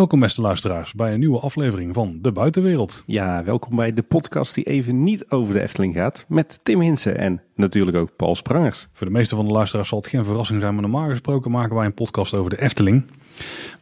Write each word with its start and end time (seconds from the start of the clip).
Welkom 0.00 0.20
beste 0.20 0.40
luisteraars 0.40 0.92
bij 0.92 1.12
een 1.12 1.18
nieuwe 1.18 1.38
aflevering 1.38 1.94
van 1.94 2.18
De 2.22 2.32
Buitenwereld. 2.32 3.02
Ja, 3.06 3.44
welkom 3.44 3.76
bij 3.76 3.92
de 3.92 4.02
podcast 4.02 4.54
die 4.54 4.64
even 4.64 5.02
niet 5.02 5.30
over 5.30 5.54
de 5.54 5.62
Efteling 5.62 5.94
gaat. 5.94 6.24
Met 6.28 6.60
Tim 6.62 6.80
Hinsen 6.80 7.18
en 7.18 7.42
natuurlijk 7.54 7.96
ook 7.96 8.16
Paul 8.16 8.34
Sprangers. 8.34 8.88
Voor 8.92 9.06
de 9.06 9.12
meeste 9.12 9.36
van 9.36 9.46
de 9.46 9.52
luisteraars 9.52 9.88
zal 9.88 9.98
het 9.98 10.06
geen 10.06 10.24
verrassing 10.24 10.60
zijn, 10.60 10.72
maar 10.72 10.82
normaal 10.82 11.08
gesproken 11.08 11.50
maken 11.50 11.76
wij 11.76 11.86
een 11.86 11.94
podcast 11.94 12.34
over 12.34 12.50
de 12.50 12.60
Efteling. 12.60 13.04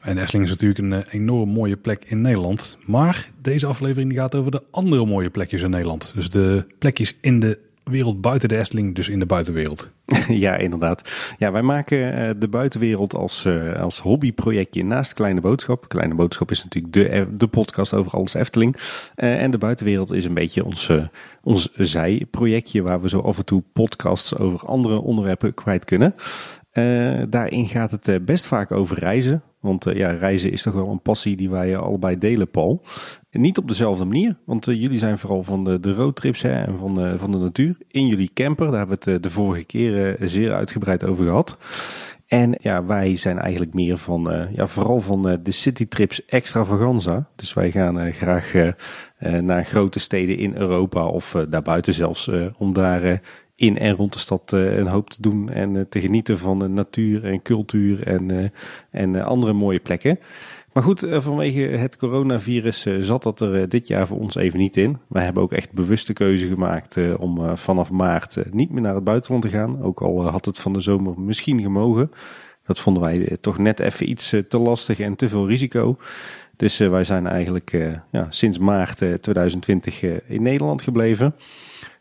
En 0.01 0.15
de 0.15 0.21
Efteling 0.21 0.45
is 0.45 0.51
natuurlijk 0.51 0.79
een 0.79 0.93
eh, 0.93 1.15
enorm 1.15 1.49
mooie 1.49 1.77
plek 1.77 2.05
in 2.05 2.21
Nederland. 2.21 2.79
Maar 2.87 3.31
deze 3.41 3.67
aflevering 3.67 4.15
gaat 4.15 4.35
over 4.35 4.51
de 4.51 4.63
andere 4.71 5.07
mooie 5.07 5.31
plekjes 5.31 5.63
in 5.63 5.71
Nederland. 5.71 6.13
Dus 6.15 6.31
de 6.31 6.67
plekjes 6.79 7.17
in 7.21 7.41
de 7.41 7.59
wereld 7.91 8.21
buiten 8.21 8.49
de 8.49 8.59
Efteling, 8.59 8.95
dus 8.95 9.09
in 9.09 9.19
de 9.19 9.27
buitenwereld. 9.27 9.91
ja, 10.29 10.57
inderdaad. 10.57 11.11
Ja, 11.39 11.53
wij 11.53 11.63
maken 11.63 11.99
uh, 11.99 12.31
de 12.39 12.49
buitenwereld 12.49 13.15
als, 13.15 13.45
uh, 13.45 13.81
als 13.81 14.01
hobbyprojectje 14.01 14.85
naast 14.85 15.15
Kleine 15.15 15.41
Boodschap. 15.41 15.89
Kleine 15.89 16.15
Boodschap 16.15 16.51
is 16.51 16.65
natuurlijk 16.65 16.93
de, 16.93 17.37
de 17.37 17.47
podcast 17.47 17.95
over 17.95 18.13
alles 18.13 18.35
Efteling. 18.35 18.77
En 19.15 19.51
de 19.51 19.59
buitenwereld 19.59 20.13
is 20.13 20.25
een 20.25 20.35
beetje 20.35 20.65
ons, 20.65 20.91
ons 21.43 21.73
zijprojectje 21.75 22.83
waar 22.83 23.01
we 23.01 23.09
zo 23.09 23.21
af 23.21 23.39
en 23.39 23.45
toe 23.45 23.63
podcasts 23.73 24.37
over 24.37 24.67
andere 24.67 25.01
onderwerpen 25.01 25.55
kwijt 25.55 25.85
kunnen. 25.85 26.15
daarin 27.31 27.69
gaat 27.69 27.91
het 27.91 28.25
best 28.25 28.47
vaak 28.47 28.73
over 28.73 28.99
reizen. 28.99 29.43
Want 29.61 29.85
ja, 29.85 30.11
reizen 30.11 30.53
is 30.53 30.63
toch 30.63 30.75
wel 30.75 30.91
een 30.91 31.03
passie 31.03 31.37
die 31.37 31.51
wij 31.51 31.77
allebei 31.77 32.19
delen, 32.19 32.51
Paul. 32.51 32.83
Niet 33.39 33.59
op 33.59 33.69
dezelfde 33.69 34.05
manier, 34.05 34.37
want 34.45 34.67
uh, 34.67 34.81
jullie 34.81 34.99
zijn 34.99 35.19
vooral 35.19 35.43
van 35.43 35.65
de, 35.65 35.81
de 35.81 35.95
roadtrips 35.95 36.43
hè, 36.43 36.53
en 36.53 36.79
van 36.79 36.95
de, 36.95 37.19
van 37.19 37.31
de 37.31 37.39
natuur. 37.39 37.77
In 37.89 38.07
jullie 38.07 38.31
camper, 38.35 38.67
daar 38.67 38.79
hebben 38.79 38.99
we 38.99 39.11
het 39.11 39.17
uh, 39.17 39.23
de 39.23 39.31
vorige 39.31 39.65
keer 39.65 40.21
uh, 40.21 40.29
zeer 40.29 40.53
uitgebreid 40.55 41.05
over 41.05 41.25
gehad. 41.25 41.59
En 42.27 42.55
ja, 42.61 42.85
wij 42.85 43.17
zijn 43.17 43.39
eigenlijk 43.39 43.75
meer 43.75 43.99
van, 43.99 44.49
ja, 44.53 44.67
vooral 44.67 45.01
van 45.01 45.41
de 45.43 45.51
citytrips 45.51 46.25
extravaganza. 46.25 47.29
Dus 47.37 47.55
wij 47.55 47.71
gaan 47.71 48.13
graag 48.13 48.53
naar 49.41 49.65
grote 49.65 49.99
steden 49.99 50.39
in 50.39 50.57
Europa 50.57 51.07
of 51.07 51.37
daarbuiten 51.49 51.95
zelfs, 51.95 52.31
om 52.59 52.73
daar 52.73 53.21
in 53.55 53.79
en 53.79 53.95
rond 53.95 54.13
de 54.13 54.19
stad 54.19 54.53
een 54.53 54.89
hoop 54.89 55.11
te 55.11 55.23
doen 55.23 55.51
en 55.51 55.87
te 55.89 56.01
genieten 56.01 56.39
van 56.39 56.75
natuur 56.75 57.25
en 57.25 57.43
cultuur 57.43 58.07
en, 58.07 58.53
en 58.91 59.25
andere 59.25 59.53
mooie 59.53 59.81
plekken. 59.81 60.19
Maar 60.73 60.83
goed, 60.83 61.03
eh, 61.03 61.21
vanwege 61.21 61.61
het 61.61 61.97
coronavirus 61.97 62.87
eh, 62.87 62.97
zat 62.99 63.23
dat 63.23 63.41
er 63.41 63.63
eh, 63.63 63.69
dit 63.69 63.89
jaar 63.89 64.07
voor 64.07 64.19
ons 64.19 64.35
even 64.35 64.59
niet 64.59 64.77
in. 64.77 64.99
Wij 65.09 65.25
hebben 65.25 65.43
ook 65.43 65.53
echt 65.53 65.73
bewuste 65.73 66.13
keuze 66.13 66.47
gemaakt 66.47 67.17
om 67.19 67.57
vanaf 67.57 67.91
maart 67.91 68.53
niet 68.53 68.71
meer 68.71 68.83
naar 68.83 68.95
het 68.95 69.05
buitenland 69.05 69.43
te 69.43 69.49
gaan. 69.49 69.83
Ook 69.83 70.01
al 70.01 70.27
had 70.27 70.45
het 70.45 70.59
van 70.59 70.73
de 70.73 70.81
zomer 70.81 71.21
misschien 71.21 71.61
gemogen. 71.61 72.11
Dat 72.67 72.81
vonden 72.81 73.03
wij 73.03 73.37
toch 73.41 73.59
net 73.59 73.81
even 73.81 74.11
iets 74.11 74.35
te 74.49 74.59
lastig 74.59 75.01
en 75.01 75.17
te 75.17 75.29
veel 75.29 75.49
risico. 75.49 75.97
Dus 76.57 76.79
wij 76.79 77.05
zijn 77.05 77.27
eigenlijk 77.27 77.71
ja, 78.11 78.27
sinds 78.29 78.59
maart 78.59 78.97
2020 78.97 80.03
in 80.27 80.43
Nederland 80.43 80.83
gebleven. 80.83 81.35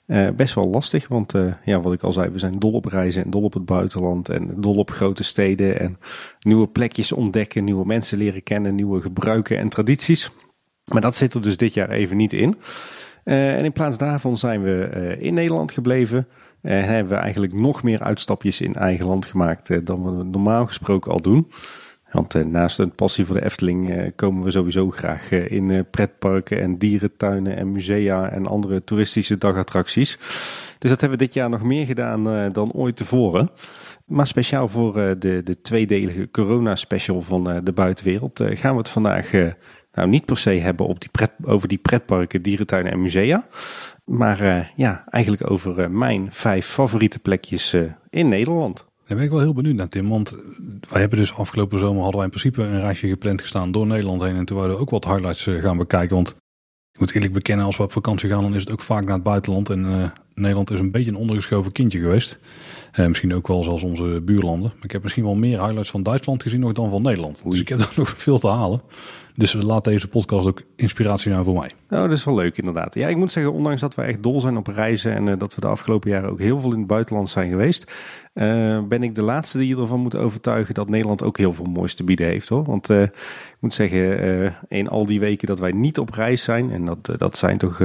Uh, 0.07 0.29
best 0.29 0.53
wel 0.53 0.69
lastig, 0.69 1.07
want 1.07 1.33
uh, 1.33 1.53
ja, 1.65 1.81
wat 1.81 1.93
ik 1.93 2.03
al 2.03 2.13
zei, 2.13 2.29
we 2.29 2.39
zijn 2.39 2.59
dol 2.59 2.71
op 2.71 2.85
reizen 2.85 3.23
en 3.23 3.29
dol 3.29 3.43
op 3.43 3.53
het 3.53 3.65
buitenland 3.65 4.29
en 4.29 4.61
dol 4.61 4.75
op 4.75 4.91
grote 4.91 5.23
steden 5.23 5.79
en 5.79 5.97
nieuwe 6.39 6.67
plekjes 6.67 7.11
ontdekken, 7.11 7.63
nieuwe 7.63 7.85
mensen 7.85 8.17
leren 8.17 8.43
kennen, 8.43 8.75
nieuwe 8.75 9.01
gebruiken 9.01 9.57
en 9.57 9.69
tradities. 9.69 10.31
Maar 10.83 11.01
dat 11.01 11.15
zit 11.15 11.33
er 11.33 11.41
dus 11.41 11.57
dit 11.57 11.73
jaar 11.73 11.89
even 11.89 12.17
niet 12.17 12.33
in. 12.33 12.57
Uh, 13.23 13.57
en 13.57 13.63
in 13.63 13.71
plaats 13.71 13.97
daarvan 13.97 14.37
zijn 14.37 14.63
we 14.63 15.15
in 15.19 15.33
Nederland 15.33 15.71
gebleven. 15.71 16.27
En 16.61 16.83
hebben 16.83 17.13
we 17.13 17.19
eigenlijk 17.19 17.53
nog 17.53 17.83
meer 17.83 18.01
uitstapjes 18.01 18.61
in 18.61 18.75
eigen 18.75 19.05
land 19.05 19.25
gemaakt 19.25 19.85
dan 19.85 20.17
we 20.17 20.23
normaal 20.23 20.65
gesproken 20.65 21.11
al 21.11 21.21
doen. 21.21 21.51
Want 22.11 22.35
uh, 22.35 22.45
naast 22.45 22.79
een 22.79 22.91
passie 22.91 23.25
voor 23.25 23.35
de 23.35 23.45
Efteling 23.45 23.89
uh, 23.89 24.09
komen 24.15 24.43
we 24.43 24.51
sowieso 24.51 24.91
graag 24.91 25.31
uh, 25.31 25.51
in 25.51 25.85
pretparken 25.91 26.61
en 26.61 26.77
dierentuinen 26.77 27.57
en 27.57 27.71
musea 27.71 28.29
en 28.29 28.45
andere 28.45 28.83
toeristische 28.83 29.37
dagattracties. 29.37 30.17
Dus 30.79 30.89
dat 30.89 31.01
hebben 31.01 31.19
we 31.19 31.25
dit 31.25 31.33
jaar 31.33 31.49
nog 31.49 31.63
meer 31.63 31.85
gedaan 31.85 32.51
dan 32.51 32.71
ooit 32.71 32.95
tevoren. 32.95 33.49
Maar 34.05 34.27
speciaal 34.27 34.67
voor 34.67 34.93
de, 34.93 35.41
de 35.43 35.61
tweedelige 35.61 36.31
corona-special 36.31 37.21
van 37.21 37.61
de 37.63 37.71
buitenwereld 37.71 38.41
gaan 38.43 38.71
we 38.71 38.77
het 38.77 38.89
vandaag 38.89 39.31
nou 39.93 40.07
niet 40.09 40.25
per 40.25 40.37
se 40.37 40.49
hebben 40.49 40.85
op 40.85 40.99
die 40.99 41.09
pret, 41.09 41.31
over 41.43 41.67
die 41.67 41.77
pretparken, 41.77 42.41
dierentuinen 42.41 42.91
en 42.91 43.01
musea. 43.01 43.47
Maar 44.05 44.71
ja, 44.75 45.03
eigenlijk 45.09 45.51
over 45.51 45.91
mijn 45.91 46.27
vijf 46.31 46.65
favoriete 46.65 47.19
plekjes 47.19 47.75
in 48.09 48.29
Nederland. 48.29 48.85
Daar 49.07 49.17
ben 49.17 49.25
ik 49.25 49.31
wel 49.31 49.39
heel 49.39 49.53
benieuwd 49.53 49.75
naar, 49.75 49.87
Tim. 49.87 50.09
Want 50.09 50.35
wij 50.89 50.99
hebben 50.99 51.19
dus 51.19 51.33
afgelopen 51.33 51.79
zomer 51.79 52.01
hadden 52.01 52.15
wij 52.15 52.23
in 52.23 52.29
principe 52.29 52.63
een 52.63 52.81
reisje 52.81 53.07
gepland 53.07 53.41
gestaan 53.41 53.71
door 53.71 53.87
Nederland 53.87 54.21
heen. 54.21 54.35
En 54.35 54.45
toen 54.45 54.57
wilden 54.57 54.75
we 54.75 54.81
ook 54.81 54.89
wat 54.89 55.05
highlights 55.05 55.47
eh, 55.47 55.61
gaan 55.61 55.77
bekijken. 55.77 56.15
Want 56.15 56.29
ik 56.91 56.99
moet 56.99 57.13
eerlijk 57.13 57.33
bekennen, 57.33 57.65
als 57.65 57.77
we 57.77 57.83
op 57.83 57.91
vakantie 57.91 58.29
gaan, 58.29 58.41
dan 58.41 58.55
is 58.55 58.61
het 58.61 58.71
ook 58.71 58.81
vaak 58.81 59.03
naar 59.03 59.13
het 59.13 59.23
buitenland. 59.23 59.69
En 59.69 59.85
uh, 59.85 60.09
Nederland 60.33 60.71
is 60.71 60.79
een 60.79 60.91
beetje 60.91 61.11
een 61.11 61.17
ondergeschoven 61.17 61.71
kindje 61.71 61.99
geweest. 61.99 62.39
Uh, 62.93 63.07
misschien 63.07 63.33
ook 63.33 63.47
wel 63.47 63.63
zoals 63.63 63.83
onze 63.83 64.21
buurlanden. 64.23 64.71
Maar 64.75 64.83
ik 64.83 64.91
heb 64.91 65.03
misschien 65.03 65.23
wel 65.23 65.35
meer 65.35 65.59
highlights 65.59 65.89
van 65.89 66.03
Duitsland 66.03 66.43
gezien 66.43 66.59
nog 66.59 66.71
dan 66.71 66.89
van 66.89 67.01
Nederland. 67.01 67.43
Dus 67.49 67.59
ik 67.59 67.69
heb 67.69 67.79
er 67.89 67.93
nog 67.95 68.09
veel 68.09 68.39
te 68.39 68.47
halen. 68.47 68.81
Dus 69.35 69.53
laat 69.53 69.83
deze 69.83 70.07
podcast 70.07 70.47
ook 70.47 70.61
inspiratie 70.75 71.31
zijn 71.31 71.43
voor 71.43 71.59
mij. 71.59 71.71
Nou, 71.89 72.07
dat 72.07 72.17
is 72.17 72.23
wel 72.23 72.35
leuk 72.35 72.57
inderdaad. 72.57 72.95
Ja, 72.95 73.07
ik 73.07 73.15
moet 73.15 73.31
zeggen, 73.31 73.53
ondanks 73.53 73.81
dat 73.81 73.95
we 73.95 74.01
echt 74.01 74.23
dol 74.23 74.41
zijn 74.41 74.57
op 74.57 74.67
reizen 74.67 75.13
en 75.13 75.27
uh, 75.27 75.33
dat 75.37 75.55
we 75.55 75.61
de 75.61 75.67
afgelopen 75.67 76.09
jaren 76.09 76.29
ook 76.29 76.39
heel 76.39 76.59
veel 76.59 76.71
in 76.71 76.77
het 76.77 76.87
buitenland 76.87 77.29
zijn 77.29 77.49
geweest, 77.49 77.91
uh, 78.37 78.79
ben 78.83 79.03
ik 79.03 79.15
de 79.15 79.21
laatste 79.21 79.57
die 79.57 79.77
ervan 79.77 79.99
moet 79.99 80.15
overtuigen 80.15 80.73
dat 80.73 80.89
Nederland 80.89 81.23
ook 81.23 81.37
heel 81.37 81.53
veel 81.53 81.65
moois 81.65 81.95
te 81.95 82.03
bieden 82.03 82.27
heeft 82.27 82.49
hoor. 82.49 82.63
Want 82.63 82.89
uh, 82.89 83.01
ik 83.01 83.57
moet 83.59 83.73
zeggen, 83.73 84.55
in 84.67 84.87
al 84.87 85.05
die 85.05 85.19
weken 85.19 85.47
dat 85.47 85.59
wij 85.59 85.71
niet 85.71 85.99
op 85.99 86.09
reis 86.09 86.43
zijn, 86.43 86.71
en 86.71 86.85
dat, 86.85 87.11
dat 87.17 87.37
zijn 87.37 87.57
toch 87.57 87.77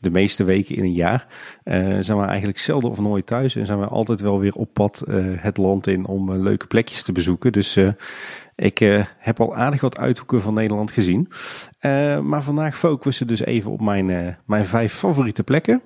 de 0.00 0.10
meeste 0.10 0.44
weken 0.44 0.76
in 0.76 0.82
een 0.82 0.92
jaar, 0.92 1.26
zijn 2.00 2.18
we 2.18 2.24
eigenlijk 2.24 2.58
zelden 2.58 2.90
of 2.90 3.00
nooit 3.00 3.26
thuis 3.26 3.56
en 3.56 3.66
zijn 3.66 3.80
we 3.80 3.86
altijd 3.86 4.20
wel 4.20 4.38
weer 4.40 4.54
op 4.54 4.68
pad 4.72 5.02
het 5.36 5.56
land 5.56 5.86
in 5.86 6.06
om 6.06 6.32
leuke 6.32 6.66
plekjes 6.66 7.02
te 7.02 7.12
bezoeken. 7.12 7.52
Dus 7.52 7.78
ik 8.56 8.78
heb 9.18 9.40
al 9.40 9.56
aardig 9.56 9.80
wat 9.80 9.98
uithoeken 9.98 10.40
van 10.40 10.54
Nederland 10.54 10.90
gezien. 10.90 11.28
Maar 12.22 12.42
vandaag 12.42 12.78
focussen 12.78 13.26
dus 13.26 13.44
even 13.44 13.70
op 13.70 13.80
mijn, 13.80 14.36
mijn 14.46 14.64
vijf 14.64 14.92
favoriete 14.92 15.42
plekken. 15.42 15.82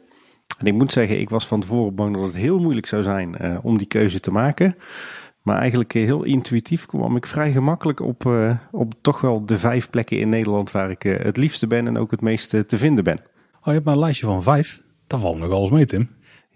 En 0.59 0.67
ik 0.67 0.75
moet 0.75 0.93
zeggen, 0.93 1.21
ik 1.21 1.31
was 1.31 1.47
van 1.47 1.61
tevoren 1.61 1.95
bang 1.95 2.15
dat 2.15 2.25
het 2.25 2.37
heel 2.37 2.59
moeilijk 2.59 2.87
zou 2.87 3.03
zijn 3.03 3.61
om 3.63 3.79
die 3.79 3.87
keuze 3.87 4.21
te 4.21 4.31
maken. 4.31 4.77
Maar 5.43 5.59
eigenlijk 5.59 5.93
heel 5.93 6.23
intuïtief 6.23 6.87
kwam 6.87 7.17
ik 7.17 7.27
vrij 7.27 7.53
gemakkelijk 7.53 8.01
op, 8.01 8.33
op 8.71 8.93
toch 9.01 9.21
wel 9.21 9.47
de 9.47 9.59
vijf 9.59 9.91
plekken 9.91 10.19
in 10.19 10.29
Nederland 10.29 10.71
waar 10.71 10.91
ik 10.91 11.03
het 11.03 11.37
liefste 11.37 11.67
ben 11.67 11.87
en 11.87 11.99
ook 11.99 12.11
het 12.11 12.21
meeste 12.21 12.67
te 12.67 12.79
vinden 12.79 13.05
ben. 13.05 13.19
Oh, 13.19 13.65
je 13.65 13.71
hebt 13.71 13.85
maar 13.85 13.95
een 13.95 14.01
lijstje 14.01 14.27
van 14.27 14.43
vijf. 14.43 14.83
Daar 15.07 15.21
valt 15.21 15.39
nog 15.39 15.51
alles 15.51 15.71
mee, 15.71 15.87
Tim. 15.87 16.09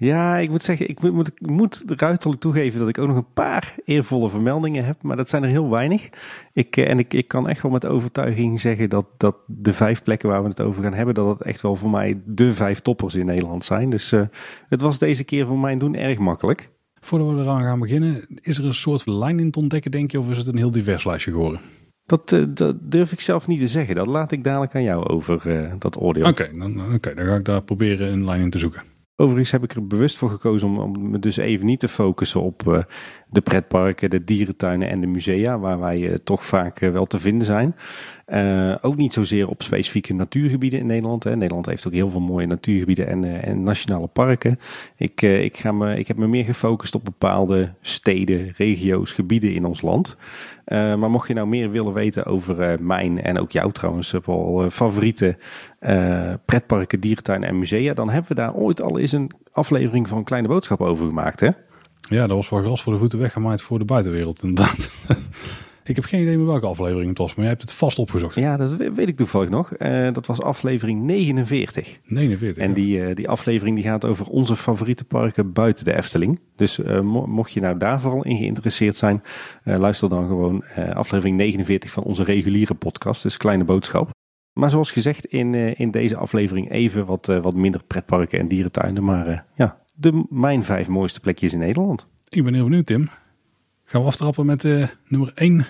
Ja, 0.05 0.37
ik 0.37 0.51
moet 0.51 0.63
zeggen, 0.63 0.89
ik 0.89 1.01
moet, 1.01 1.29
ik 1.29 1.51
moet 1.51 1.85
ruiterlijk 1.87 2.41
toegeven 2.41 2.79
dat 2.79 2.89
ik 2.89 2.99
ook 2.99 3.07
nog 3.07 3.17
een 3.17 3.33
paar 3.35 3.75
eervolle 3.85 4.31
vermeldingen 4.31 4.85
heb, 4.85 5.03
maar 5.03 5.17
dat 5.17 5.29
zijn 5.29 5.43
er 5.43 5.49
heel 5.49 5.71
weinig. 5.71 6.09
Ik, 6.53 6.77
eh, 6.77 6.91
en 6.91 6.99
ik, 6.99 7.15
ik 7.15 7.29
kan 7.29 7.49
echt 7.49 7.63
wel 7.63 7.71
met 7.73 7.87
overtuiging 7.87 8.61
zeggen 8.61 8.91
dat, 8.91 9.07
dat 9.17 9.37
de 9.47 9.73
vijf 9.73 10.03
plekken 10.03 10.29
waar 10.29 10.43
we 10.43 10.49
het 10.49 10.61
over 10.61 10.83
gaan 10.83 10.95
hebben, 10.95 11.15
dat 11.15 11.29
het 11.29 11.43
echt 11.43 11.61
wel 11.61 11.77
voor 11.77 11.91
mij 11.91 12.21
de 12.25 12.55
vijf 12.55 12.81
toppers 12.81 13.15
in 13.15 13.27
Nederland 13.27 13.65
zijn. 13.65 13.91
Dus 13.91 14.13
uh, 14.13 14.23
het 14.69 14.81
was 14.81 14.99
deze 14.99 15.25
keer 15.25 15.47
voor 15.47 15.59
mijn 15.59 15.79
doen 15.79 15.95
erg 15.95 16.19
makkelijk. 16.19 16.71
Voordat 17.01 17.31
we 17.31 17.41
eraan 17.41 17.63
gaan 17.63 17.81
beginnen, 17.81 18.25
is 18.41 18.59
er 18.59 18.65
een 18.65 18.75
soort 18.75 19.07
lijn 19.07 19.41
in 19.41 19.51
te 19.51 19.59
ontdekken, 19.59 19.91
denk 19.91 20.11
je, 20.11 20.21
of 20.21 20.31
is 20.31 20.39
het 20.39 20.47
een 20.47 20.57
heel 20.57 20.71
divers 20.71 21.05
lijstje 21.05 21.31
geworden? 21.31 21.61
Dat, 22.07 22.33
uh, 22.33 22.45
dat 22.49 22.77
durf 22.81 23.13
ik 23.13 23.21
zelf 23.21 23.47
niet 23.47 23.59
te 23.59 23.69
zeggen. 23.69 23.95
Dat 23.95 24.07
laat 24.07 24.33
ik 24.33 24.45
dadelijk 24.45 24.75
aan 24.75 24.83
jou 24.83 25.07
over, 25.09 25.47
uh, 25.47 25.73
dat 25.79 26.01
oordeel. 26.01 26.29
Oké, 26.29 26.43
okay, 26.43 26.59
dan, 26.59 26.95
okay, 26.95 27.15
dan 27.15 27.25
ga 27.25 27.35
ik 27.35 27.45
daar 27.45 27.63
proberen 27.63 28.13
een 28.13 28.25
lijn 28.25 28.41
in 28.41 28.51
te 28.51 28.59
zoeken. 28.59 28.92
Overigens 29.17 29.51
heb 29.51 29.63
ik 29.63 29.73
er 29.73 29.87
bewust 29.87 30.17
voor 30.17 30.31
gekozen 30.31 30.69
om, 30.69 31.11
me 31.11 31.19
dus 31.19 31.37
even 31.37 31.67
niet 31.67 31.81
te 31.81 31.89
focussen 31.89 32.43
op 32.43 32.63
uh, 32.67 32.83
de 33.33 33.41
pretparken, 33.41 34.11
de 34.11 34.25
dierentuinen 34.25 34.89
en 34.89 35.01
de 35.01 35.07
musea, 35.07 35.59
waar 35.59 35.81
wij 35.81 35.99
uh, 35.99 36.15
toch 36.25 36.45
vaak 36.45 36.81
uh, 36.81 36.91
wel 36.91 37.07
te 37.07 37.19
vinden 37.19 37.47
zijn. 37.47 37.75
ook 38.81 38.97
niet 38.97 39.13
zozeer 39.13 39.49
op 39.49 39.63
specifieke 39.63 40.15
natuurgebieden 40.15 40.79
in 40.79 40.87
Nederland. 40.87 41.25
Hè. 41.25 41.37
Nederland 41.37 41.67
heeft 41.67 41.87
ook 41.87 41.93
heel 41.93 42.11
veel 42.11 42.21
mooie 42.21 42.47
natuurgebieden 42.47 43.07
en, 43.07 43.43
en 43.43 43.63
nationale 43.63 44.07
parken. 44.07 44.59
Ik, 44.97 45.23
ik, 45.23 45.57
ga 45.57 45.73
me, 45.73 45.99
ik 45.99 46.09
heb 46.09 46.17
me 46.17 46.27
meer 46.27 46.45
gefocust 46.45 46.95
op 46.95 47.05
bepaalde 47.05 47.73
steden, 47.81 48.53
regio's, 48.57 49.13
gebieden 49.13 49.55
in 49.55 49.65
ons 49.65 49.83
land. 49.83 50.17
maar 50.67 51.11
mocht 51.11 51.29
je 51.29 51.35
nou 51.35 51.47
meer 51.47 51.71
willen 51.71 51.93
weten 51.93 52.25
over 52.25 52.83
mijn 52.83 53.23
en 53.23 53.39
ook 53.39 53.51
jouw 53.51 53.71
trouwens 53.71 54.15
wel 54.25 54.71
favoriete 54.71 55.37
pretparken, 56.45 57.01
dierentuinen 57.01 57.49
en 57.49 57.59
musea, 57.59 57.95
dan 57.95 58.11
hebben 58.11 58.29
we 58.29 58.35
daar 58.35 58.55
ooit 58.55 58.83
al 58.83 58.99
eens 58.99 59.13
een 59.13 59.31
aflevering 59.53 60.09
van 60.09 60.25
Kleine 60.25 60.49
Boodschap 60.49 60.81
over 60.81 61.07
gemaakt. 61.07 61.41
Hè? 61.41 61.49
Ja, 62.13 62.27
dat 62.27 62.37
was 62.37 62.49
wel 62.49 62.63
gras 62.63 62.83
voor 62.83 62.93
de 62.93 62.99
voeten 62.99 63.19
weggemaaid 63.19 63.63
voor 63.63 63.79
de 63.79 63.85
buitenwereld 63.85 64.43
inderdaad. 64.43 64.93
Ik 65.85 65.97
heb 65.97 66.05
geen 66.05 66.23
idee 66.23 66.37
meer 66.37 66.47
welke 66.47 66.67
aflevering 66.67 67.09
het 67.09 67.19
was, 67.19 67.29
maar 67.35 67.39
jij 67.45 67.49
hebt 67.49 67.63
het 67.63 67.73
vast 67.73 67.99
opgezocht. 67.99 68.35
Ja, 68.35 68.57
dat 68.57 68.77
we- 68.77 68.93
weet 68.93 69.09
ik 69.09 69.17
toevallig 69.17 69.49
nog. 69.49 69.73
Eh, 69.75 70.13
dat 70.13 70.27
was 70.27 70.41
aflevering 70.43 71.01
49. 71.01 71.99
49. 72.05 72.63
En 72.63 72.69
ja. 72.69 72.75
die, 72.75 73.05
eh, 73.05 73.15
die 73.15 73.29
aflevering 73.29 73.77
die 73.77 73.85
gaat 73.85 74.05
over 74.05 74.27
onze 74.27 74.57
favoriete 74.57 75.05
parken 75.05 75.53
buiten 75.53 75.85
de 75.85 75.97
Efteling. 75.97 76.41
Dus 76.57 76.79
eh, 76.83 77.01
mo- 77.01 77.27
mocht 77.27 77.53
je 77.53 77.61
nou 77.61 77.79
daar 77.79 78.01
vooral 78.01 78.25
in 78.25 78.37
geïnteresseerd 78.37 78.97
zijn, 78.97 79.23
luister 79.65 80.09
dan 80.09 80.27
gewoon 80.27 80.65
aflevering 80.95 81.37
49 81.37 81.91
van 81.91 82.03
onze 82.03 82.25
reguliere 82.25 82.75
podcast, 82.75 83.23
dus 83.23 83.37
Kleine 83.37 83.65
Boodschap. 83.65 84.11
Maar 84.53 84.71
zoals 84.71 84.91
gezegd, 84.93 85.25
in, 85.25 85.55
in 85.55 85.91
deze 85.91 86.17
aflevering 86.17 86.71
even 86.71 87.07
wat, 87.07 87.27
wat 87.27 87.55
minder 87.55 87.83
pretparken 87.87 88.39
en 88.39 88.49
dierentuinen. 88.49 89.05
Maar 89.05 89.45
ja, 89.55 89.82
de, 89.93 90.25
mijn 90.29 90.65
vijf 90.65 90.89
mooiste 90.89 91.21
plekjes 91.21 91.53
in 91.53 91.59
Nederland. 91.59 92.07
Ik 92.29 92.45
ben 92.45 92.55
heel 92.55 92.65
benieuwd, 92.65 92.87
Tim. 92.87 93.09
Gaan 93.85 94.01
we 94.01 94.07
aftrappen 94.07 94.47
met 94.47 94.65
eh, 94.65 94.89
nummer 95.09 95.33
1 95.35 95.67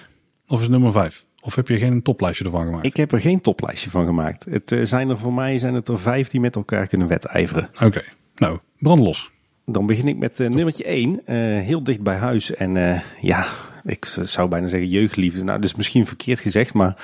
of 0.46 0.60
is 0.60 0.68
nummer 0.68 0.92
5? 0.92 1.24
Of 1.40 1.54
heb 1.54 1.68
je 1.68 1.78
geen 1.78 2.02
toplijstje 2.02 2.44
ervan 2.44 2.64
gemaakt? 2.64 2.86
Ik 2.86 2.96
heb 2.96 3.12
er 3.12 3.20
geen 3.20 3.40
toplijstje 3.40 3.90
van 3.90 4.06
gemaakt. 4.06 4.44
Het 4.44 4.72
eh, 4.72 4.84
zijn 4.84 5.08
er 5.08 5.18
voor 5.18 5.32
mij 5.32 5.58
zijn 5.58 5.74
het 5.74 5.88
er 5.88 5.98
vijf 5.98 6.28
die 6.28 6.40
met 6.40 6.56
elkaar 6.56 6.86
kunnen 6.86 7.08
wedijveren. 7.08 7.70
Oké, 7.80 8.02
nou, 8.34 8.58
brand 8.78 9.00
los. 9.00 9.30
Dan 9.66 9.86
begin 9.86 10.08
ik 10.08 10.16
met 10.16 10.40
eh, 10.40 10.48
nummertje 10.48 10.84
1. 10.84 11.22
heel 11.62 11.84
dicht 11.84 12.02
bij 12.02 12.16
huis. 12.16 12.54
En 12.54 13.02
ja, 13.20 13.46
ik 13.84 14.04
zou 14.22 14.48
bijna 14.48 14.68
zeggen 14.68 14.88
jeugdliefde. 14.88 15.44
Nou, 15.44 15.60
dat 15.60 15.70
is 15.70 15.74
misschien 15.74 16.06
verkeerd 16.06 16.40
gezegd, 16.40 16.74
maar 16.74 16.96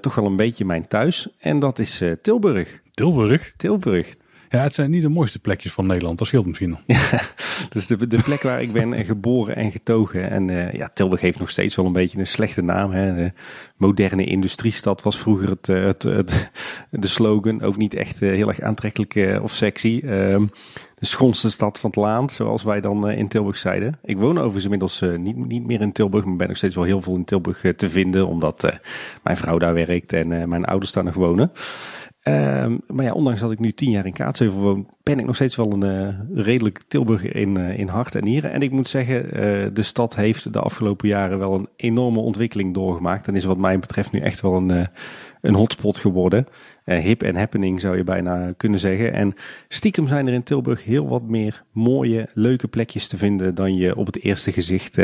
toch 0.00 0.14
wel 0.14 0.26
een 0.26 0.36
beetje 0.36 0.64
mijn 0.64 0.86
thuis. 0.86 1.28
En 1.38 1.58
dat 1.58 1.78
is 1.78 2.02
Tilburg. 2.22 2.80
Tilburg. 2.90 3.52
Tilburg. 3.56 4.16
Ja, 4.50 4.58
het 4.58 4.74
zijn 4.74 4.90
niet 4.90 5.02
de 5.02 5.08
mooiste 5.08 5.38
plekjes 5.38 5.72
van 5.72 5.86
Nederland. 5.86 6.18
Dat 6.18 6.26
scheelt 6.26 6.46
misschien 6.46 6.70
nog. 6.70 6.80
Dus 7.68 7.86
de, 7.86 8.06
de 8.06 8.22
plek 8.22 8.42
waar 8.42 8.62
ik 8.62 8.72
ben 8.72 8.92
eh, 8.92 9.06
geboren 9.06 9.56
en 9.56 9.70
getogen. 9.70 10.30
En 10.30 10.50
eh, 10.50 10.72
ja, 10.72 10.90
Tilburg 10.94 11.20
heeft 11.20 11.38
nog 11.38 11.50
steeds 11.50 11.76
wel 11.76 11.86
een 11.86 11.92
beetje 11.92 12.18
een 12.18 12.26
slechte 12.26 12.62
naam. 12.62 12.90
Hè. 12.90 13.14
De 13.14 13.32
moderne 13.76 14.24
industriestad 14.24 15.02
was 15.02 15.18
vroeger 15.18 15.48
het, 15.48 15.68
eh, 15.68 15.84
het, 15.84 16.50
de 16.90 17.06
slogan. 17.06 17.62
Ook 17.62 17.76
niet 17.76 17.94
echt 17.94 18.20
heel 18.20 18.48
erg 18.48 18.60
aantrekkelijk 18.60 19.40
of 19.42 19.52
sexy. 19.52 20.00
Ehm, 20.04 20.46
de 20.98 21.06
schoonste 21.06 21.50
stad 21.50 21.80
van 21.80 21.90
het 21.90 21.98
land, 21.98 22.32
zoals 22.32 22.62
wij 22.62 22.80
dan 22.80 23.10
in 23.10 23.28
Tilburg 23.28 23.56
zeiden. 23.56 23.98
Ik 24.04 24.16
woon 24.16 24.36
overigens 24.36 24.64
inmiddels 24.64 25.04
niet, 25.16 25.36
niet 25.36 25.66
meer 25.66 25.80
in 25.80 25.92
Tilburg, 25.92 26.24
maar 26.24 26.36
ben 26.36 26.48
nog 26.48 26.56
steeds 26.56 26.74
wel 26.74 26.84
heel 26.84 27.02
veel 27.02 27.14
in 27.14 27.24
Tilburg 27.24 27.64
te 27.76 27.90
vinden. 27.90 28.26
Omdat 28.26 28.78
mijn 29.22 29.36
vrouw 29.36 29.58
daar 29.58 29.74
werkt 29.74 30.12
en 30.12 30.48
mijn 30.48 30.64
ouders 30.64 30.92
daar 30.92 31.04
nog 31.04 31.14
wonen. 31.14 31.52
Ehm, 32.28 32.76
maar 32.86 33.04
ja, 33.04 33.12
ondanks 33.12 33.40
dat 33.40 33.50
ik 33.50 33.58
nu 33.58 33.72
tien 33.72 33.90
jaar 33.90 34.06
in 34.06 34.12
Kaatsheuvel 34.12 34.60
woon, 34.60 34.88
ben 35.02 35.18
ik 35.18 35.26
nog 35.26 35.34
steeds 35.34 35.56
wel 35.56 35.72
een 35.72 35.82
eh, 35.82 36.44
redelijk 36.44 36.82
Tilburger 36.88 37.36
in, 37.36 37.56
eh, 37.56 37.78
in 37.78 37.88
hart 37.88 38.14
en 38.14 38.24
nieren. 38.24 38.52
En 38.52 38.62
ik 38.62 38.70
moet 38.70 38.88
zeggen, 38.88 39.32
eh, 39.32 39.66
de 39.72 39.82
stad 39.82 40.16
heeft 40.16 40.52
de 40.52 40.60
afgelopen 40.60 41.08
jaren 41.08 41.38
wel 41.38 41.54
een 41.54 41.68
enorme 41.76 42.20
ontwikkeling 42.20 42.74
doorgemaakt. 42.74 43.28
En 43.28 43.36
is 43.36 43.44
wat 43.44 43.56
mij 43.56 43.78
betreft 43.78 44.12
nu 44.12 44.20
echt 44.20 44.40
wel 44.40 44.54
een, 44.54 44.88
een 45.40 45.54
hotspot 45.54 45.98
geworden. 45.98 46.46
Hip 46.84 47.22
en 47.22 47.36
happening 47.36 47.80
zou 47.80 47.96
je 47.96 48.04
bijna 48.04 48.52
kunnen 48.56 48.78
zeggen. 48.78 49.12
En 49.12 49.34
stiekem 49.68 50.08
zijn 50.08 50.26
er 50.26 50.32
in 50.32 50.42
Tilburg 50.42 50.84
heel 50.84 51.08
wat 51.08 51.22
meer 51.22 51.62
mooie, 51.72 52.28
leuke 52.34 52.68
plekjes 52.68 53.08
te 53.08 53.16
vinden 53.16 53.54
dan 53.54 53.76
je 53.76 53.96
op 53.96 54.06
het 54.06 54.22
eerste 54.22 54.52
gezicht 54.52 54.98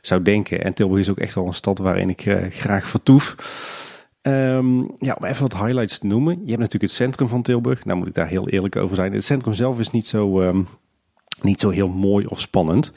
zou 0.00 0.22
denken. 0.22 0.64
En 0.64 0.74
Tilburg 0.74 1.00
is 1.00 1.10
ook 1.10 1.18
echt 1.18 1.34
wel 1.34 1.46
een 1.46 1.52
stad 1.52 1.78
waarin 1.78 2.08
ik 2.08 2.48
graag 2.50 2.86
vertoef. 2.86 3.36
Ehm, 4.22 4.78
ja, 4.98 5.16
om 5.18 5.24
even 5.24 5.42
wat 5.42 5.58
highlights 5.58 5.98
te 5.98 6.06
noemen. 6.06 6.32
Je 6.32 6.46
hebt 6.46 6.58
natuurlijk 6.58 6.82
het 6.82 6.92
centrum 6.92 7.28
van 7.28 7.42
Tilburg. 7.42 7.84
Nou 7.84 7.98
moet 7.98 8.08
ik 8.08 8.14
daar 8.14 8.28
heel 8.28 8.48
eerlijk 8.48 8.76
over 8.76 8.96
zijn. 8.96 9.12
Het 9.12 9.24
centrum 9.24 9.54
zelf 9.54 9.78
is 9.78 9.90
niet 9.90 10.06
zo, 10.06 10.40
ehm, 10.40 10.62
niet 11.42 11.60
zo 11.60 11.70
heel 11.70 11.88
mooi 11.88 12.26
of 12.26 12.40
spannend. 12.40 12.92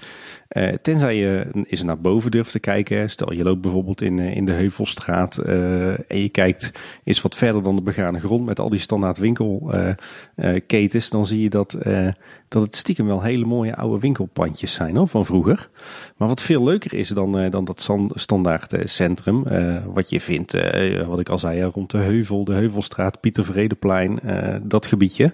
Eh, 0.51 0.73
tenzij 0.81 1.15
je 1.15 1.47
eens 1.67 1.83
naar 1.83 1.99
boven 1.99 2.31
durft 2.31 2.51
te 2.51 2.59
kijken. 2.59 3.09
Stel 3.09 3.33
je 3.33 3.43
loopt 3.43 3.61
bijvoorbeeld 3.61 4.01
in, 4.01 4.19
eh, 4.19 4.35
in 4.35 4.45
de 4.45 4.51
Heuvelstraat 4.51 5.37
eh, 5.37 5.89
en 5.89 6.21
je 6.21 6.29
kijkt 6.29 6.71
eens 7.03 7.21
wat 7.21 7.35
verder 7.35 7.63
dan 7.63 7.75
de 7.75 7.81
begane 7.81 8.19
grond 8.19 8.45
met 8.45 8.59
al 8.59 8.69
die 8.69 8.79
standaard 8.79 9.17
winkelketens. 9.17 11.09
dan 11.09 11.25
zie 11.25 11.41
je 11.41 11.49
dat, 11.49 11.77
dat 12.47 12.63
het 12.63 12.75
stiekem 12.75 13.05
wel 13.05 13.21
hele 13.21 13.45
mooie 13.45 13.75
oude 13.75 13.99
winkelpandjes 13.99 14.73
zijn 14.73 14.95
hoor, 14.95 15.07
van 15.07 15.25
vroeger. 15.25 15.69
Maar 16.17 16.27
wat 16.27 16.41
veel 16.41 16.63
leuker 16.63 16.93
is 16.93 17.09
dan, 17.09 17.49
dan 17.49 17.65
dat 17.65 17.89
standaard 18.13 18.75
centrum. 18.83 19.43
wat 19.93 20.09
je 20.09 20.21
vindt, 20.21 20.51
wat 21.07 21.19
ik 21.19 21.29
al 21.29 21.39
zei, 21.39 21.63
rond 21.63 21.91
de 21.91 21.97
Heuvel, 21.97 22.43
de 22.43 22.53
Heuvelstraat, 22.53 23.19
Pieter 23.19 23.45
Vredeplein, 23.45 24.19
dat 24.63 24.85
gebiedje. 24.85 25.33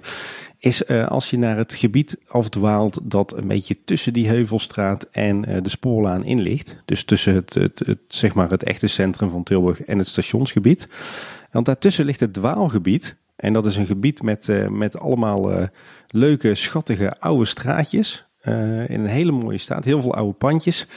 Is 0.60 0.86
eh, 0.86 1.08
als 1.08 1.30
je 1.30 1.38
naar 1.38 1.58
het 1.58 1.74
gebied 1.74 2.18
afdwaalt 2.28 3.00
dat 3.04 3.38
een 3.38 3.48
beetje 3.48 3.84
tussen 3.84 4.14
die 4.14 4.28
Heuvelstraat 4.28 5.08
en 5.12 5.46
eh, 5.46 5.64
de 5.64 5.70
spoorlaan 5.70 6.26
in 6.26 6.42
ligt. 6.42 6.82
Dus 6.86 7.04
tussen 7.04 7.34
het, 7.34 7.54
het, 7.54 7.80
het, 7.86 8.00
zeg 8.08 8.34
maar 8.34 8.50
het 8.50 8.64
echte 8.64 8.88
centrum 8.88 9.30
van 9.30 9.44
Tilburg 9.44 9.84
en 9.84 9.98
het 9.98 10.08
stationsgebied. 10.08 10.88
Want 11.52 11.66
daartussen 11.66 12.06
ligt 12.06 12.20
het 12.20 12.34
dwaalgebied. 12.34 13.16
En 13.36 13.54
dat 13.54 13.66
is 13.66 13.76
een 13.76 13.86
gebied 13.86 14.22
met, 14.22 14.50
eh, 14.50 14.68
met 14.68 15.00
allemaal 15.00 15.70
leuke, 16.08 16.56
schattige 16.56 17.20
oude 17.20 17.46
straatjes. 17.46 18.26
in 18.88 19.00
een 19.00 19.06
hele 19.06 19.32
mooie 19.32 19.58
staat. 19.58 19.86
Heel 19.86 20.02
veel 20.02 20.16
oude 20.16 20.34
pandjes. 20.34 20.88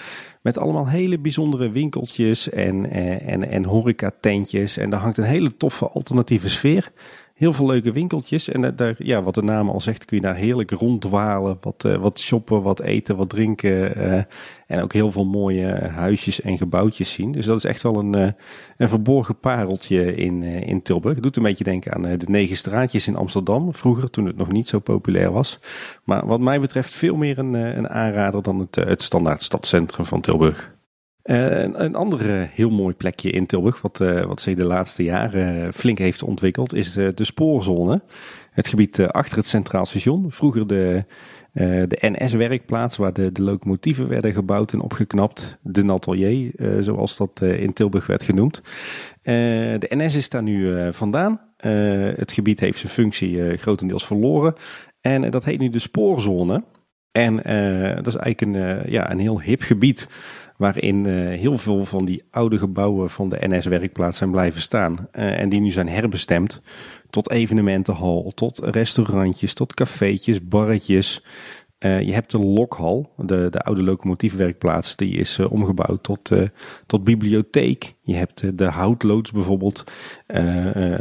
Met 0.42 0.58
allemaal 0.58 0.88
hele 0.88 1.18
bijzondere 1.18 1.70
winkeltjes 1.70 2.50
en, 2.50 2.90
en, 3.20 3.50
en 3.50 3.64
horecatentjes. 3.64 4.76
En 4.76 4.90
daar 4.90 5.00
hangt 5.00 5.18
een 5.18 5.24
hele 5.24 5.56
toffe 5.56 5.88
alternatieve 5.88 6.48
sfeer. 6.48 6.92
Heel 7.40 7.52
veel 7.52 7.66
leuke 7.66 7.92
winkeltjes. 7.92 8.48
En 8.48 8.72
daar- 8.76 8.94
ja, 8.98 9.22
wat 9.22 9.34
de 9.34 9.42
naam 9.42 9.68
al 9.68 9.80
zegt, 9.80 10.04
kun 10.04 10.16
je 10.16 10.22
daar 10.22 10.34
heerlijk 10.34 10.70
ronddwalen. 10.70 11.58
Wat, 11.60 11.84
eh, 11.84 11.96
wat 11.96 12.18
shoppen, 12.20 12.62
wat 12.62 12.80
eten, 12.80 13.16
wat 13.16 13.28
drinken. 13.28 13.94
eh, 13.96 14.22
en 14.66 14.82
ook 14.82 14.92
heel 14.92 15.10
veel 15.10 15.24
mooie 15.24 15.66
huisjes 15.94 16.40
en 16.40 16.56
gebouwtjes 16.58 17.12
zien. 17.12 17.32
Dus 17.32 17.46
dat 17.46 17.56
is 17.56 17.64
echt 17.64 17.82
wel 17.82 17.96
een, 17.96 18.14
eh, 18.14 18.32
een 18.76 18.88
verborgen 18.88 19.38
pareltje 19.38 20.14
in, 20.14 20.42
eh, 20.42 20.60
in 20.68 20.82
Tilburg. 20.82 21.14
Het 21.14 21.22
doet 21.22 21.36
een 21.36 21.42
beetje 21.42 21.64
denken 21.64 21.92
aan 21.94 22.06
eh, 22.06 22.18
de 22.18 22.26
negen 22.28 22.56
straatjes 22.56 23.06
in 23.08 23.16
Amsterdam. 23.16 23.74
Vroeger, 23.74 24.10
toen 24.10 24.26
het 24.26 24.36
nog 24.36 24.52
niet 24.52 24.68
zo 24.68 24.78
populair 24.78 25.30
was. 25.32 25.58
Maar 26.04 26.26
wat 26.26 26.40
mij 26.40 26.60
betreft 26.60 26.92
veel 26.92 27.16
meer 27.16 27.38
een, 27.38 27.54
eh, 27.54 27.76
een 27.76 27.88
aanrader 27.88 28.42
dan 28.42 28.58
het, 28.58 28.76
eh, 28.76 28.86
het 28.86 29.02
standaard 29.02 29.42
stadscentrum 29.42 30.04
van 30.06 30.20
Tilburg. 30.20 30.78
Een, 31.22 31.84
een 31.84 31.94
ander 31.94 32.40
eh, 32.40 32.48
heel 32.48 32.70
mooi 32.70 32.94
plekje 32.94 33.30
in 33.30 33.46
Tilburg, 33.46 33.80
wat, 33.80 34.00
eh, 34.00 34.24
wat 34.24 34.40
zich 34.40 34.56
de 34.56 34.66
laatste 34.66 35.02
jaren 35.02 35.66
eh, 35.66 35.72
flink 35.72 35.98
heeft 35.98 36.22
ontwikkeld, 36.22 36.74
is 36.74 36.96
eh, 36.96 37.08
de 37.14 37.24
spoorzone. 37.24 38.02
Het 38.50 38.68
gebied 38.68 39.00
achter 39.00 39.36
het 39.36 39.46
Centraal 39.46 39.86
Station. 39.86 40.32
Vroeger 40.32 40.66
de, 40.66 41.04
de 41.52 41.96
NS-werkplaats 42.00 42.96
waar 42.96 43.12
de, 43.12 43.32
de 43.32 43.42
locomotieven 43.42 44.08
werden 44.08 44.32
gebouwd 44.32 44.72
en 44.72 44.80
opgeknapt. 44.80 45.58
De 45.62 45.82
Natelier, 45.82 46.52
zoals 46.80 47.16
dat 47.16 47.40
in 47.42 47.72
Tilburg 47.72 48.06
werd 48.06 48.22
genoemd. 48.22 48.62
De 49.22 49.86
NS 49.88 50.16
is 50.16 50.28
daar 50.28 50.42
nu 50.42 50.92
vandaan. 50.92 51.40
Het 52.16 52.32
gebied 52.32 52.60
heeft 52.60 52.78
zijn 52.78 52.92
functie 52.92 53.56
grotendeels 53.56 54.06
verloren. 54.06 54.54
En 55.00 55.30
dat 55.30 55.44
heet 55.44 55.60
nu 55.60 55.68
de 55.68 55.78
spoorzone. 55.78 56.64
En 57.12 57.36
dat 57.96 58.06
is 58.06 58.16
eigenlijk 58.16 58.40
een, 58.40 58.90
ja, 58.90 59.10
een 59.10 59.20
heel 59.20 59.40
hip 59.40 59.60
gebied 59.60 60.08
waarin 60.60 61.06
eh, 61.06 61.14
heel 61.14 61.58
veel 61.58 61.84
van 61.84 62.04
die 62.04 62.22
oude 62.30 62.58
gebouwen 62.58 63.10
van 63.10 63.28
de 63.28 63.36
NS-werkplaats 63.40 64.18
zijn 64.18 64.30
blijven 64.30 64.60
staan. 64.60 65.08
Eh, 65.12 65.40
en 65.40 65.48
die 65.48 65.60
nu 65.60 65.70
zijn 65.70 65.88
herbestemd 65.88 66.62
tot 67.10 67.30
evenementenhal, 67.30 68.32
tot 68.34 68.58
restaurantjes, 68.58 69.54
tot 69.54 69.74
cafeetjes, 69.74 70.48
barretjes. 70.48 71.24
Eh, 71.78 72.00
je 72.00 72.12
hebt 72.12 72.30
de 72.30 72.38
lokhal, 72.38 73.12
de, 73.16 73.46
de 73.50 73.58
oude 73.60 73.82
locomotiefwerkplaats, 73.82 74.96
die 74.96 75.16
is 75.16 75.38
omgebouwd 75.38 76.02
tot, 76.02 76.32
tot 76.86 77.04
bibliotheek. 77.04 77.94
Je 78.02 78.14
hebt 78.14 78.58
de 78.58 78.64
houtloods 78.64 79.32
bijvoorbeeld. 79.32 79.84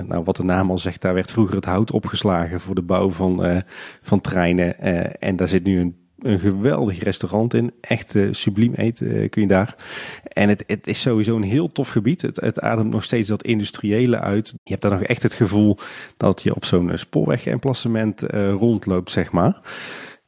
Nou, 0.08 0.24
wat 0.24 0.36
de 0.36 0.44
naam 0.44 0.70
al 0.70 0.78
zegt, 0.78 1.02
daar 1.02 1.14
werd 1.14 1.32
vroeger 1.32 1.56
het 1.56 1.66
hout 1.66 1.92
opgeslagen 1.92 2.60
voor 2.60 2.76
de 2.76 2.82
bouw 2.82 3.10
van, 3.10 3.64
van 4.02 4.22
treinen. 4.22 4.80
En 5.20 5.36
daar 5.36 5.48
zit 5.48 5.64
nu 5.64 5.80
een, 5.80 5.96
een 6.22 6.40
geweldig 6.40 7.04
restaurant 7.04 7.54
in. 7.54 7.72
Echt 7.82 8.16
eh, 8.16 8.28
subliem 8.32 8.74
eten 8.74 9.22
eh, 9.22 9.30
kun 9.30 9.42
je 9.42 9.48
daar. 9.48 9.76
En 10.24 10.50
het, 10.50 10.64
het 10.68 10.88
is 10.88 11.02
sowieso 11.02 11.36
een 11.36 11.44
heel 11.44 11.72
tof 11.72 11.90
gebied. 11.90 12.22
Het, 12.22 12.40
het 12.42 12.62
ademt 12.62 12.92
nog 12.92 13.04
steeds 13.04 13.28
dat 13.28 13.44
industriële 13.44 14.20
uit. 14.20 14.48
Je 14.48 14.72
hebt 14.72 14.82
daar 14.82 14.92
nog 14.92 15.02
echt 15.02 15.24
het 15.24 15.34
gevoel 15.34 15.78
dat 16.18 16.42
je 16.42 16.56
op 16.56 16.66
zo'n 16.66 16.92
eh, 16.92 16.98
spoorwegemplacement 16.98 18.22
rondloopt, 18.32 19.12
zeg 19.12 19.32
maar. 19.32 19.62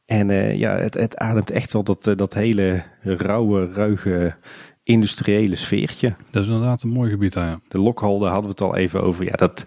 En 0.06 0.56
ja, 0.58 0.76
het, 0.76 0.94
het 0.94 1.16
ademt 1.16 1.50
echt 1.50 1.72
wel 1.72 1.82
dat, 1.82 2.12
dat 2.16 2.34
hele 2.34 2.82
rauwe, 3.02 3.72
ruige 3.72 4.34
industriële 4.82 5.56
sfeertje. 5.56 6.14
Dat 6.30 6.42
is 6.42 6.48
inderdaad 6.48 6.82
een 6.82 6.88
mooi 6.88 7.10
gebied 7.10 7.32
daar. 7.32 7.48
Ja. 7.48 7.60
De 7.68 7.80
Lokhal, 7.80 8.18
daar 8.18 8.32
hadden 8.32 8.56
we 8.56 8.64
het 8.64 8.72
al 8.72 8.76
even 8.76 9.02
over. 9.02 9.24
Ja, 9.24 9.32
dat 9.32 9.66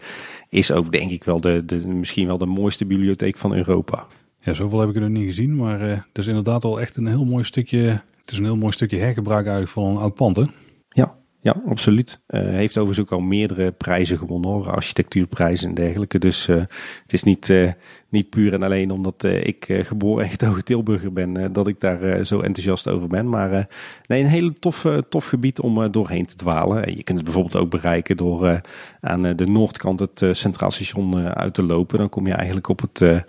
is 0.50 0.72
ook 0.72 0.92
denk 0.92 1.12
ik 1.12 1.24
wel 1.24 1.42
de, 1.42 1.66
de, 1.66 1.88
misschien 1.88 2.28
wel 2.28 2.38
de 2.38 2.46
mooiste 2.46 2.86
bibliotheek 2.86 3.38
van 3.38 3.54
Europa. 3.54 4.06
Ja, 4.46 4.54
zoveel 4.54 4.80
heb 4.80 4.90
ik 4.90 4.96
er 4.96 5.02
nog 5.02 5.10
niet 5.10 5.26
gezien, 5.26 5.56
maar 5.56 5.82
eh 5.82 5.90
het 5.90 6.18
is 6.18 6.28
inderdaad 6.28 6.64
al 6.64 6.80
echt 6.80 6.98
een 6.98 7.08
heel 7.08 7.26
mooi 7.26 7.44
stukje. 7.44 7.78
Het 8.22 8.32
is 8.32 8.38
een 8.38 8.44
heel 8.44 8.58
mooi 8.58 8.72
stukje 8.72 8.98
hergebruik 8.98 9.46
eigenlijk 9.46 9.72
van 9.72 9.86
een 9.86 9.98
oud 9.98 10.14
pand. 10.14 10.50
Ja, 10.90 11.16
ja, 11.40 11.62
absoluut. 11.68 12.22
Uh, 12.30 12.42
heeft 12.42 12.78
overigens 12.78 13.08
ook 13.08 13.20
al 13.20 13.26
meerdere 13.26 13.72
prijzen 13.72 14.18
gewonnen 14.18 14.50
hoor, 14.50 14.72
architectuurprijzen 14.72 15.68
en 15.68 15.74
dergelijke. 15.74 16.20
Dus 16.20 16.48
uh, 16.48 16.56
het 17.02 17.14
is 17.14 17.24
niet, 17.24 17.50
uh, 17.50 17.72
niet 18.10 18.30
puur 18.30 18.54
en 18.54 18.64
alleen 18.64 18.92
omdat 18.92 19.24
ik 19.24 19.80
geboren 19.82 20.24
en 20.24 20.30
getogen 20.30 20.64
Tilburger 20.64 21.14
ben, 21.14 21.54
dat 21.54 21.68
ik 21.68 21.80
daar 21.80 22.26
zo 22.26 22.40
enthousiast 22.40 22.88
over 22.88 23.08
ben. 23.08 23.30
Maar 23.30 23.68
nee, 24.08 24.22
een 24.22 24.30
hele 24.30 24.54
tof, 24.54 24.86
tof 25.10 25.26
gebied 25.26 25.60
om 25.60 25.92
doorheen 25.92 26.26
te 26.26 26.36
dwalen. 26.36 26.96
Je 26.96 27.04
kunt 27.04 27.18
het 27.18 27.24
bijvoorbeeld 27.24 27.56
ook 27.64 27.70
bereiken 27.70 28.18
door 28.18 28.62
aan 29.02 29.22
de 29.22 29.46
noordkant 29.46 30.00
het 30.00 30.38
Centraal 30.38 30.72
Station 30.72 31.28
uit 31.36 31.54
te 31.54 31.64
lopen. 31.64 31.98
Dan 31.98 32.10
kom 32.10 32.28
je 32.28 32.34
eigenlijk 32.34 32.68
op 32.70 32.82
het, 32.82 33.26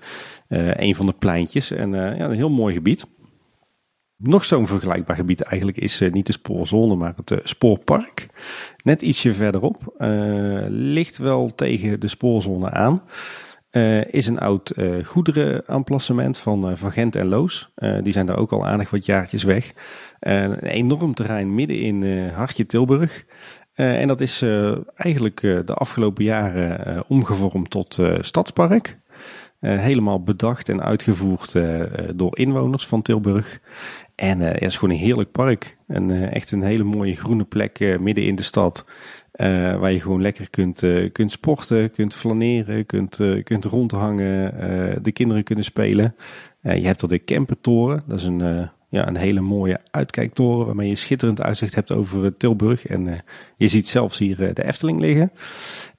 een 0.48 0.94
van 0.94 1.06
de 1.06 1.14
pleintjes. 1.18 1.70
En 1.70 1.90
ja, 1.90 2.20
een 2.20 2.32
heel 2.32 2.50
mooi 2.50 2.74
gebied. 2.74 3.06
Nog 4.18 4.44
zo'n 4.44 4.66
vergelijkbaar 4.66 5.16
gebied 5.16 5.40
eigenlijk 5.40 5.78
is 5.78 6.00
uh, 6.00 6.12
niet 6.12 6.26
de 6.26 6.32
spoorzone, 6.32 6.94
maar 6.94 7.14
het 7.24 7.40
spoorpark. 7.44 8.28
Net 8.82 9.02
ietsje 9.02 9.34
verderop. 9.34 9.94
Ligt 10.68 11.18
wel 11.18 11.54
tegen 11.54 12.00
de 12.00 12.08
spoorzone 12.08 12.70
aan. 12.70 13.02
is 14.10 14.26
een 14.26 14.38
oud 14.38 14.74
goederenamplacement 15.04 16.38
van, 16.38 16.78
van 16.78 16.92
Gent 16.92 17.16
en 17.16 17.26
Loos. 17.26 17.72
die 18.02 18.12
zijn 18.12 18.26
daar 18.26 18.38
ook 18.38 18.52
al 18.52 18.66
aardig 18.66 18.90
wat 18.90 19.06
jaartjes 19.06 19.42
weg. 19.42 19.72
een 20.20 20.58
enorm 20.58 21.14
terrein 21.14 21.54
midden 21.54 21.80
in 21.80 22.28
Hartje 22.28 22.66
Tilburg. 22.66 23.24
en 23.74 24.08
dat 24.08 24.20
is 24.20 24.42
eigenlijk 24.96 25.40
de 25.40 25.74
afgelopen 25.74 26.24
jaren 26.24 27.04
omgevormd 27.08 27.70
tot 27.70 27.98
stadspark. 28.20 28.98
Helemaal 29.60 30.22
bedacht 30.22 30.68
en 30.68 30.82
uitgevoerd 30.82 31.54
door 32.14 32.38
inwoners 32.38 32.86
van 32.86 33.02
Tilburg. 33.02 33.60
En 34.14 34.40
het 34.40 34.62
is 34.62 34.76
gewoon 34.76 34.94
een 34.94 35.00
heerlijk 35.00 35.30
park. 35.30 35.76
En 35.86 36.32
echt 36.32 36.50
een 36.50 36.62
hele 36.62 36.84
mooie 36.84 37.16
groene 37.16 37.44
plek 37.44 37.98
midden 38.00 38.24
in 38.24 38.36
de 38.36 38.42
stad. 38.42 38.84
waar 39.78 39.92
je 39.92 40.00
gewoon 40.00 40.22
lekker 40.22 40.50
kunt, 40.50 40.82
kunt 41.12 41.32
sporten, 41.32 41.90
kunt 41.90 42.14
flaneren, 42.14 42.86
kunt, 42.86 43.20
kunt 43.42 43.64
rondhangen, 43.64 44.52
de 45.02 45.12
kinderen 45.12 45.44
kunnen 45.44 45.64
spelen. 45.64 46.14
je 46.62 46.86
hebt 46.86 47.02
er 47.02 47.08
de 47.08 47.24
Campertoren, 47.24 48.02
dat 48.06 48.18
is 48.18 48.24
een, 48.24 48.70
ja, 48.88 49.08
een 49.08 49.16
hele 49.16 49.40
mooie 49.40 49.80
uitkijktoren 49.90 50.66
waarmee 50.66 50.88
je 50.88 50.94
schitterend 50.94 51.42
uitzicht 51.42 51.74
hebt 51.74 51.92
over 51.92 52.36
Tilburg. 52.36 52.86
En 52.86 53.24
je 53.56 53.66
ziet 53.66 53.88
zelfs 53.88 54.18
hier 54.18 54.54
de 54.54 54.64
Efteling 54.64 55.00
liggen. 55.00 55.32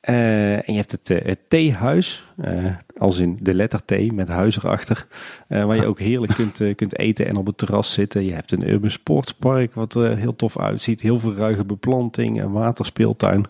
Uh, 0.10 0.54
en 0.54 0.74
je 0.74 0.76
hebt 0.76 0.92
het, 0.92 1.10
uh, 1.10 1.18
het 1.24 1.40
theehuis, 1.48 2.24
uh, 2.46 2.66
als 2.98 3.20
in 3.20 3.38
de 3.42 3.54
letter 3.54 3.86
T 3.86 4.12
met 4.12 4.28
huis 4.28 4.58
erachter, 4.58 5.08
waar 5.48 5.76
je 5.76 5.86
ook 5.86 6.00
heerlijk 6.00 6.34
kunt, 6.34 6.76
kunt 6.76 6.98
eten 6.98 7.28
en 7.28 7.36
op 7.36 7.46
het 7.46 7.58
terras 7.58 7.94
zitten. 7.94 8.26
Je 8.26 8.34
hebt 8.34 8.52
een 8.52 8.70
urban 8.70 8.90
sportspark 8.90 9.74
wat 9.74 9.96
er 9.96 10.18
heel 10.18 10.36
tof 10.36 10.60
uitziet, 10.60 11.02
heel 11.02 11.20
veel 11.20 11.34
ruige 11.34 11.64
beplanting, 11.66 12.42
een 12.42 12.52
waterspeeltuin. 12.52 13.46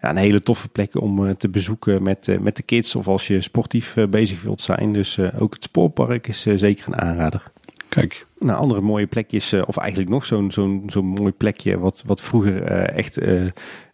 Ja, 0.00 0.10
een 0.10 0.16
hele 0.16 0.40
toffe 0.40 0.68
plek 0.68 1.00
om 1.00 1.36
te 1.36 1.48
bezoeken 1.48 2.02
met, 2.02 2.36
met 2.40 2.56
de 2.56 2.62
kids 2.62 2.94
of 2.94 3.08
als 3.08 3.26
je 3.26 3.40
sportief 3.40 3.96
bezig 4.10 4.42
wilt 4.42 4.62
zijn. 4.62 4.92
Dus 4.92 5.18
ook 5.38 5.54
het 5.54 5.64
spoorpark 5.64 6.28
is 6.28 6.46
zeker 6.54 6.86
een 6.86 7.00
aanrader. 7.00 7.42
Kijk. 8.00 8.26
Nou, 8.38 8.58
andere 8.58 8.80
mooie 8.80 9.06
plekjes, 9.06 9.52
of 9.52 9.76
eigenlijk 9.76 10.10
nog 10.10 10.24
zo'n 10.24 10.50
zo'n 10.50 10.82
zo'n 10.86 11.06
mooi 11.06 11.32
plekje, 11.32 11.78
wat, 11.78 12.02
wat 12.06 12.20
vroeger 12.20 12.62
echt 12.82 13.18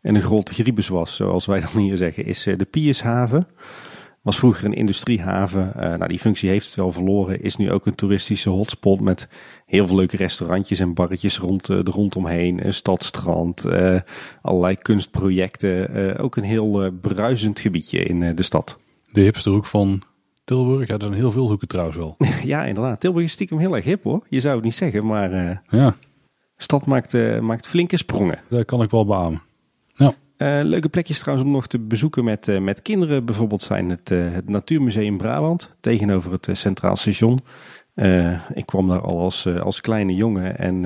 en 0.03 0.15
een 0.15 0.23
grote 0.23 0.55
griebus 0.55 0.89
was, 0.89 1.17
zoals 1.17 1.47
wij 1.47 1.61
dan 1.73 1.83
hier 1.83 1.97
zeggen, 1.97 2.25
is 2.25 2.47
eh, 2.47 2.59
de 2.59 2.65
Piershaven. 2.65 3.47
Was 4.23 4.39
vroeger 4.39 4.65
een 4.65 4.75
industriehaven. 4.75 5.73
Nou, 5.77 6.09
die 6.09 6.19
functie 6.19 6.49
heeft 6.49 6.67
het 6.67 6.75
wel 6.75 6.93
verloren. 6.93 7.43
Is 7.43 7.57
nu 7.57 7.71
ook 7.71 7.87
een 7.87 7.95
toeristische 7.95 8.51
hotspot 8.51 9.01
met 9.01 9.29
heel 9.67 9.87
veel 9.87 9.97
leuke 9.97 10.17
restaurantjes 10.17 10.81
en 10.81 10.95
barretjes 10.95 11.39
rond, 11.39 11.69
uh, 11.69 11.81
rondomheen. 11.83 12.67
Een 12.67 12.75
stadstrand, 12.75 13.65
allerlei 14.43 14.77
kunstprojecten. 14.77 16.19
ook 16.19 16.37
een 16.37 16.43
heel 16.43 16.91
bruisend 17.01 17.61
gebiedje 17.61 17.99
in 17.99 18.35
de 18.35 18.43
stad. 18.43 18.79
De 19.13 19.21
hipsterhoek 19.21 19.67
van 19.67 20.03
Tilburg. 20.45 20.89
Ja, 20.89 20.95
er 20.95 21.01
zijn 21.01 21.13
heel 21.13 21.33
veel 21.33 21.49
hoeken 21.49 21.69
trouwens 21.69 21.97
wel. 21.97 22.17
ja, 22.53 22.65
inderdaad. 22.65 23.01
Tilburg 23.01 23.25
is 23.25 23.33
stiekem 23.33 23.59
heel 23.59 23.77
erg 23.77 23.85
hip 23.85 24.03
hoor. 24.03 24.27
Je 24.29 24.41
zou 24.41 24.55
het 24.55 24.65
niet 24.65 24.75
zeggen, 24.75 25.07
maar 25.07 25.63
ja. 25.69 25.97
stad 26.57 26.87
maakt, 26.87 27.41
maakt 27.41 27.69
flinke 27.69 27.97
sprongen. 27.97 28.41
Dat 28.49 28.65
kan 28.65 28.83
ik 28.83 28.91
wel 28.91 29.07
beamen. 29.07 29.43
Ja. 29.95 30.15
Uh, 30.39 30.65
leuke 30.65 30.89
plekjes 30.89 31.19
trouwens 31.19 31.49
om 31.49 31.55
nog 31.55 31.67
te 31.67 31.79
bezoeken 31.79 32.25
met, 32.25 32.61
met 32.61 32.83
kinderen. 32.83 33.25
Bijvoorbeeld 33.25 33.63
zijn 33.63 33.91
het, 33.91 34.09
het 34.09 34.49
Natuurmuseum 34.49 35.17
Brabant 35.17 35.75
tegenover 35.81 36.33
het 36.33 36.49
Centraal 36.53 36.97
Station. 36.97 37.41
ik 38.55 38.67
kwam 38.67 38.89
daar 38.89 39.01
al 39.01 39.19
als, 39.19 39.47
als 39.47 39.81
kleine 39.81 40.15
jongen 40.15 40.59
en 40.59 40.83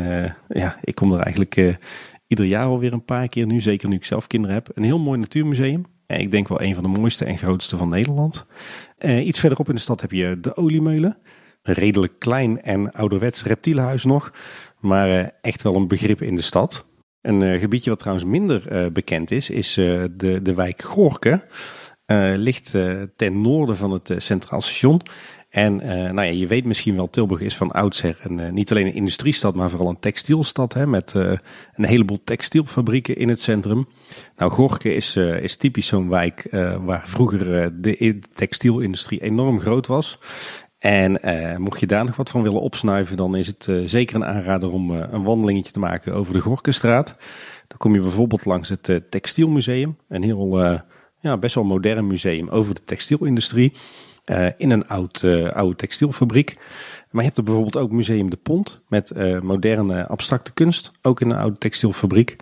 ja, 0.48 0.78
ik 0.82 0.94
kom 0.94 1.12
er 1.12 1.20
eigenlijk 1.20 1.78
ieder 2.26 2.46
jaar 2.46 2.66
alweer 2.66 2.92
een 2.92 3.04
paar 3.04 3.28
keer 3.28 3.46
nu. 3.46 3.60
Zeker 3.60 3.88
nu 3.88 3.94
ik 3.94 4.04
zelf 4.04 4.26
kinderen 4.26 4.56
heb. 4.56 4.70
Een 4.74 4.82
heel 4.82 4.98
mooi 4.98 5.18
natuurmuseum. 5.18 5.84
Ik 6.06 6.30
denk 6.30 6.48
wel 6.48 6.60
een 6.60 6.74
van 6.74 6.82
de 6.82 7.00
mooiste 7.00 7.24
en 7.24 7.38
grootste 7.38 7.76
van 7.76 7.88
Nederland. 7.88 8.46
iets 8.98 9.40
verderop 9.40 9.68
in 9.68 9.74
de 9.74 9.80
stad 9.80 10.00
heb 10.00 10.10
je 10.10 10.40
de 10.40 10.56
Oliemeulen. 10.56 11.18
Redelijk 11.62 12.18
klein 12.18 12.62
en 12.62 12.92
ouderwets 12.92 13.42
reptielenhuis 13.42 14.04
nog. 14.04 14.32
Maar 14.80 15.32
echt 15.40 15.62
wel 15.62 15.74
een 15.74 15.88
begrip 15.88 16.22
in 16.22 16.34
de 16.34 16.42
stad. 16.42 16.86
Een 17.20 17.58
gebiedje 17.58 17.90
wat 17.90 17.98
trouwens 17.98 18.26
minder 18.26 18.92
bekend 18.92 19.30
is, 19.30 19.50
is 19.50 19.74
de, 19.74 20.40
de 20.42 20.54
wijk 20.54 20.82
Gorken. 20.82 21.42
ligt 22.34 22.70
ten 23.16 23.40
noorden 23.40 23.76
van 23.76 23.90
het 23.90 24.14
Centraal 24.16 24.60
Station. 24.60 25.00
En 25.56 25.76
nou 26.14 26.22
ja, 26.22 26.32
je 26.32 26.46
weet 26.46 26.64
misschien 26.64 26.96
wel, 26.96 27.10
Tilburg 27.10 27.40
is 27.40 27.56
van 27.56 27.70
oudsher 27.70 28.18
een, 28.22 28.54
niet 28.54 28.70
alleen 28.70 28.86
een 28.86 28.94
industriestad, 28.94 29.54
maar 29.54 29.70
vooral 29.70 29.88
een 29.88 29.98
textielstad. 29.98 30.72
Hè, 30.72 30.86
met 30.86 31.12
een 31.14 31.84
heleboel 31.84 32.20
textielfabrieken 32.24 33.16
in 33.16 33.28
het 33.28 33.40
centrum. 33.40 33.88
Nou, 34.36 34.50
Gorken 34.50 34.94
is, 34.94 35.16
is 35.16 35.56
typisch 35.56 35.86
zo'n 35.86 36.08
wijk 36.08 36.48
waar 36.80 37.02
vroeger 37.08 37.72
de 37.82 38.18
textielindustrie 38.30 39.22
enorm 39.22 39.60
groot 39.60 39.86
was. 39.86 40.18
En 40.78 41.20
mocht 41.60 41.80
je 41.80 41.86
daar 41.86 42.04
nog 42.04 42.16
wat 42.16 42.30
van 42.30 42.42
willen 42.42 42.60
opsnuiven, 42.60 43.16
dan 43.16 43.36
is 43.36 43.46
het 43.46 43.70
zeker 43.84 44.16
een 44.16 44.24
aanrader 44.24 44.70
om 44.70 44.90
een 44.90 45.22
wandelingetje 45.22 45.72
te 45.72 45.78
maken 45.78 46.14
over 46.14 46.32
de 46.32 46.40
Gorkenstraat. 46.40 47.16
Dan 47.68 47.78
kom 47.78 47.94
je 47.94 48.00
bijvoorbeeld 48.00 48.44
langs 48.44 48.68
het 48.68 49.00
Textielmuseum, 49.10 49.96
een 50.08 50.22
heel 50.22 50.80
ja, 51.20 51.36
best 51.36 51.54
wel 51.54 51.64
modern 51.64 52.06
museum 52.06 52.48
over 52.48 52.74
de 52.74 52.84
textielindustrie. 52.84 53.72
In 54.56 54.70
een 54.70 54.88
oud, 54.88 55.24
oude 55.52 55.76
textielfabriek. 55.76 56.54
Maar 57.10 57.22
je 57.22 57.26
hebt 57.26 57.36
er 57.36 57.44
bijvoorbeeld 57.44 57.76
ook 57.76 57.90
Museum 57.90 58.30
de 58.30 58.36
Pont 58.36 58.80
met 58.88 59.12
moderne 59.42 60.06
abstracte 60.06 60.52
kunst, 60.52 60.92
ook 61.02 61.20
in 61.20 61.30
een 61.30 61.38
oude 61.38 61.58
textielfabriek. 61.58 62.36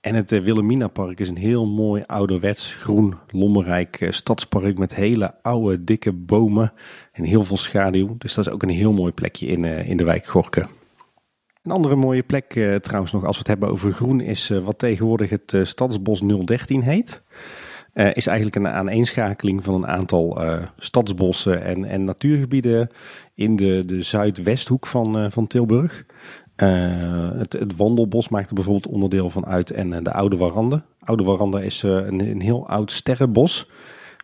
En 0.00 0.14
het 0.14 0.30
Wilhelmina 0.30 0.88
Park 0.88 1.20
is 1.20 1.28
een 1.28 1.36
heel 1.36 1.66
mooi 1.66 2.02
ouderwets 2.06 2.74
groen 2.74 3.14
lommerrijk 3.30 4.06
stadspark 4.10 4.78
met 4.78 4.94
hele 4.94 5.42
oude 5.42 5.84
dikke 5.84 6.12
bomen 6.12 6.72
en 7.12 7.24
heel 7.24 7.44
veel 7.44 7.56
schaduw. 7.56 8.14
Dus 8.18 8.34
dat 8.34 8.46
is 8.46 8.52
ook 8.52 8.62
een 8.62 8.68
heel 8.68 8.92
mooi 8.92 9.12
plekje 9.12 9.46
in, 9.46 9.64
in 9.64 9.96
de 9.96 10.04
wijk 10.04 10.26
Gorken. 10.26 10.68
Een 11.62 11.72
andere 11.72 11.96
mooie 11.96 12.22
plek 12.22 12.60
trouwens 12.80 13.12
nog 13.12 13.24
als 13.24 13.32
we 13.32 13.38
het 13.38 13.48
hebben 13.48 13.68
over 13.68 13.92
groen 13.92 14.20
is 14.20 14.48
wat 14.48 14.78
tegenwoordig 14.78 15.30
het 15.30 15.54
Stadsbos 15.62 16.20
013 16.44 16.82
heet. 16.82 17.22
Is 17.94 18.26
eigenlijk 18.26 18.56
een 18.56 18.68
aaneenschakeling 18.68 19.64
van 19.64 19.74
een 19.74 19.86
aantal 19.86 20.40
stadsbossen 20.78 21.62
en, 21.62 21.84
en 21.84 22.04
natuurgebieden 22.04 22.90
in 23.34 23.56
de, 23.56 23.84
de 23.86 24.02
zuidwesthoek 24.02 24.86
van, 24.86 25.32
van 25.32 25.46
Tilburg. 25.46 26.04
het, 27.36 27.52
het, 27.52 27.76
wandelbos 27.76 28.28
maakt 28.28 28.48
er 28.48 28.54
bijvoorbeeld 28.54 28.94
onderdeel 28.94 29.30
van 29.30 29.46
uit 29.46 29.70
en 29.70 30.02
de 30.02 30.12
Oude 30.12 30.36
Warande. 30.36 30.82
Oude 30.98 31.24
Warande 31.24 31.64
is 31.64 31.82
een, 31.82 32.20
een 32.20 32.40
heel 32.40 32.68
oud 32.68 32.92
sterrenbos 32.92 33.68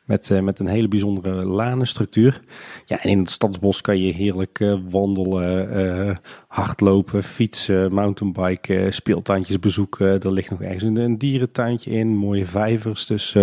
met, 0.04 0.28
uh, 0.28 0.40
met 0.40 0.59
een 0.59 0.66
hele 0.66 0.88
bijzondere 0.88 1.47
lanenstructuur. 1.47 2.40
Ja, 2.85 3.02
en 3.02 3.11
in 3.11 3.19
het 3.19 3.30
stadsbos 3.30 3.80
kan 3.80 3.99
je 4.02 4.12
heerlijk 4.12 4.61
uh, 4.61 4.78
wandelen, 4.90 5.78
uh, 5.78 6.16
hardlopen, 6.49 7.23
fietsen, 7.23 7.95
mountainbiken, 7.95 8.92
speeltuintjes 8.92 9.59
bezoeken. 9.59 10.21
Er 10.21 10.33
ligt 10.33 10.50
nog 10.50 10.62
ergens 10.62 10.83
een, 10.83 10.97
een 10.97 11.19
dierentuintje 11.19 11.90
in, 11.90 12.16
mooie 12.16 12.47
vijvers. 12.47 13.07
Dus 13.07 13.37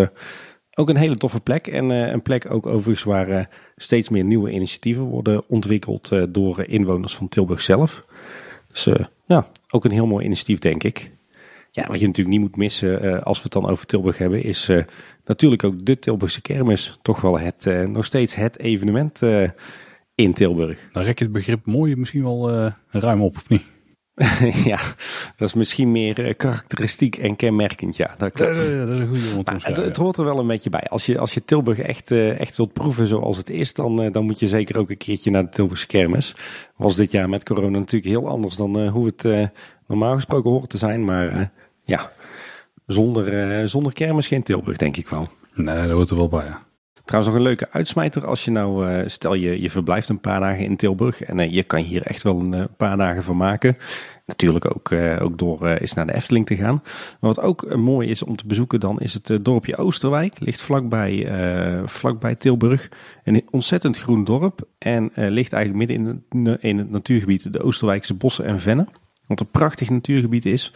ook 0.74 0.90
een 0.90 0.98
hele 0.98 1.16
toffe 1.16 1.40
plek. 1.40 1.68
En 1.68 1.90
een 1.90 2.22
plek 2.22 2.52
ook 2.52 2.66
overigens 2.66 3.04
waar 3.04 3.50
steeds 3.76 4.10
meer 4.10 4.24
nieuwe 4.24 4.52
initiatieven 4.52 5.04
worden 5.04 5.44
ontwikkeld 5.48 6.12
door 6.30 6.64
inwoners 6.64 7.16
van 7.16 7.28
Tilburg 7.30 7.62
zelf. 7.62 8.06
Dus 8.68 8.88
ja, 9.26 9.48
ook 9.70 9.86
een 9.86 9.92
heel 9.92 10.08
mooi 10.08 10.26
initiatief 10.26 10.60
denk 10.60 10.84
ik. 10.84 11.12
Ja, 11.78 11.88
wat 11.88 12.00
je 12.00 12.06
natuurlijk 12.06 12.38
niet 12.38 12.46
moet 12.48 12.56
missen 12.56 13.24
als 13.24 13.38
we 13.38 13.44
het 13.44 13.54
dan 13.54 13.70
over 13.70 13.86
Tilburg 13.86 14.18
hebben, 14.18 14.44
is 14.44 14.70
natuurlijk 15.26 15.64
ook 15.64 15.86
de 15.86 16.00
Tilburgse 16.00 16.42
kermis. 16.42 17.00
Toch 17.02 17.22
wel 17.22 17.40
het, 17.40 17.66
uh, 17.66 17.84
nog 17.84 18.06
steeds 18.06 18.36
het 18.36 18.60
evenement 18.60 19.22
in 20.16 20.34
Tilburg. 20.34 20.90
Dan 20.92 21.04
rek 21.04 21.18
je 21.18 21.24
het 21.24 21.34
begrip 21.34 21.66
mooi 21.66 21.96
misschien 21.96 22.24
wel 22.24 22.72
ruim 22.90 23.22
op, 23.22 23.36
of 23.36 23.50
niet? 23.50 23.64
ja, 24.72 24.80
dat 25.36 25.48
is 25.48 25.54
misschien 25.54 25.92
meer 25.92 26.36
karakteristiek 26.36 27.18
en 27.18 27.36
kenmerkend. 27.36 27.98
Ja, 27.98 28.16
dat, 28.18 28.38
dat, 28.38 28.48
dat 28.48 28.58
is 28.58 28.70
een 28.70 29.08
goede 29.08 29.44
nou, 29.44 29.58
het, 29.62 29.78
het, 29.78 29.98
hoort 29.98 30.18
er 30.18 30.24
wel 30.24 30.40
een 30.40 30.48
beetje 30.48 30.70
bij. 30.70 30.84
Als 30.90 31.06
je, 31.06 31.18
als 31.18 31.34
je 31.34 31.46
Tilburg 31.46 31.80
echt, 31.80 32.12
echt 32.12 32.58
wilt 32.58 32.74
proeven 32.74 33.08
zoals 33.08 33.38
het 33.38 33.50
is, 33.50 33.74
dan, 33.74 34.12
dan 34.12 34.26
moet 34.26 34.40
je 34.40 34.48
zeker 34.48 34.78
ook 34.78 34.90
een 34.90 34.98
keertje 34.98 35.32
naar 35.32 35.44
de 35.44 35.50
Tilburgse 35.50 35.88
kermis. 35.88 36.36
Was 36.76 36.96
dit 36.96 37.12
jaar 37.12 37.30
met 37.30 37.44
corona 37.44 37.78
natuurlijk 37.78 38.12
heel 38.12 38.28
anders 38.30 38.56
dan 38.56 38.88
hoe 38.88 39.06
het 39.06 39.52
normaal 39.88 40.16
gesproken 40.16 40.52
hoort 40.52 40.70
te 40.70 40.78
zijn. 40.78 41.06
Maar 41.06 41.52
ja, 41.88 42.12
Zonder, 42.88 43.70
zonder 43.70 43.94
kermis 43.94 44.28
geen 44.28 44.44
Tilburg, 44.44 44.78
denk 44.78 44.98
ik 44.98 45.08
wel. 45.08 45.28
Nee, 45.54 45.88
dat 45.88 45.92
hoort 45.92 46.10
er 46.10 46.16
wel 46.16 46.28
bij, 46.28 46.46
ja. 46.46 46.66
Trouwens, 47.06 47.34
nog 47.34 47.42
een 47.42 47.48
leuke 47.48 47.68
uitsmijter. 47.72 48.26
Als 48.26 48.46
je 48.46 48.52
nou, 48.52 48.92
uh, 48.92 49.08
stel 49.08 49.34
je, 49.34 49.62
je 49.62 49.70
verblijft 49.70 50.10
een 50.10 50.20
paar 50.20 50.40
dagen 50.40 50.64
in 50.64 50.76
Tilburg. 50.76 51.22
En 51.22 51.40
uh, 51.40 51.52
je 51.52 51.64
kan 51.64 51.80
hier 51.80 52.02
echt 52.02 52.24
wel 52.24 52.40
een 52.40 52.56
uh, 52.56 52.64
paar 52.78 52.98
dagen 52.98 53.24
van 53.24 53.38
maken. 53.38 53.78
Natuurlijk 54.26 54.76
ook, 54.76 54.92
ook 55.22 55.38
door 55.38 55.68
eens 55.68 55.94
naar 55.94 56.06
de 56.06 56.14
Efteling 56.14 56.46
te 56.46 56.56
gaan. 56.56 56.82
Maar 57.20 57.34
wat 57.34 57.40
ook 57.40 57.76
mooi 57.76 58.10
is 58.10 58.24
om 58.24 58.36
te 58.36 58.48
bezoeken 58.48 58.80
dan 58.80 59.00
is 59.00 59.14
het 59.14 59.40
dorpje 59.42 59.78
Oosterwijk. 59.78 60.40
Ligt 60.40 60.62
vlakbij, 60.62 61.32
vlakbij 61.86 62.36
Tilburg. 62.36 62.90
Een 63.24 63.48
ontzettend 63.52 63.98
groen 63.98 64.24
dorp. 64.24 64.68
En 64.78 65.12
ligt 65.16 65.54
eigenlijk 65.54 65.90
midden 65.90 66.24
in 66.32 66.46
het, 66.46 66.62
in 66.62 66.78
het 66.78 66.90
natuurgebied 66.90 67.54
de 67.54 67.64
Oosterwijkse 67.64 68.14
bossen 68.14 68.46
en 68.46 68.60
vennen. 68.60 68.90
Wat 69.28 69.40
een 69.40 69.52
prachtig 69.52 69.90
natuurgebied 69.90 70.46
is. 70.46 70.74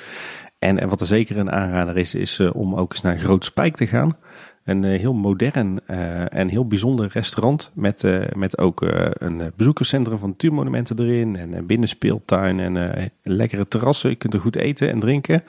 En, 0.62 0.80
en 0.80 0.90
wat 0.90 1.02
er 1.02 1.08
zeker 1.08 1.38
een 1.38 1.52
aanrader 1.52 1.98
is, 1.98 2.16
is 2.16 2.40
om 2.40 2.76
ook 2.76 2.92
eens 2.92 3.02
naar 3.02 3.18
Groot 3.18 3.46
Spijk 3.46 3.76
te 3.76 3.88
gaan. 3.88 4.18
Een 4.64 4.84
uh, 4.84 5.00
heel 5.00 5.14
modern 5.14 5.80
uh, 5.88 6.34
en 6.34 6.48
heel 6.48 6.68
bijzonder 6.68 7.10
restaurant. 7.14 7.72
Met, 7.74 8.04
met 8.36 8.58
ook 8.58 8.82
een 9.14 9.52
bezoekerscentrum 9.56 10.18
van 10.18 10.30
natuurmonumenten 10.30 11.00
erin. 11.00 11.36
En 11.36 11.54
een 11.54 11.66
binnenspeeltuin 11.66 12.60
en 12.60 13.12
lekkere 13.24 13.68
terrassen. 13.68 14.10
Je 14.10 14.16
kunt 14.16 14.34
er 14.34 14.40
goed 14.40 14.56
eten 14.56 14.90
en 14.90 15.00
drinken. 15.00 15.44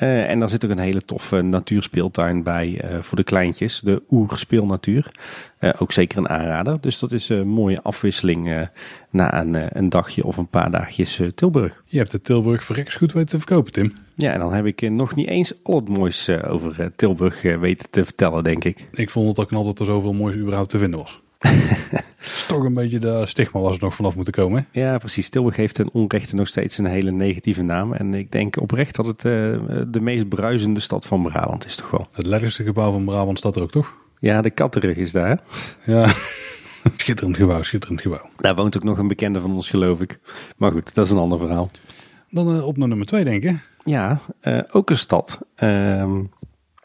En 0.00 0.38
daar 0.38 0.48
zit 0.48 0.64
ook 0.64 0.70
een 0.70 0.78
hele 0.78 1.02
toffe 1.02 1.42
natuurspeeltuin 1.42 2.42
bij 2.42 2.84
voor 3.00 3.16
de 3.16 3.24
kleintjes. 3.24 3.80
De 3.80 4.02
oerspeelnatuur. 4.10 5.12
ook 5.78 5.92
zeker 5.92 6.18
een 6.18 6.28
aanrader. 6.28 6.80
Dus 6.80 6.98
dat 6.98 7.12
is 7.12 7.28
een 7.28 7.48
mooie 7.48 7.82
afwisseling 7.82 8.68
na 9.10 9.40
een, 9.40 9.78
een 9.78 9.88
dagje 9.88 10.24
of 10.24 10.36
een 10.36 10.48
paar 10.48 10.70
dagjes 10.70 11.20
Tilburg. 11.34 11.82
Je 11.84 11.98
hebt 11.98 12.10
de 12.10 12.20
Tilburg 12.20 12.64
verreks 12.64 12.94
goed 12.94 13.12
weten 13.12 13.28
te 13.28 13.38
verkopen, 13.38 13.72
Tim. 13.72 13.92
Ja, 14.14 14.32
en 14.32 14.38
dan 14.38 14.52
heb 14.52 14.66
ik 14.66 14.90
nog 14.90 15.14
niet 15.14 15.28
eens 15.28 15.52
al 15.62 15.76
het 15.76 15.88
moois 15.88 16.28
over 16.28 16.92
Tilburg 16.96 17.42
weten 17.42 17.90
te 17.90 18.04
vertellen, 18.04 18.44
denk 18.44 18.64
ik. 18.64 18.88
Ik 18.92 19.10
vond 19.10 19.28
het 19.28 19.38
ook 19.38 19.48
knap 19.48 19.64
dat 19.64 19.78
er 19.78 19.86
zoveel 19.86 20.12
moois 20.12 20.36
überhaupt 20.36 20.70
te 20.70 20.78
vinden 20.78 21.00
was. 21.00 21.19
Is 22.20 22.44
toch 22.48 22.64
een 22.64 22.74
beetje 22.74 22.98
de 22.98 23.26
stigma 23.26 23.60
was 23.60 23.74
er 23.74 23.82
nog 23.82 23.94
vanaf 23.94 24.14
moeten 24.14 24.32
komen. 24.32 24.66
Ja, 24.72 24.98
precies. 24.98 25.28
Tilburg 25.28 25.56
heeft 25.56 25.74
ten 25.74 25.92
onrechte 25.92 26.34
nog 26.34 26.48
steeds 26.48 26.78
een 26.78 26.86
hele 26.86 27.10
negatieve 27.10 27.62
naam. 27.62 27.92
En 27.92 28.14
ik 28.14 28.32
denk 28.32 28.60
oprecht 28.60 28.94
dat 28.94 29.06
het 29.06 29.20
de 29.92 30.00
meest 30.00 30.28
bruisende 30.28 30.80
stad 30.80 31.06
van 31.06 31.22
Brabant 31.22 31.66
is 31.66 31.76
toch 31.76 31.90
wel. 31.90 32.06
Het 32.12 32.26
lekkerste 32.26 32.64
gebouw 32.64 32.92
van 32.92 33.04
Brabant 33.04 33.38
staat 33.38 33.56
er 33.56 33.62
ook, 33.62 33.70
toch? 33.70 33.94
Ja, 34.20 34.42
de 34.42 34.50
Kattenrug 34.50 34.96
is 34.96 35.12
daar. 35.12 35.40
Ja. 35.86 36.12
schitterend 36.96 37.36
gebouw, 37.36 37.62
schitterend 37.62 38.00
gebouw. 38.00 38.28
Daar 38.36 38.54
woont 38.54 38.76
ook 38.76 38.84
nog 38.84 38.98
een 38.98 39.08
bekende 39.08 39.40
van 39.40 39.54
ons, 39.54 39.70
geloof 39.70 40.00
ik. 40.00 40.20
Maar 40.56 40.70
goed, 40.70 40.94
dat 40.94 41.06
is 41.06 41.12
een 41.12 41.18
ander 41.18 41.38
verhaal. 41.38 41.70
Dan 42.30 42.56
uh, 42.56 42.66
op 42.66 42.76
naar 42.76 42.88
nummer 42.88 43.06
twee, 43.06 43.24
denk 43.24 43.42
ik. 43.42 43.68
Ja, 43.84 44.20
uh, 44.42 44.62
ook 44.70 44.90
een 44.90 44.98
stad. 44.98 45.38
Uh, 45.58 46.16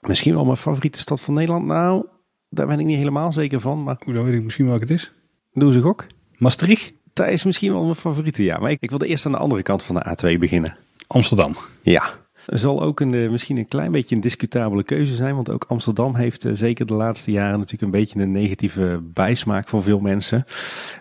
misschien 0.01 0.33
wel 0.33 0.45
mijn 0.45 0.57
favoriete 0.57 1.00
stad 1.00 1.21
van 1.21 1.33
Nederland. 1.33 1.65
Nou, 1.65 2.05
daar 2.50 2.68
ben 2.68 2.80
ik 2.80 2.86
niet 2.86 2.98
helemaal 2.98 3.32
zeker 3.32 3.60
van. 3.60 3.84
Maar... 3.84 3.96
Hoe 4.00 4.14
dan 4.14 4.24
weet 4.24 4.34
ik 4.34 4.44
misschien 4.44 4.66
welke 4.66 4.82
het 4.82 4.92
is? 4.92 5.12
Doe 5.54 5.74
ze 5.74 5.82
gok. 5.82 6.06
Maastricht? 6.38 6.94
Dat 7.14 7.28
is 7.28 7.44
misschien 7.44 7.72
wel 7.72 7.84
mijn 7.84 7.96
favoriete, 7.96 8.44
ja. 8.44 8.58
Maar 8.58 8.72
ik, 8.72 8.82
ik 8.82 8.90
wilde 8.90 9.08
eerst 9.08 9.25
aan 9.25 9.32
de 9.32 9.38
andere 9.38 9.64
kant 9.64 9.84
van 9.84 9.96
de 9.96 10.34
A2 10.36 10.40
beginnen. 10.40 10.78
Amsterdam. 11.08 11.56
Ja, 11.82 12.14
zal 12.46 12.82
ook 12.82 13.00
een, 13.00 13.14
eh, 13.14 13.30
misschien 13.30 13.58
een 13.58 13.68
klein 13.68 13.92
beetje 13.92 14.16
een 14.16 14.22
discutabele 14.22 14.84
keuze 14.84 15.16
zijn. 15.16 15.36
Want 15.36 15.50
ook 15.50 15.66
Amsterdam 15.68 16.16
heeft 16.16 16.46
uh, 16.46 16.54
zeker 16.54 16.86
de 16.86 16.94
laatste 16.94 17.32
jaren 17.32 17.60
natuurlijk 17.60 17.82
een 17.82 18.00
beetje 18.00 18.20
een 18.20 18.32
negatieve 18.32 19.02
bijsmaak 19.04 19.68
voor 19.68 19.84
veel 19.84 20.00
mensen. 20.00 20.46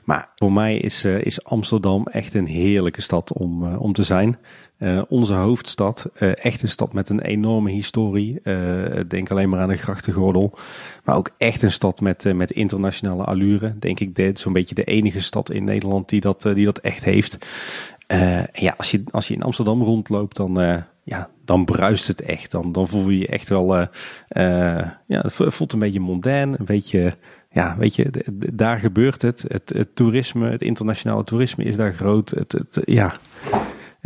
Maar 0.05 0.29
voor 0.35 0.53
mij 0.53 0.77
is, 0.77 1.05
uh, 1.05 1.25
is 1.25 1.45
Amsterdam 1.45 2.07
echt 2.07 2.35
een 2.35 2.47
heerlijke 2.47 3.01
stad 3.01 3.33
om, 3.33 3.75
om 3.77 3.93
te 3.93 4.03
zijn. 4.03 4.39
Onze 5.09 5.35
hoofdstad, 5.35 6.11
echt 6.19 6.63
een 6.63 6.69
stad 6.69 6.93
met 6.93 7.09
een 7.09 7.21
enorme 7.21 7.71
historie. 7.71 8.41
denk 9.09 9.31
alleen 9.31 9.49
maar 9.49 9.61
aan 9.61 9.69
de 9.69 9.77
grachtengordel. 9.77 10.59
Maar 11.05 11.17
ook 11.17 11.31
echt 11.39 11.63
een 11.63 11.73
stad 11.73 12.01
met, 12.01 12.35
met 12.35 12.51
internationale 12.51 13.25
allure. 13.25 13.79
Denk 13.79 14.01
ik 14.01 14.15
dit 14.15 14.39
zo'n 14.39 14.53
beetje 14.53 14.75
de 14.75 14.85
enige 14.85 15.21
stad 15.21 15.51
in 15.51 15.65
Nederland 15.65 16.09
die 16.09 16.21
dat, 16.21 16.43
die 16.43 16.65
dat 16.65 16.79
echt 16.79 17.05
heeft. 17.05 17.39
ja, 18.53 18.75
als 18.77 18.91
je, 18.91 19.03
als 19.11 19.29
je 19.29 19.35
in 19.35 19.43
Amsterdam 19.43 19.83
rondloopt, 19.83 20.37
dan 20.37 20.85
ja, 21.05 21.31
dan 21.45 21.65
bruist 21.65 22.07
het 22.07 22.23
echt. 22.23 22.51
Dan, 22.51 22.73
dan 22.73 22.89
voel 22.89 23.09
je 23.09 23.19
je 23.19 23.27
echt 23.27 23.49
wel, 23.49 23.77
uh, 23.77 23.87
uh, 24.29 24.89
ja, 25.07 25.21
het 25.21 25.55
voelt 25.55 25.73
een 25.73 25.79
beetje 25.79 26.01
mondain, 26.01 26.55
een 26.59 26.65
beetje, 26.65 27.17
ja, 27.51 27.77
weet 27.79 27.97
je, 27.97 28.11
daar 28.53 28.79
gebeurt 28.79 29.23
het. 29.23 29.45
Het, 29.49 29.89
toerisme, 29.95 30.51
het 30.51 30.63
internationale 30.63 31.25
toerisme 31.25 31.65
is 31.65 31.77
daar 31.77 31.95
groot. 31.95 32.31
Het, 32.31 32.81
ja, 32.85 33.17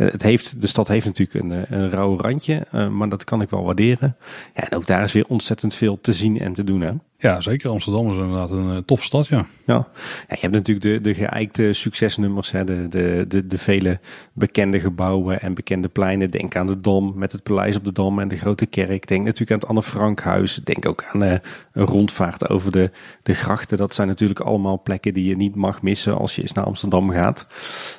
het 0.05 0.23
heeft, 0.23 0.61
de 0.61 0.67
stad 0.67 0.87
heeft 0.87 1.05
natuurlijk 1.05 1.43
een, 1.45 1.65
een 1.79 1.89
rauw 1.89 2.17
randje, 2.17 2.67
uh, 2.73 2.89
maar 2.89 3.09
dat 3.09 3.23
kan 3.23 3.41
ik 3.41 3.49
wel 3.49 3.63
waarderen. 3.63 4.15
Ja, 4.55 4.69
en 4.69 4.77
ook 4.77 4.85
daar 4.85 5.03
is 5.03 5.11
weer 5.11 5.25
ontzettend 5.27 5.75
veel 5.75 6.01
te 6.01 6.13
zien 6.13 6.39
en 6.39 6.53
te 6.53 6.63
doen. 6.63 6.81
Hè? 6.81 6.91
Ja, 7.21 7.41
zeker. 7.41 7.69
Amsterdam 7.69 8.11
is 8.11 8.17
inderdaad 8.17 8.51
een 8.51 8.69
uh, 8.69 8.77
tof 8.77 9.03
stad, 9.03 9.27
ja. 9.27 9.45
ja. 9.65 9.87
Je 10.27 10.37
hebt 10.39 10.53
natuurlijk 10.53 10.85
de, 10.85 11.01
de 11.01 11.13
geëikte 11.13 11.73
succesnummers, 11.73 12.51
hè, 12.51 12.63
de, 12.63 12.87
de, 13.27 13.47
de, 13.47 13.57
vele 13.57 13.99
bekende 14.33 14.79
gebouwen 14.79 15.41
en 15.41 15.53
bekende 15.53 15.87
pleinen. 15.87 16.31
Denk 16.31 16.55
aan 16.55 16.67
de 16.67 16.79
Dom 16.79 17.13
met 17.15 17.31
het 17.31 17.43
paleis 17.43 17.75
op 17.75 17.85
de 17.85 17.91
Dom 17.91 18.19
en 18.19 18.27
de 18.27 18.35
grote 18.35 18.65
kerk. 18.65 19.07
Denk 19.07 19.23
natuurlijk 19.23 19.51
aan 19.51 19.57
het 19.57 19.67
Anne 19.67 19.83
Frankhuis. 19.83 20.55
Denk 20.55 20.85
ook 20.85 21.03
aan 21.03 21.23
uh, 21.23 21.33
een 21.71 21.85
rondvaart 21.85 22.49
over 22.49 22.71
de, 22.71 22.91
de 23.23 23.33
grachten. 23.33 23.77
Dat 23.77 23.95
zijn 23.95 24.07
natuurlijk 24.07 24.39
allemaal 24.39 24.81
plekken 24.81 25.13
die 25.13 25.25
je 25.25 25.35
niet 25.35 25.55
mag 25.55 25.81
missen 25.81 26.17
als 26.17 26.35
je 26.35 26.41
eens 26.41 26.53
naar 26.53 26.65
Amsterdam 26.65 27.09
gaat. 27.09 27.47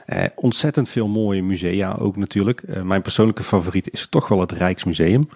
Uh, 0.06 0.24
ontzettend 0.34 0.88
veel 0.88 1.08
mooie 1.08 1.42
musea 1.42 1.94
ook 1.98 2.16
natuurlijk. 2.16 2.84
mijn 2.84 3.02
persoonlijke 3.02 3.42
favoriet 3.42 3.92
is 3.92 4.08
toch 4.08 4.28
wel 4.28 4.40
het 4.40 4.52
Rijksmuseum. 4.52 5.28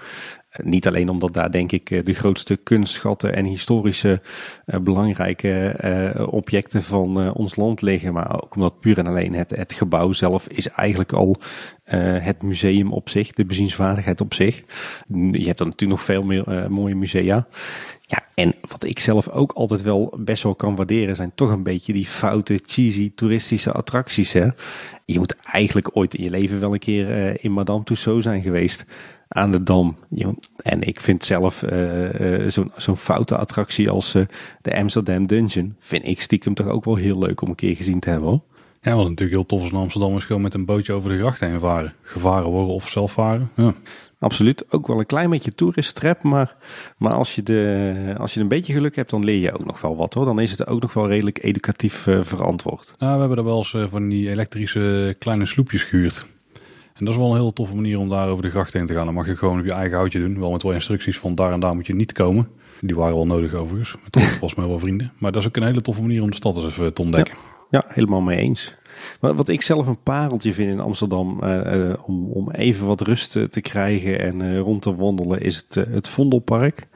Niet 0.63 0.87
alleen 0.87 1.09
omdat 1.09 1.35
daar 1.35 1.51
denk 1.51 1.73
ik 1.73 1.91
eh, 1.91 2.05
de 2.05 2.13
grootste 2.13 2.57
kunstschatten 2.57 3.35
en 3.35 3.45
historische 3.45 4.21
uh, 4.67 4.81
belangrijke 4.81 5.77
uh, 6.17 6.27
objecten 6.33 6.83
van 6.83 7.35
ons 7.35 7.57
land 7.57 7.83
liggen, 7.83 8.13
maar 8.13 8.43
ook 8.43 8.55
omdat 8.55 8.81
puur 8.81 8.99
en 8.99 9.07
alleen 9.07 9.35
het, 9.35 9.51
het 9.51 9.73
gebouw 9.73 10.13
zelf 10.13 10.49
is 10.49 10.69
eigenlijk 10.69 11.13
al 11.13 11.37
het 11.85 12.43
museum 12.43 12.93
op 12.93 13.09
zich, 13.09 13.33
de 13.33 13.45
bezienswaardigheid 13.45 14.21
op 14.21 14.35
zich. 14.35 14.63
Je 15.33 15.47
hebt 15.47 15.59
dan 15.59 15.69
natuurlijk 15.69 15.99
nog 15.99 16.03
veel 16.03 16.23
meer 16.23 16.71
mooie 16.71 16.95
musea. 16.95 17.47
Ja, 18.01 18.23
en 18.35 18.55
wat 18.69 18.85
ik 18.85 18.99
zelf 18.99 19.29
ook 19.29 19.53
altijd 19.53 19.83
wel 19.83 20.15
best 20.19 20.43
wel 20.43 20.55
kan 20.55 20.77
waarderen, 20.77 21.17
zijn 21.17 21.33
toch 21.35 21.51
een 21.51 21.63
beetje 21.63 21.93
die 21.93 22.07
foute, 22.07 22.61
cheesy, 22.67 23.13
toeristische 23.15 23.73
attracties. 23.73 24.33
Hè? 24.33 24.49
Je 25.05 25.19
moet 25.19 25.37
eigenlijk 25.37 25.97
ooit 25.97 26.15
in 26.15 26.25
je 26.25 26.31
leven 26.31 26.61
wel 26.61 26.73
een 26.73 26.79
keer 26.79 27.37
in 27.45 27.53
Madame 27.53 27.85
Tussauds 27.85 28.25
zijn 28.25 28.43
geweest 28.43 28.85
aan 29.35 29.53
de 29.53 29.63
Dam. 29.63 29.97
En 30.63 30.83
ik 30.83 31.01
vind 31.01 31.25
zelf 31.25 31.63
uh, 31.63 32.49
zo'n 32.77 32.97
foute 32.97 33.37
attractie 33.37 33.91
als 33.91 34.15
uh, 34.15 34.27
de 34.63 34.77
Amsterdam 34.77 35.27
Dungeon, 35.27 35.77
vind 35.81 36.07
ik 36.07 36.21
stiekem 36.21 36.55
toch 36.55 36.67
ook 36.67 36.85
wel 36.85 36.97
heel 36.97 37.19
leuk 37.19 37.41
om 37.41 37.49
een 37.49 37.55
keer 37.55 37.77
gezien 37.77 38.01
te 38.01 38.11
hebben. 38.11 38.29
Hoor. 38.29 38.41
Ja, 38.81 38.95
wat 38.95 39.09
natuurlijk 39.09 39.31
heel 39.31 39.47
tof 39.47 39.63
is 39.63 39.71
in 39.71 39.77
Amsterdam 39.77 40.17
is 40.17 40.25
gewoon 40.25 40.43
met 40.43 40.55
een 40.55 40.65
bootje 40.65 40.93
over 40.93 41.11
de 41.11 41.19
gracht 41.19 41.41
heen 41.41 41.59
varen. 41.59 41.93
Gevaren 42.03 42.51
worden 42.51 42.75
of 42.75 42.89
zelf 42.89 43.13
varen. 43.13 43.51
Ja. 43.57 43.75
Absoluut, 44.19 44.73
ook 44.73 44.87
wel 44.87 44.99
een 44.99 45.07
klein 45.07 45.31
beetje 45.31 45.51
toeristtrap, 45.51 46.23
maar, 46.23 46.57
maar 46.99 47.13
als, 47.13 47.35
je 47.35 47.43
de, 47.43 48.15
als 48.19 48.35
je 48.35 48.41
een 48.41 48.49
beetje 48.49 48.73
geluk 48.73 48.97
hebt, 48.97 49.11
dan 49.11 49.25
leer 49.25 49.41
je 49.41 49.53
ook 49.53 49.65
nog 49.65 49.81
wel 49.81 49.97
wat 49.97 50.15
hoor. 50.15 50.25
Dan 50.25 50.41
is 50.41 50.51
het 50.51 50.67
ook 50.67 50.81
nog 50.81 50.93
wel 50.95 51.09
redelijk 51.09 51.43
educatief 51.43 52.07
verantwoord. 52.21 52.95
Nou, 52.99 53.15
we 53.15 53.21
hebben 53.21 53.39
er 53.39 53.45
wel 53.45 53.57
eens 53.57 53.77
van 53.91 54.09
die 54.09 54.31
elektrische 54.31 55.17
kleine 55.19 55.47
sloepjes 55.47 55.83
gehuurd. 55.83 56.27
En 56.95 57.05
dat 57.05 57.15
is 57.15 57.21
wel 57.21 57.31
een 57.31 57.37
heel 57.37 57.53
toffe 57.53 57.75
manier 57.75 57.99
om 57.99 58.09
daar 58.09 58.29
over 58.29 58.43
de 58.43 58.51
gracht 58.51 58.73
heen 58.73 58.87
te 58.87 58.95
gaan. 58.95 59.05
Dan 59.05 59.15
mag 59.15 59.27
je 59.27 59.37
gewoon 59.37 59.59
op 59.59 59.65
je 59.65 59.73
eigen 59.73 59.97
houtje 59.97 60.19
doen. 60.19 60.41
Wel 60.41 60.51
met 60.51 60.63
wel 60.63 60.73
instructies 60.73 61.19
van 61.19 61.35
daar 61.35 61.53
en 61.53 61.61
daar 61.61 61.75
moet 61.75 61.87
je 61.87 61.95
niet 61.95 62.13
komen. 62.13 62.49
Die 62.81 62.97
waren 62.97 63.15
wel 63.15 63.27
nodig 63.27 63.55
overigens. 63.55 63.97
Het 64.11 64.39
was 64.41 64.55
mij 64.59 64.67
wel 64.67 64.79
vrienden. 64.79 65.13
Maar 65.19 65.33
dat 65.33 65.41
is 65.41 65.49
ook 65.49 65.57
een 65.57 65.63
hele 65.63 65.81
toffe 65.81 66.01
manier 66.01 66.23
om 66.23 66.31
de 66.31 66.37
stad 66.37 66.57
eens 66.57 66.65
even 66.65 66.95
te 66.95 67.03
ontdekken. 67.03 67.35
Ja, 67.71 67.85
helemaal 67.89 68.21
mee 68.21 68.39
eens. 68.39 68.75
Wat 69.21 69.49
ik 69.49 69.63
zelf 69.63 69.87
een 69.87 70.03
pareltje 70.03 70.53
vind 70.53 70.71
in 70.71 70.81
Amsterdam, 70.81 71.41
uh, 71.45 71.77
uh, 71.77 71.95
om, 72.07 72.31
om 72.31 72.51
even 72.51 72.87
wat 72.87 73.01
rust 73.01 73.31
te 73.51 73.61
krijgen 73.61 74.19
en 74.19 74.45
uh, 74.45 74.59
rond 74.59 74.83
te 74.83 74.95
wandelen, 74.95 75.41
is 75.41 75.57
het, 75.69 75.87
het 75.89 76.09
Vondelpark. 76.09 76.87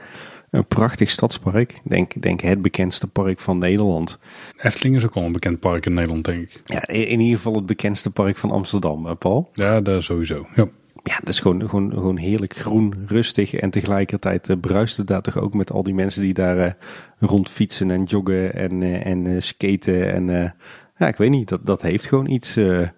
Een 0.51 0.67
prachtig 0.67 1.11
stadspark. 1.11 1.81
Denk, 1.85 2.23
denk 2.23 2.41
het 2.41 2.63
bekendste 2.63 3.07
park 3.07 3.41
van 3.41 3.59
Nederland. 3.59 4.19
Efteling 4.57 4.97
is 4.97 5.05
ook 5.05 5.15
al 5.15 5.23
een 5.23 5.33
bekend 5.33 5.61
park 5.61 5.87
in 5.87 5.95
Nederland, 5.95 6.25
denk 6.25 6.43
ik. 6.43 6.61
Ja, 6.65 6.87
in 6.87 7.21
ieder 7.21 7.37
geval 7.37 7.55
het 7.55 7.67
bekendste 7.67 8.11
park 8.11 8.37
van 8.37 8.51
Amsterdam, 8.51 9.19
Paul. 9.19 9.49
Ja, 9.53 9.81
dat 9.81 10.03
sowieso. 10.03 10.47
Ja. 10.55 10.69
Ja, 11.03 11.19
dat 11.19 11.29
is 11.29 11.41
gewoon, 11.41 11.69
gewoon, 11.69 11.93
gewoon 11.93 12.17
heerlijk 12.17 12.57
groen, 12.57 12.95
rustig. 13.07 13.55
En 13.55 13.71
tegelijkertijd 13.71 14.49
uh, 14.49 14.57
bruist 14.61 14.97
het 14.97 15.07
daar 15.07 15.23
toch 15.23 15.39
ook 15.39 15.55
met 15.55 15.73
al 15.73 15.83
die 15.83 15.95
mensen 15.95 16.23
die 16.23 16.35
daar 16.35 16.59
uh, 16.59 16.73
rond 17.19 17.51
fietsen 17.51 17.91
en 17.91 18.05
joggen 18.05 18.55
en, 18.55 18.81
uh, 18.81 19.07
en 19.07 19.43
skaten. 19.43 20.13
En 20.13 20.55
ja, 20.97 21.09
ik 21.09 21.17
weet 21.17 21.31
niet, 21.31 21.49
dat, 21.49 21.67
dat 21.67 21.83
heeft 21.83 22.07
gewoon 22.07 22.31
iets. 22.31 22.57
een 22.57 22.93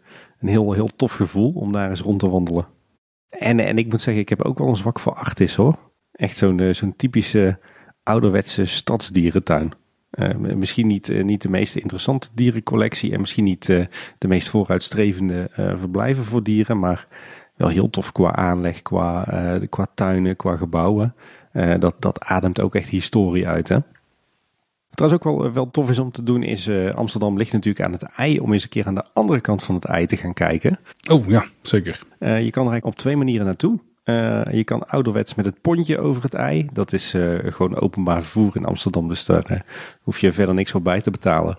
heel, 0.48 0.72
heel 0.72 0.90
tof 0.96 1.12
gevoel 1.12 1.52
om 1.52 1.72
daar 1.72 1.88
eens 1.88 2.00
rond 2.00 2.18
te 2.18 2.28
wandelen. 2.28 2.66
En, 3.28 3.60
en 3.60 3.78
ik 3.78 3.90
moet 3.90 4.02
zeggen, 4.02 4.22
ik 4.22 4.28
heb 4.28 4.42
ook 4.42 4.58
wel 4.58 4.68
een 4.68 4.76
zwak 4.76 4.98
voor 4.98 5.12
Artis 5.14 5.54
hoor. 5.54 5.89
Echt 6.12 6.36
zo'n 6.36 6.60
eh, 6.60 6.72
zo'n 6.72 6.96
typische 6.96 7.58
ouderwetse 8.02 8.64
stadsdierentuin. 8.64 9.72
Uh, 10.10 10.34
misschien 10.36 10.86
niet, 10.86 11.08
uh, 11.08 11.24
niet 11.24 11.42
de 11.42 11.50
meest 11.50 11.76
interessante 11.76 12.28
dierencollectie 12.34 13.12
en 13.12 13.20
misschien 13.20 13.44
niet 13.44 13.68
uh, 13.68 13.86
de 14.18 14.28
meest 14.28 14.48
vooruitstrevende 14.48 15.50
verblijven 15.54 16.24
voor 16.24 16.42
dieren, 16.42 16.78
maar 16.78 17.06
wel 17.56 17.68
heel 17.68 17.90
tof 17.90 18.12
qua 18.12 18.34
aanleg, 18.34 18.82
qua, 18.82 19.24
qua 19.68 19.86
tuinen, 19.94 20.36
qua 20.36 20.56
gebouwen. 20.56 21.14
dat, 21.78 21.94
dat 21.98 22.20
ademt 22.20 22.60
ook 22.60 22.74
echt 22.74 22.88
historie 22.88 23.48
uit. 23.48 23.68
Hè? 23.68 23.78
Trouwens 24.90 25.22
ook 25.22 25.34
wel, 25.38 25.52
wel 25.52 25.70
tof 25.70 25.90
is 25.90 25.98
om 25.98 26.10
te 26.10 26.22
doen 26.22 26.42
is, 26.42 26.70
Amsterdam 26.94 27.36
ligt 27.36 27.52
natuurlijk 27.52 27.84
aan 27.84 27.92
het 27.92 28.02
ei, 28.02 28.40
om 28.40 28.52
eens 28.52 28.62
een 28.62 28.68
keer 28.68 28.86
aan 28.86 28.94
de 28.94 29.06
andere 29.12 29.40
kant 29.40 29.62
van 29.62 29.74
het 29.74 29.84
ei 29.84 30.06
te 30.06 30.16
gaan 30.16 30.34
kijken. 30.34 30.78
Oh 31.10 31.28
ja, 31.28 31.44
zeker. 31.62 32.02
je 32.18 32.26
kan 32.26 32.66
er 32.66 32.70
eigenlijk 32.70 32.84
op 32.84 32.96
twee 32.96 33.16
manieren 33.16 33.46
naartoe. 33.46 33.78
Uh, 34.10 34.42
je 34.52 34.64
kan 34.64 34.88
ouderwets 34.88 35.34
met 35.34 35.44
het 35.44 35.60
pontje 35.60 35.98
over 35.98 36.22
het 36.22 36.34
ei. 36.34 36.68
Dat 36.72 36.92
is 36.92 37.14
uh, 37.14 37.38
gewoon 37.52 37.80
openbaar 37.80 38.22
vervoer 38.22 38.56
in 38.56 38.64
Amsterdam. 38.64 39.08
Dus 39.08 39.24
daar 39.24 39.52
uh, 39.52 39.60
hoef 40.02 40.18
je 40.18 40.32
verder 40.32 40.54
niks 40.54 40.70
voor 40.70 40.82
bij 40.82 41.00
te 41.00 41.10
betalen. 41.10 41.58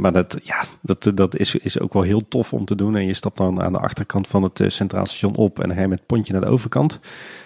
maar 0.00 0.12
dat, 0.12 0.38
ja, 0.42 0.64
dat, 0.82 1.12
dat 1.14 1.36
is, 1.36 1.54
is 1.54 1.80
ook 1.80 1.92
wel 1.92 2.02
heel 2.02 2.28
tof 2.28 2.52
om 2.52 2.64
te 2.64 2.74
doen. 2.74 2.96
En 2.96 3.06
je 3.06 3.12
stapt 3.12 3.36
dan 3.36 3.62
aan 3.62 3.72
de 3.72 3.78
achterkant 3.78 4.28
van 4.28 4.42
het 4.42 4.62
Centraal 4.66 5.06
Station 5.06 5.36
op. 5.36 5.60
En 5.60 5.66
dan 5.66 5.76
ga 5.76 5.82
je 5.82 5.88
met 5.88 5.98
het 5.98 6.06
pontje 6.06 6.32
naar 6.32 6.42
de 6.42 6.48
overkant. 6.48 7.00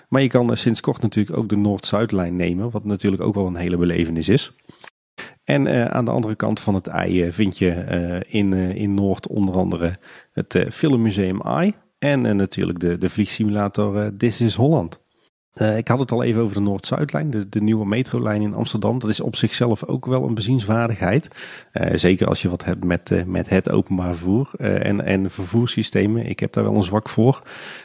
Maar 0.08 0.22
je 0.22 0.28
kan 0.28 0.56
sinds 0.56 0.80
kort 0.80 1.02
natuurlijk 1.02 1.36
ook 1.36 1.48
de 1.48 1.56
Noord-Zuidlijn 1.56 2.36
nemen. 2.36 2.70
Wat 2.70 2.84
natuurlijk 2.84 3.22
ook 3.22 3.34
wel 3.34 3.46
een 3.46 3.56
hele 3.56 3.76
belevenis 3.76 4.28
is. 4.28 4.52
En 5.44 5.92
aan 5.92 6.04
de 6.04 6.10
andere 6.10 6.34
kant 6.34 6.60
van 6.60 6.74
het 6.74 6.86
ei 6.86 7.32
vind 7.32 7.58
je 7.58 8.24
in, 8.28 8.52
in 8.52 8.94
Noord 8.94 9.28
onder 9.28 9.54
andere 9.54 9.98
het 10.32 10.66
Filmmuseum 10.70 11.40
Ei. 11.40 11.74
En 12.00 12.24
uh, 12.24 12.32
natuurlijk 12.32 12.78
de, 12.78 12.98
de 12.98 13.10
vliegsimulator 13.10 14.04
uh, 14.04 14.06
This 14.16 14.40
is 14.40 14.54
Holland. 14.54 15.00
Uh, 15.54 15.76
ik 15.76 15.88
had 15.88 16.00
het 16.00 16.12
al 16.12 16.22
even 16.22 16.42
over 16.42 16.54
de 16.54 16.60
Noord-Zuidlijn, 16.60 17.30
de, 17.30 17.48
de 17.48 17.60
nieuwe 17.60 17.86
metrolijn 17.86 18.42
in 18.42 18.54
Amsterdam. 18.54 18.98
Dat 18.98 19.10
is 19.10 19.20
op 19.20 19.36
zichzelf 19.36 19.84
ook 19.84 20.06
wel 20.06 20.24
een 20.24 20.34
bezienswaardigheid. 20.34 21.28
zeker 21.92 22.26
als 22.26 22.42
je 22.42 22.48
wat 22.48 22.64
hebt 22.64 22.84
met, 22.84 23.24
met 23.26 23.48
het 23.48 23.70
openbaar 23.70 24.14
vervoer 24.14 24.50
en, 24.58 25.04
en 25.04 25.30
vervoerssystemen. 25.30 26.26
Ik 26.26 26.40
heb 26.40 26.52
daar 26.52 26.64
wel 26.64 26.74
een 26.74 26.82
zwak 26.82 27.08
voor. 27.08 27.42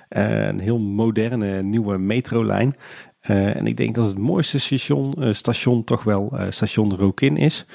een 0.09 0.59
heel 0.59 0.79
moderne 0.79 1.61
nieuwe 1.61 1.97
metrolijn. 1.97 2.75
en 3.21 3.65
ik 3.65 3.77
denk 3.77 3.95
dat 3.95 4.07
het 4.07 4.17
mooiste 4.17 4.59
station, 4.59 5.13
station 5.31 5.83
toch 5.83 6.03
wel 6.03 6.37
station 6.49 6.95
Rokin 6.95 7.37
is. 7.37 7.65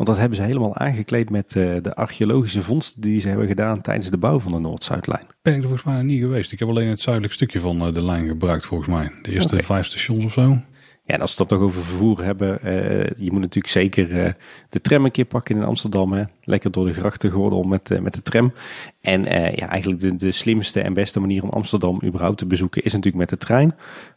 Want 0.00 0.12
dat 0.12 0.20
hebben 0.20 0.38
ze 0.38 0.44
helemaal 0.44 0.76
aangekleed 0.76 1.30
met 1.30 1.54
uh, 1.54 1.76
de 1.82 1.94
archeologische 1.94 2.62
vondsten 2.62 3.00
die 3.00 3.20
ze 3.20 3.28
hebben 3.28 3.46
gedaan 3.46 3.80
tijdens 3.80 4.10
de 4.10 4.18
bouw 4.18 4.40
van 4.40 4.52
de 4.52 4.58
Noord-Zuidlijn. 4.58 5.26
Ben 5.42 5.54
ik 5.54 5.62
er 5.62 5.68
volgens 5.68 5.88
mij 5.88 6.02
niet 6.02 6.20
geweest. 6.20 6.52
Ik 6.52 6.58
heb 6.58 6.68
alleen 6.68 6.88
het 6.88 7.00
zuidelijk 7.00 7.34
stukje 7.34 7.60
van 7.60 7.86
uh, 7.86 7.94
de 7.94 8.04
lijn 8.04 8.26
gebruikt 8.26 8.66
volgens 8.66 8.88
mij. 8.88 9.10
De 9.22 9.32
eerste 9.32 9.52
okay. 9.52 9.64
vijf 9.64 9.86
stations 9.86 10.24
of 10.24 10.32
zo. 10.32 10.48
Ja, 11.04 11.14
en 11.14 11.20
als 11.20 11.34
we 11.34 11.38
het 11.38 11.48
toch 11.48 11.60
over 11.60 11.82
vervoer 11.82 12.24
hebben, 12.24 12.58
uh, 12.64 12.72
je 13.16 13.32
moet 13.32 13.40
natuurlijk 13.40 13.72
zeker 13.72 14.36
de 14.68 14.80
tram 14.80 15.04
een 15.04 15.10
keer 15.10 15.24
pakken 15.24 15.56
in 15.56 15.64
Amsterdam. 15.64 16.12
Hè? 16.12 16.24
Lekker 16.42 16.70
door 16.70 16.86
de 16.86 16.92
grachtengordel 16.92 17.62
met, 17.62 18.02
met 18.02 18.14
de 18.14 18.22
tram. 18.22 18.52
En 19.00 19.24
ja, 19.54 19.68
eigenlijk 19.68 20.00
de, 20.00 20.16
de 20.16 20.32
slimste 20.32 20.80
en 20.80 20.94
beste 20.94 21.20
manier 21.20 21.42
om 21.42 21.50
Amsterdam 21.50 22.00
überhaupt 22.04 22.38
te 22.38 22.46
bezoeken 22.46 22.82
is 22.82 22.92
natuurlijk 22.92 23.18
met 23.18 23.28
de 23.28 23.46
trein. 23.46 23.72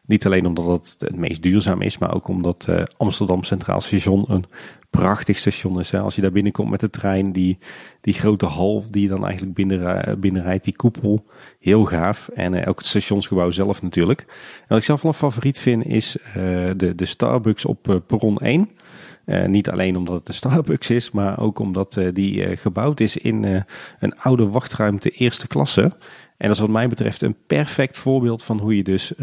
Niet 0.05 0.25
alleen 0.25 0.45
omdat 0.45 0.65
het 0.65 0.95
het 0.99 1.15
meest 1.15 1.41
duurzaam 1.41 1.81
is, 1.81 1.97
maar 1.97 2.13
ook 2.13 2.27
omdat 2.27 2.67
Amsterdam 2.97 3.43
Centraal 3.43 3.81
Station 3.81 4.25
een 4.27 4.45
prachtig 4.99 5.37
station 5.37 5.79
is. 5.79 5.89
Hè. 5.89 5.99
Als 5.99 6.15
je 6.15 6.21
daar 6.21 6.31
binnenkomt 6.31 6.69
met 6.69 6.79
de 6.79 6.89
trein, 6.89 7.31
die, 7.31 7.57
die 8.01 8.13
grote 8.13 8.45
hal 8.45 8.85
die 8.89 9.01
je 9.01 9.07
dan 9.07 9.25
eigenlijk 9.25 9.55
binnen, 9.55 10.19
binnenrijdt, 10.19 10.63
die 10.63 10.75
koepel, 10.75 11.25
heel 11.59 11.85
gaaf. 11.85 12.27
En 12.27 12.53
uh, 12.53 12.67
ook 12.67 12.77
het 12.77 12.87
stationsgebouw 12.87 13.51
zelf 13.51 13.81
natuurlijk. 13.81 14.19
En 14.19 14.65
wat 14.67 14.77
ik 14.77 14.83
zelf 14.83 15.01
wel 15.01 15.11
een 15.11 15.17
favoriet 15.17 15.59
vind 15.59 15.85
is 15.85 16.17
de, 16.77 16.93
de 16.95 17.05
Starbucks 17.05 17.65
op 17.65 18.01
perron 18.07 18.37
1. 18.37 18.69
niet 19.47 19.69
alleen 19.69 19.97
omdat 19.97 20.15
het 20.15 20.27
een 20.27 20.33
Starbucks 20.33 20.89
is, 20.89 21.11
maar 21.11 21.39
ook 21.39 21.59
omdat 21.59 22.01
die 22.13 22.57
gebouwd 22.57 22.99
is 22.99 23.17
in 23.17 23.63
een 23.99 24.17
oude 24.17 24.47
wachtruimte 24.47 25.09
eerste 25.09 25.47
klasse. 25.47 25.91
En 26.43 26.49
dat 26.49 26.57
is 26.57 26.63
wat 26.63 26.73
mij 26.73 26.87
betreft 26.87 27.21
een 27.21 27.35
perfect 27.47 27.97
voorbeeld 27.97 28.43
van 28.43 28.59
hoe 28.59 28.77
je 28.77 28.83
dus 28.83 29.13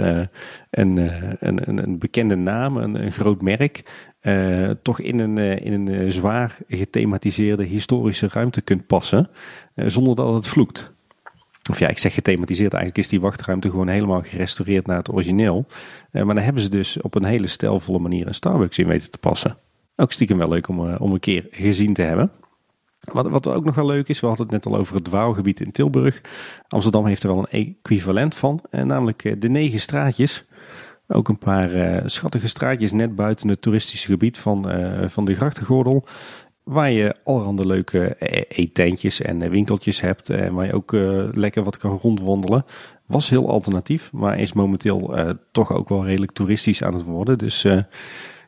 een, 0.70 0.96
een, 1.40 1.82
een 1.82 1.98
bekende 1.98 2.36
naam, 2.36 2.76
een, 2.76 2.94
een 3.02 3.12
groot 3.12 3.42
merk, 3.42 3.82
uh, 4.22 4.70
toch 4.82 5.00
in 5.00 5.18
een, 5.18 5.38
in 5.38 5.72
een 5.72 6.12
zwaar 6.12 6.56
gethematiseerde 6.68 7.64
historische 7.64 8.28
ruimte 8.32 8.60
kunt 8.60 8.86
passen, 8.86 9.28
zonder 9.74 10.16
dat 10.16 10.34
het 10.34 10.46
vloekt. 10.46 10.92
Of 11.70 11.78
ja, 11.78 11.88
ik 11.88 11.98
zeg 11.98 12.14
gethematiseerd, 12.14 12.72
eigenlijk 12.72 13.04
is 13.04 13.10
die 13.10 13.20
wachtruimte 13.20 13.70
gewoon 13.70 13.88
helemaal 13.88 14.22
gerestaureerd 14.22 14.86
naar 14.86 14.98
het 14.98 15.12
origineel. 15.12 15.66
maar 16.12 16.24
dan 16.24 16.38
hebben 16.38 16.62
ze 16.62 16.68
dus 16.68 17.00
op 17.00 17.14
een 17.14 17.24
hele 17.24 17.46
stijlvolle 17.46 17.98
manier 17.98 18.26
een 18.26 18.34
Starbucks 18.34 18.78
in 18.78 18.86
weten 18.86 19.10
te 19.10 19.18
passen. 19.18 19.56
Ook 19.96 20.12
stiekem 20.12 20.38
wel 20.38 20.48
leuk 20.48 20.68
om, 20.68 20.94
om 20.94 21.12
een 21.12 21.20
keer 21.20 21.46
gezien 21.50 21.94
te 21.94 22.02
hebben. 22.02 22.30
Wat, 23.00 23.28
wat 23.28 23.48
ook 23.48 23.64
nog 23.64 23.74
wel 23.74 23.86
leuk 23.86 24.08
is, 24.08 24.20
we 24.20 24.26
hadden 24.26 24.46
het 24.46 24.54
net 24.54 24.72
al 24.72 24.78
over 24.78 24.94
het 24.94 25.04
dwaalgebied 25.04 25.60
in 25.60 25.72
Tilburg. 25.72 26.20
Amsterdam 26.68 27.06
heeft 27.06 27.22
er 27.22 27.28
wel 27.28 27.38
een 27.38 27.66
equivalent 27.66 28.34
van, 28.34 28.60
namelijk 28.70 29.40
de 29.40 29.48
negen 29.48 29.80
straatjes. 29.80 30.44
Ook 31.08 31.28
een 31.28 31.38
paar 31.38 31.74
uh, 31.74 32.02
schattige 32.04 32.48
straatjes 32.48 32.92
net 32.92 33.14
buiten 33.14 33.48
het 33.48 33.62
toeristische 33.62 34.06
gebied 34.06 34.38
van, 34.38 34.72
uh, 34.72 35.08
van 35.08 35.24
de 35.24 35.34
grachtengordel. 35.34 36.04
Waar 36.62 36.90
je 36.90 37.16
allerhande 37.24 37.66
leuke 37.66 38.16
eetentjes 38.48 39.20
en 39.20 39.50
winkeltjes 39.50 40.00
hebt. 40.00 40.30
En 40.30 40.54
waar 40.54 40.66
je 40.66 40.72
ook 40.72 40.92
lekker 41.36 41.62
wat 41.62 41.76
kan 41.76 41.98
rondwandelen. 42.02 42.64
Was 43.06 43.30
heel 43.30 43.48
alternatief, 43.48 44.12
maar 44.12 44.38
is 44.38 44.52
momenteel 44.52 45.14
toch 45.52 45.72
ook 45.72 45.88
wel 45.88 46.04
redelijk 46.04 46.32
toeristisch 46.32 46.82
aan 46.82 46.94
het 46.94 47.04
worden. 47.04 47.38
Dus 47.38 47.66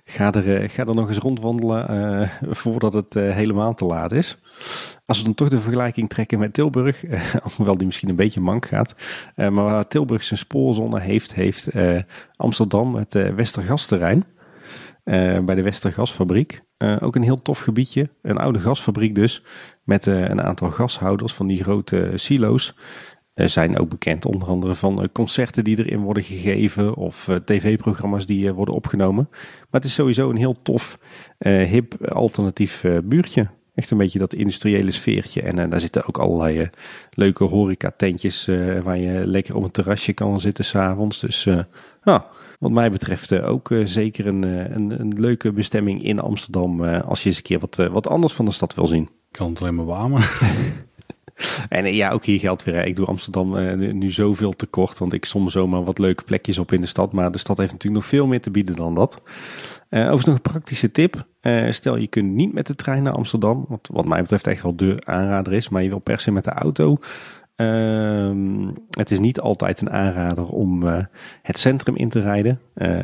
ga, 0.04 0.32
er, 0.32 0.68
ga 0.68 0.86
er 0.86 0.94
nog 0.94 1.08
eens 1.08 1.18
rondwandelen 1.18 2.30
voordat 2.40 2.92
het 2.92 3.14
helemaal 3.14 3.74
te 3.74 3.84
laat 3.84 4.12
is. 4.12 4.38
Als 5.12 5.20
we 5.20 5.26
dan 5.26 5.36
toch 5.36 5.48
de 5.48 5.60
vergelijking 5.60 6.08
trekken 6.08 6.38
met 6.38 6.54
Tilburg, 6.54 7.04
eh, 7.04 7.34
alhoewel 7.44 7.76
die 7.76 7.86
misschien 7.86 8.08
een 8.08 8.16
beetje 8.16 8.40
mank 8.40 8.66
gaat, 8.66 8.94
eh, 9.34 9.48
maar 9.48 9.64
waar 9.64 9.86
Tilburg 9.86 10.22
zijn 10.22 10.38
spoorzone 10.38 11.00
heeft, 11.00 11.34
heeft 11.34 11.66
eh, 11.66 12.00
Amsterdam 12.36 12.94
het 12.94 13.14
uh, 13.14 13.34
Westergasterrein. 13.34 14.24
bij 15.44 15.54
de 15.54 15.62
Westergasfabriek. 15.62 16.62
ook 16.78 17.16
een 17.16 17.22
heel 17.22 17.42
tof 17.42 17.58
gebiedje. 17.58 18.10
Een 18.22 18.36
oude 18.36 18.58
gasfabriek 18.58 19.14
dus. 19.14 19.44
Met 19.84 20.06
een 20.06 20.42
aantal 20.42 20.70
gashouders 20.70 21.34
van 21.34 21.46
die 21.46 21.62
grote 21.62 22.12
silo's. 22.14 22.74
Zijn 23.34 23.78
ook 23.78 23.88
bekend 23.88 24.24
onder 24.24 24.48
andere 24.48 24.74
van 24.74 25.08
concerten 25.12 25.64
die 25.64 25.78
erin 25.78 26.00
worden 26.00 26.22
gegeven. 26.22 26.94
Of 26.94 27.28
tv-programma's 27.44 28.26
die 28.26 28.52
worden 28.52 28.74
opgenomen. 28.74 29.28
Maar 29.30 29.80
het 29.80 29.84
is 29.84 29.94
sowieso 29.94 30.30
een 30.30 30.36
heel 30.36 30.56
tof, 30.62 30.98
hip, 31.38 32.06
alternatief 32.06 32.84
buurtje. 33.04 33.48
Echt 33.74 33.90
een 33.90 33.98
beetje 33.98 34.18
dat 34.18 34.34
industriële 34.34 34.90
sfeertje. 34.90 35.42
En 35.42 35.70
daar 35.70 35.80
zitten 35.80 36.06
ook 36.08 36.18
allerlei 36.18 36.70
leuke 37.10 37.44
horeca-tentjes 37.44 38.46
waar 38.82 38.98
je 38.98 39.26
lekker 39.26 39.56
op 39.56 39.64
een 39.64 39.70
terrasje 39.70 40.12
kan 40.12 40.40
zitten 40.40 40.64
s'avonds. 40.64 41.20
Dus 41.20 41.44
nou, 42.02 42.22
wat 42.58 42.70
mij 42.70 42.90
betreft 42.90 43.40
ook 43.40 43.70
zeker 43.84 44.26
een, 44.26 44.42
een, 44.74 45.00
een, 45.00 45.20
leuke 45.20 45.52
bestemming 45.52 46.02
in 46.02 46.18
Amsterdam. 46.18 46.84
als 46.84 47.22
je 47.22 47.28
eens 47.28 47.36
een 47.36 47.42
keer 47.42 47.58
wat, 47.58 47.76
wat 47.76 48.08
anders 48.08 48.32
van 48.32 48.44
de 48.44 48.52
stad 48.52 48.74
wil 48.74 48.86
zien. 48.86 49.08
Kan 49.30 49.48
het 49.50 49.60
alleen 49.60 49.74
maar 49.74 49.84
warmer. 49.84 50.40
en 51.68 51.94
ja, 51.94 52.10
ook 52.10 52.24
hier 52.24 52.38
geldt 52.38 52.64
weer. 52.64 52.86
Ik 52.86 52.96
doe 52.96 53.06
Amsterdam 53.06 53.76
nu, 53.78 53.92
nu 53.92 54.10
zoveel 54.10 54.52
tekort. 54.52 54.98
Want 54.98 55.12
ik 55.12 55.24
som 55.24 55.48
zomaar 55.48 55.84
wat 55.84 55.98
leuke 55.98 56.24
plekjes 56.24 56.58
op 56.58 56.72
in 56.72 56.80
de 56.80 56.86
stad. 56.86 57.12
Maar 57.12 57.32
de 57.32 57.38
stad 57.38 57.58
heeft 57.58 57.72
natuurlijk 57.72 58.02
nog 58.02 58.10
veel 58.10 58.26
meer 58.26 58.40
te 58.40 58.50
bieden 58.50 58.76
dan 58.76 58.94
dat. 58.94 59.22
Uh, 59.90 60.00
overigens 60.00 60.24
nog 60.24 60.34
een 60.34 60.42
praktische 60.52 60.90
tip. 60.90 61.26
Stel 61.68 61.96
je 61.96 62.06
kunt 62.06 62.32
niet 62.32 62.52
met 62.52 62.66
de 62.66 62.74
trein 62.74 63.02
naar 63.02 63.12
Amsterdam, 63.12 63.64
wat 63.68 63.88
wat 63.92 64.06
mij 64.06 64.20
betreft 64.20 64.46
echt 64.46 64.62
wel 64.62 64.76
de 64.76 65.02
aanrader 65.04 65.52
is, 65.52 65.68
maar 65.68 65.82
je 65.82 65.88
wil 65.88 65.98
per 65.98 66.20
se 66.20 66.30
met 66.30 66.44
de 66.44 66.50
auto. 66.50 66.96
Uh, 67.62 68.76
het 68.90 69.10
is 69.10 69.20
niet 69.20 69.40
altijd 69.40 69.80
een 69.80 69.90
aanrader 69.90 70.46
om 70.46 70.82
uh, 70.82 70.98
het 71.42 71.58
centrum 71.58 71.96
in 71.96 72.08
te 72.08 72.20
rijden. 72.20 72.60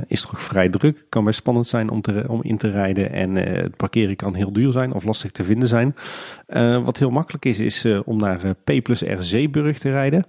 is 0.07 0.21
toch 0.21 0.43
vrij 0.43 0.69
druk, 0.69 1.07
kan 1.09 1.25
best 1.25 1.39
spannend 1.39 1.67
zijn 1.67 1.91
om, 1.91 2.01
te, 2.01 2.25
om 2.29 2.43
in 2.43 2.57
te 2.57 2.71
rijden 2.71 3.13
en 3.13 3.35
het 3.35 3.77
parkeren 3.77 4.17
kan 4.17 4.35
heel 4.35 4.53
duur 4.53 4.73
zijn 4.73 4.93
of 4.93 5.05
lastig 5.05 5.31
te 5.31 5.45
vinden 5.45 5.69
zijn. 5.69 5.95
wat 6.85 6.99
heel 6.99 7.11
makkelijk 7.11 7.45
is, 7.45 7.61
is 7.61 7.87
om 8.05 8.19
naar 8.19 8.55
P 8.65 8.83
plus 8.83 9.01
R 9.03 9.23
Zeeburg 9.23 9.79
te 9.79 9.91
rijden. 9.91 10.27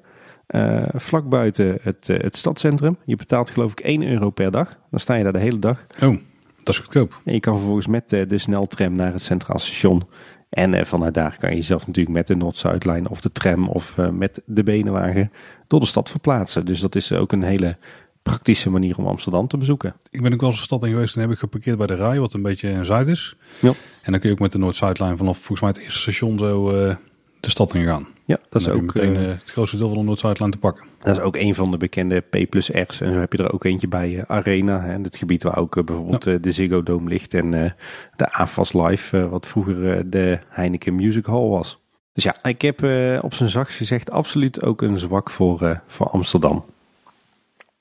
vlak 0.93 1.29
buiten 1.29 1.77
het, 1.81 2.07
het 2.07 2.37
stadscentrum. 2.37 2.97
Je 3.05 3.15
betaalt 3.15 3.49
geloof 3.49 3.71
ik 3.71 3.79
1 3.79 4.07
euro 4.07 4.29
per 4.29 4.51
dag. 4.51 4.77
Dan 4.89 4.99
sta 4.99 5.15
je 5.15 5.23
daar 5.23 5.33
de 5.33 5.39
hele 5.39 5.59
dag. 5.59 5.85
Oh. 6.03 6.17
Dat 6.63 6.77
is 6.77 6.79
goedkoop. 6.79 7.21
En 7.25 7.33
je 7.33 7.39
kan 7.39 7.55
vervolgens 7.55 7.87
met 7.87 8.09
de 8.09 8.37
sneltram 8.37 8.95
naar 8.95 9.11
het 9.11 9.21
Centraal 9.21 9.59
Station. 9.59 10.03
En 10.49 10.73
eh, 10.73 10.85
vanuit 10.85 11.13
daar 11.13 11.37
kan 11.39 11.55
je 11.55 11.61
zelf 11.61 11.87
natuurlijk 11.87 12.15
met 12.15 12.27
de 12.27 12.35
Noord-Zuidlijn 12.35 13.07
of 13.07 13.21
de 13.21 13.31
tram 13.31 13.67
of 13.67 13.95
uh, 13.97 14.09
met 14.09 14.41
de 14.45 14.63
benenwagen 14.63 15.31
door 15.67 15.79
de 15.79 15.85
stad 15.85 16.09
verplaatsen. 16.09 16.65
Dus 16.65 16.79
dat 16.79 16.95
is 16.95 17.11
ook 17.11 17.31
een 17.31 17.43
hele 17.43 17.77
praktische 18.23 18.69
manier 18.69 18.97
om 18.97 19.07
Amsterdam 19.07 19.47
te 19.47 19.57
bezoeken. 19.57 19.95
Ik 20.09 20.21
ben 20.21 20.33
ook 20.33 20.39
wel 20.39 20.49
eens 20.49 20.59
de 20.59 20.65
stad 20.65 20.83
in 20.83 20.91
geweest 20.91 21.15
en 21.15 21.21
heb 21.21 21.31
ik 21.31 21.39
geparkeerd 21.39 21.77
bij 21.77 21.87
de 21.87 21.95
Rij, 21.95 22.19
wat 22.19 22.33
een 22.33 22.41
beetje 22.41 22.69
in 22.69 22.85
Zuid 22.85 23.07
is. 23.07 23.35
Ja. 23.59 23.73
En 24.03 24.11
dan 24.11 24.19
kun 24.19 24.29
je 24.29 24.35
ook 24.35 24.41
met 24.41 24.51
de 24.51 24.57
Noord-Zuidlijn 24.57 25.17
vanaf 25.17 25.37
volgens 25.37 25.61
mij 25.61 25.69
het 25.69 25.79
eerste 25.79 25.99
station 25.99 26.37
zo 26.37 26.67
uh, 26.67 26.95
de 27.39 27.49
stad 27.49 27.73
in 27.73 27.85
gaan. 27.85 28.07
Ja, 28.29 28.39
dat 28.49 28.61
is 28.61 28.69
ook 28.69 28.81
meteen 28.81 29.15
uh, 29.15 29.27
het 29.27 29.51
grootste 29.51 29.77
deel 29.77 29.87
van 29.87 29.97
de 29.97 30.03
Noord-Zuidlijn 30.03 30.51
te 30.51 30.57
pakken. 30.57 30.85
Dat 30.99 31.17
is 31.17 31.21
ook 31.21 31.35
een 31.35 31.55
van 31.55 31.71
de 31.71 31.77
bekende 31.77 32.19
P 32.19 32.49
plus 32.49 32.69
R's. 32.71 33.01
En 33.01 33.13
zo 33.13 33.19
heb 33.19 33.33
je 33.33 33.43
er 33.43 33.53
ook 33.53 33.63
eentje 33.63 33.87
bij 33.87 34.09
uh, 34.09 34.21
Arena. 34.27 34.81
Hè, 34.81 35.01
het 35.01 35.15
gebied 35.15 35.43
waar 35.43 35.57
ook 35.57 35.75
uh, 35.75 35.83
bijvoorbeeld 35.83 36.23
ja. 36.23 36.37
de 36.37 36.51
Ziggo 36.51 36.83
Dome 36.83 37.09
ligt. 37.09 37.33
En 37.33 37.51
de 38.15 38.31
AFAS 38.31 38.73
Live, 38.73 39.29
wat 39.29 39.47
vroeger 39.47 40.09
de 40.09 40.39
Heineken 40.47 40.95
Music 40.95 41.25
Hall 41.25 41.47
was. 41.47 41.79
Dus 42.13 42.23
ja, 42.23 42.43
ik 42.43 42.61
heb 42.61 42.77
op 43.23 43.33
zijn 43.33 43.49
zachtst 43.49 43.77
gezegd 43.77 44.11
absoluut 44.11 44.63
ook 44.63 44.81
een 44.81 44.97
zwak 44.97 45.29
voor, 45.29 45.81
voor 45.87 46.09
Amsterdam. 46.09 46.65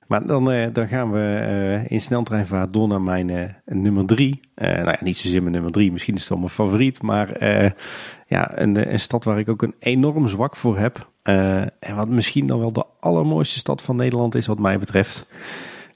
Maar 0.09 0.27
dan, 0.27 0.53
uh, 0.53 0.67
dan 0.73 0.89
gaan 0.89 1.13
we 1.13 1.19
uh, 1.19 1.91
in 1.91 2.01
sneltreinvaart 2.01 2.73
door 2.73 2.89
naar 2.89 3.01
mijn 3.01 3.29
uh, 3.29 3.45
nummer 3.65 4.07
drie. 4.07 4.41
nou 4.55 4.85
ja, 4.85 4.99
niet 5.01 5.17
zozeer 5.17 5.41
mijn 5.41 5.53
nummer 5.53 5.73
drie, 5.73 5.93
misschien 5.93 6.15
is 6.15 6.21
het 6.21 6.29
wel 6.29 6.39
mijn 6.39 6.51
favoriet. 6.51 7.03
Maar 7.03 7.45
ja, 8.27 8.59
een, 8.59 8.93
een, 8.93 8.99
stad 8.99 9.25
waar 9.25 9.39
ik 9.39 9.49
ook 9.49 9.63
een 9.63 9.75
enorm 9.79 10.29
zwak 10.29 10.57
voor 10.57 10.79
heb. 10.79 11.11
en 11.23 11.97
wat 11.97 12.09
misschien 12.09 12.47
dan 12.47 12.59
wel 12.59 12.73
de 12.73 12.85
allermooiste 13.01 13.59
stad 13.59 13.83
van 13.83 13.97
Nederland 13.97 14.35
is 14.35 14.47
wat 14.47 14.59
mij 14.59 14.79
betreft. 14.79 15.27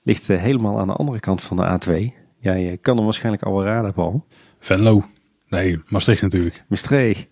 Ligt 0.02 0.26
helemaal 0.26 0.78
aan 0.78 0.86
de 0.86 0.92
andere 0.92 1.20
kant 1.20 1.42
van 1.42 1.56
de 1.56 1.78
A2. 1.80 2.20
Ja, 2.38 2.52
je 2.52 2.76
kan 2.76 2.96
hem 2.96 3.04
waarschijnlijk 3.04 3.44
al 3.44 3.54
wel 3.54 3.64
raden, 3.64 3.92
Paul. 3.92 4.26
Venlo. 4.58 5.02
Nee, 5.48 5.78
Maastricht 5.88 6.22
natuurlijk. 6.22 6.64
Maastricht. 6.68 7.28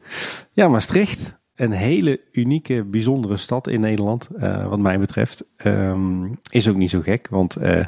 Ja, 0.52 0.68
Maastricht 0.68 1.39
een 1.60 1.72
hele 1.72 2.20
unieke, 2.32 2.84
bijzondere 2.84 3.36
stad 3.36 3.68
in 3.68 3.80
Nederland, 3.80 4.28
uh, 4.38 4.68
wat 4.68 4.78
mij 4.78 4.98
betreft. 4.98 5.44
Um, 5.64 6.38
is 6.50 6.68
ook 6.68 6.76
niet 6.76 6.90
zo 6.90 7.00
gek, 7.00 7.28
want 7.30 7.62
uh, 7.62 7.84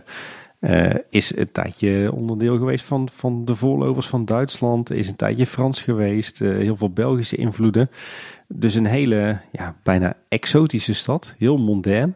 uh, 0.61 0.95
is 1.11 1.37
een 1.37 1.53
tijdje 1.53 2.13
onderdeel 2.13 2.59
geweest 2.59 2.85
van, 2.85 3.09
van 3.13 3.45
de 3.45 3.55
voorlopers 3.55 4.07
van 4.07 4.25
Duitsland. 4.25 4.91
Is 4.91 5.09
een 5.09 5.17
tijdje 5.17 5.47
Frans 5.47 5.81
geweest, 5.81 6.39
heel 6.39 6.77
veel 6.77 6.91
Belgische 6.91 7.37
invloeden. 7.37 7.91
Dus 8.49 8.75
een 8.75 8.87
hele, 8.87 9.41
ja, 9.53 9.77
bijna 9.83 10.17
exotische 10.29 10.95
stad, 10.95 11.35
heel 11.39 11.57
modern. 11.57 12.15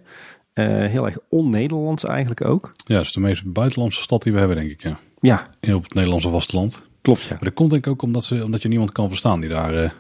heel 0.55 1.07
erg 1.07 1.19
on-Nederlands 1.29 2.05
eigenlijk 2.05 2.45
ook. 2.45 2.73
Ja, 2.85 2.97
het 2.97 3.07
is 3.07 3.13
de 3.13 3.21
meest 3.21 3.53
buitenlandse 3.53 4.03
stad 4.03 4.23
die 4.23 4.33
we 4.33 4.39
hebben, 4.39 4.57
denk 4.57 4.71
ik, 4.71 4.83
ja. 4.83 4.99
Ja. 5.21 5.75
Op 5.75 5.83
het 5.83 5.95
Nederlandse 5.95 6.31
vasteland. 6.31 6.83
Klopt, 7.03 7.23
ja. 7.23 7.29
Maar 7.29 7.45
dat 7.45 7.55
komt 7.55 7.71
denk 7.71 7.87
ik 7.87 7.93
ook 7.93 8.03
omdat, 8.03 8.25
ze, 8.25 8.45
omdat 8.45 8.63
je 8.63 8.69
niemand 8.69 8.93
kan 8.93 9.09
verstaan 9.09 9.41
die 9.41 9.51
daar 9.51 9.95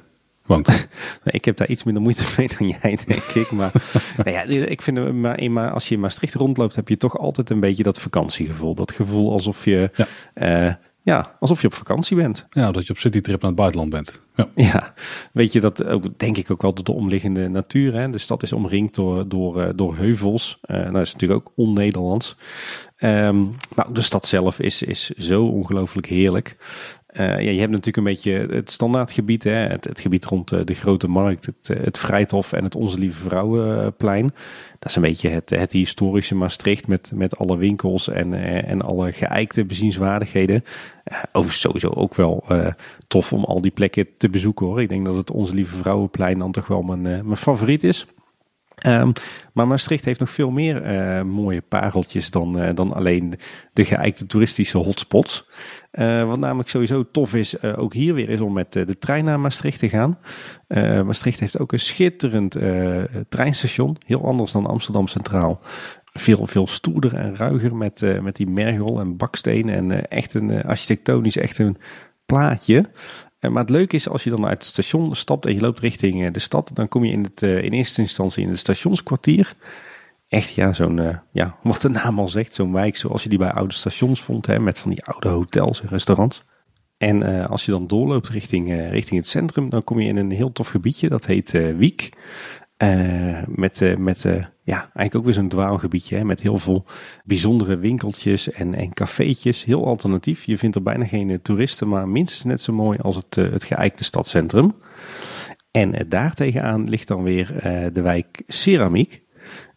ik 1.24 1.44
heb 1.44 1.56
daar 1.56 1.68
iets 1.68 1.85
minder 1.85 2.02
moeite 2.02 2.24
mee 2.37 2.50
dan 2.59 2.68
jij, 2.68 2.98
denk 3.06 3.22
ik. 3.22 3.50
Maar 3.50 3.72
nou 4.24 4.30
ja, 4.30 4.42
ik 4.42 4.82
vind, 4.82 5.12
maar, 5.12 5.50
maar 5.50 5.70
als 5.70 5.88
je 5.88 5.94
in 5.94 6.00
Maastricht 6.00 6.35
rondloopt, 6.35 6.76
heb 6.76 6.88
je 6.88 6.96
toch 6.96 7.18
altijd 7.18 7.50
een 7.50 7.61
beetje 7.61 7.82
dat 7.82 8.00
vakantiegevoel. 8.00 8.74
Dat 8.74 8.92
gevoel 8.92 9.32
alsof 9.32 9.64
je, 9.64 9.90
ja. 9.94 10.68
Uh, 10.68 10.74
ja, 11.06 11.37
alsof 11.40 11.61
je 11.61 11.66
op 11.66 11.74
vakantie 11.74 12.16
bent. 12.16 12.46
Ja, 12.50 12.72
dat 12.72 12.87
je 12.87 12.92
op 12.92 12.98
citytrip 12.98 13.40
naar 13.40 13.50
het 13.50 13.59
buitenland 13.59 13.90
bent. 13.90 14.20
Ja, 14.35 14.48
ja 14.54 14.94
weet 15.32 15.52
je 15.52 15.61
dat 15.61 15.85
ook, 15.85 16.18
denk 16.18 16.37
ik 16.37 16.50
ook 16.50 16.62
wel 16.62 16.72
door 16.74 16.85
de 16.85 16.92
omliggende 16.92 17.48
natuur. 17.48 17.94
Hè? 17.94 18.11
De 18.11 18.18
stad 18.18 18.42
is 18.42 18.52
omringd 18.52 18.94
door, 18.94 19.28
door, 19.28 19.62
eh, 19.62 19.68
door 19.74 19.96
heuvels. 19.96 20.59
Uh, 20.66 20.76
nou, 20.76 20.92
dat 20.92 21.02
is 21.02 21.12
natuurlijk 21.12 21.40
ook 21.40 21.52
on-Nederlands. 21.56 22.37
Um, 22.98 23.56
maar 23.74 23.92
de 23.92 24.00
stad 24.00 24.26
zelf 24.26 24.61
is, 24.61 24.82
is 24.82 25.09
zo 25.09 25.44
ongelooflijk 25.44 26.06
heerlijk. 26.06 26.56
Uh, 27.20 27.26
ja, 27.26 27.50
je 27.50 27.61
hebt 27.61 27.70
natuurlijk 27.70 27.96
een 27.96 28.12
beetje 28.12 28.46
het 28.50 28.70
standaardgebied, 28.70 29.44
hè? 29.44 29.50
Het, 29.50 30.00
gebied 30.00 30.24
rond 30.24 30.48
de, 30.48 30.64
de 30.64 30.74
grote 30.74 31.09
markt, 31.09 31.46
het, 31.46 31.70
eh, 31.70 31.85
het 31.85 31.98
Vrijthof 31.98 32.52
en 32.52 32.64
het 32.64 32.74
Onze 32.74 32.98
Lieve 32.98 33.22
Vrouwenplein. 33.22 34.35
Dat 34.79 34.90
is 34.90 34.96
een 34.96 35.02
beetje 35.02 35.29
het, 35.29 35.50
het 35.50 35.72
historische 35.72 36.35
Maastricht 36.35 36.88
met, 36.88 37.11
met 37.14 37.38
alle 37.38 37.57
winkels 37.57 38.09
en, 38.09 38.35
eh, 38.35 38.70
en 38.70 38.83
alle 38.83 39.12
geëikte 39.12 39.64
bezienswaardigheden. 39.64 40.64
Uh, 41.12 41.18
overigens 41.33 41.61
sowieso 41.61 41.88
ook 41.88 42.14
wel 42.14 42.44
tof 43.09 43.33
om 43.33 43.44
al 43.44 43.61
die 43.61 43.70
plekken 43.70 44.07
te 44.18 44.29
bezoeken 44.29 44.66
hoor. 44.66 44.83
Ik 44.83 44.88
denk 44.88 45.05
dat 45.05 45.16
het 45.16 45.31
Onze 45.31 45.55
Lieve 45.55 45.76
Vrouwenplein 45.76 46.38
dan 46.38 46.52
toch 46.52 46.66
wel 46.66 46.83
mijn, 46.83 47.02
mijn 47.02 47.37
favoriet 47.37 47.85
is. 47.85 48.07
Um, 48.87 49.12
maar 49.52 49.66
Maastricht 49.66 50.05
heeft 50.05 50.20
nog 50.20 50.31
veel 50.31 50.50
meer 50.50 50.83
mooie 51.26 51.61
pareltjes 51.61 52.31
dan, 52.31 52.74
dan 52.74 52.92
alleen 52.92 53.35
de 53.72 53.85
geëikte 53.85 54.26
toeristische 54.26 54.79
hotspots. 54.79 55.46
Uh, 55.98 56.26
wat 56.26 56.38
namelijk 56.38 56.68
sowieso 56.68 57.11
tof 57.11 57.35
is, 57.35 57.62
ook 57.62 57.94
hier 57.94 58.14
weer 58.14 58.28
is 58.28 58.40
om 58.40 58.52
met 58.52 58.72
de 58.72 58.98
trein 58.98 59.24
naar 59.24 59.40
Maastricht 59.40 59.78
te 59.78 59.88
gaan. 59.88 60.18
Maastricht 61.04 61.40
heeft 61.40 61.59
ook 61.59 61.72
een 61.72 61.80
schitterend 61.80 62.56
treinstation, 63.28 63.96
heel 64.06 64.24
anders 64.24 64.52
dan 64.52 64.66
Amsterdam 64.66 65.09
Centraal. 65.09 65.61
Veel, 66.12 66.46
veel 66.46 66.66
stoerder 66.66 67.14
en 67.14 67.37
ruiger 67.37 67.76
met, 67.76 68.20
met 68.22 68.37
die 68.37 68.50
mergel 68.50 69.00
en 69.00 69.16
baksteen 69.16 69.68
en 69.68 70.09
echt 70.09 70.35
een 70.35 70.62
architectonisch 70.62 71.37
echt 71.37 71.59
een 71.59 71.76
plaatje. 72.26 72.90
Eh, 73.38 73.50
maar 73.50 73.62
het 73.62 73.70
leuke 73.70 73.96
is, 73.96 74.09
als 74.09 74.24
je 74.24 74.30
dan 74.30 74.46
uit 74.46 74.59
het 74.59 74.66
station 74.66 75.14
stapt 75.14 75.46
en 75.46 75.54
je 75.54 75.61
loopt 75.61 75.80
richting 75.80 76.26
eh, 76.26 76.32
de 76.32 76.38
stad, 76.38 76.70
dan 76.74 76.88
kom 76.88 77.04
je 77.04 77.12
in, 77.12 77.22
het, 77.22 77.42
eh, 77.42 77.62
in 77.62 77.72
eerste 77.72 78.00
instantie 78.00 78.42
in 78.42 78.48
het 78.48 78.59
stationskwartier. 78.59 79.54
Echt, 80.29 80.55
ja, 80.55 80.73
zo'n, 80.73 81.21
ja, 81.33 81.57
wat 81.62 81.81
de 81.81 81.89
naam 81.89 82.19
al 82.19 82.29
zegt, 82.29 82.55
zo'n 82.55 82.73
wijk 82.73 82.97
zoals 82.97 83.23
je 83.23 83.29
die 83.29 83.39
bij 83.39 83.53
oude 83.53 83.75
stations 83.75 84.23
vond, 84.23 84.47
hè, 84.47 84.61
met 84.61 84.79
van 84.79 84.91
die 84.91 85.05
oude 85.05 85.29
hotels 85.29 85.83
en 85.83 85.89
restaurants. 85.89 86.45
En 86.97 87.23
uh, 87.23 87.47
als 87.47 87.65
je 87.65 87.71
dan 87.71 87.87
doorloopt 87.87 88.29
richting, 88.29 88.71
uh, 88.71 88.91
richting 88.91 89.21
het 89.21 89.29
centrum, 89.29 89.71
dan 89.71 89.85
kom 89.85 90.01
je 90.01 90.09
in 90.09 90.17
een 90.17 90.31
heel 90.31 90.53
tof 90.53 90.69
gebiedje, 90.69 91.09
dat 91.09 91.27
heet 91.27 91.51
Wiek. 91.77 92.11
Met 93.47 93.99
met 93.99 94.23
ja, 94.62 94.79
eigenlijk 94.81 95.15
ook 95.15 95.25
weer 95.25 95.35
zo'n 95.35 95.49
dwaalgebiedje 95.49 96.17
hè, 96.17 96.25
met 96.25 96.43
heel 96.43 96.59
veel 96.59 96.85
bijzondere 97.25 97.77
winkeltjes 97.77 98.53
en, 98.53 98.75
en 98.75 98.93
cafeetjes. 98.93 99.65
Heel 99.65 99.87
alternatief. 99.87 100.45
Je 100.45 100.59
vindt 100.59 100.77
er 100.77 100.83
bijna 100.83 101.07
geen 101.07 101.43
toeristen, 101.43 101.89
maar 101.89 102.09
minstens 102.09 102.45
net 102.45 102.61
zo 102.61 102.73
mooi 102.73 102.99
als 102.99 103.17
het, 103.17 103.35
het 103.35 103.65
geëikte 103.65 104.05
stadscentrum. 104.05 104.75
En 105.71 106.07
daar 106.09 106.35
tegenaan 106.35 106.89
ligt 106.89 107.09
dan 107.09 107.23
weer 107.23 107.47
de 107.93 108.03
wijk 108.03 108.43
Ceramiek. 108.47 109.25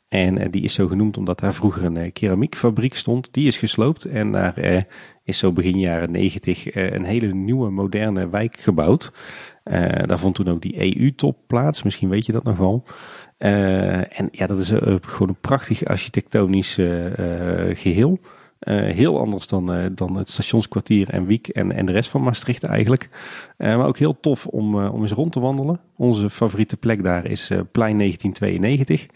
En 0.09 0.51
die 0.51 0.61
is 0.61 0.73
zo 0.73 0.87
genoemd 0.87 1.17
omdat 1.17 1.39
daar 1.39 1.53
vroeger 1.53 1.85
een 1.85 2.11
keramiekfabriek 2.11 2.95
stond. 2.95 3.33
Die 3.33 3.47
is 3.47 3.57
gesloopt 3.57 4.05
en 4.05 4.31
daar 4.31 4.85
is 5.23 5.37
zo 5.37 5.51
begin 5.51 5.79
jaren 5.79 6.11
negentig 6.11 6.75
een 6.75 7.03
hele 7.03 7.33
nieuwe 7.33 7.69
moderne 7.69 8.29
wijk 8.29 8.59
gebouwd. 8.59 9.11
Daar 10.05 10.19
vond 10.19 10.35
toen 10.35 10.47
ook 10.47 10.61
die 10.61 10.99
EU-top 10.99 11.37
plaats. 11.47 11.83
Misschien 11.83 12.09
weet 12.09 12.25
je 12.25 12.31
dat 12.31 12.43
nog 12.43 12.57
wel. 12.57 12.83
En 13.37 14.29
ja, 14.31 14.47
dat 14.47 14.59
is 14.59 14.67
gewoon 15.01 15.29
een 15.29 15.39
prachtig 15.41 15.85
architectonisch 15.85 16.73
geheel. 17.73 18.19
heel 18.99 19.19
anders 19.19 19.47
dan, 19.47 19.91
dan 19.95 20.17
het 20.17 20.29
stationskwartier 20.29 21.09
en 21.09 21.25
Wiek 21.25 21.47
en, 21.47 21.71
en 21.71 21.85
de 21.85 21.91
rest 21.91 22.09
van 22.09 22.23
Maastricht 22.23 22.63
eigenlijk. 22.63 23.09
maar 23.57 23.87
ook 23.87 23.97
heel 23.97 24.19
tof 24.19 24.47
om, 24.47 24.85
om 24.85 25.01
eens 25.01 25.11
rond 25.11 25.31
te 25.31 25.39
wandelen. 25.39 25.79
Onze 25.95 26.29
favoriete 26.29 26.77
plek 26.77 27.03
daar 27.03 27.25
is 27.25 27.51
plein 27.71 27.97
1992. 27.97 29.07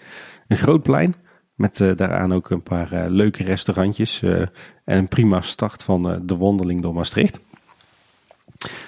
Een 0.47 0.57
groot 0.57 0.83
plein. 0.83 1.15
Met 1.55 1.77
daaraan 1.77 2.33
ook 2.33 2.49
een 2.49 2.63
paar 2.63 3.09
leuke 3.09 3.43
restaurantjes. 3.43 4.21
en 4.21 4.49
een 4.83 5.07
prima 5.07 5.41
start 5.41 5.83
van 5.83 6.21
de 6.25 6.37
wandeling 6.37 6.81
door 6.81 6.93
Maastricht. 6.93 7.39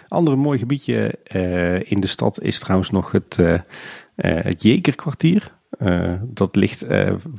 Andere 0.08 0.36
mooi 0.36 0.60
gebiedje 0.60 1.20
in 1.86 2.00
de 2.00 2.08
stad 2.08 2.42
is 2.42 2.60
trouwens 2.60 2.92
nog 2.92 3.12
het, 3.12 3.40
het 4.16 4.64
Jekerkwartier. 4.64 5.52
dat 6.24 6.56
ligt 6.56 6.84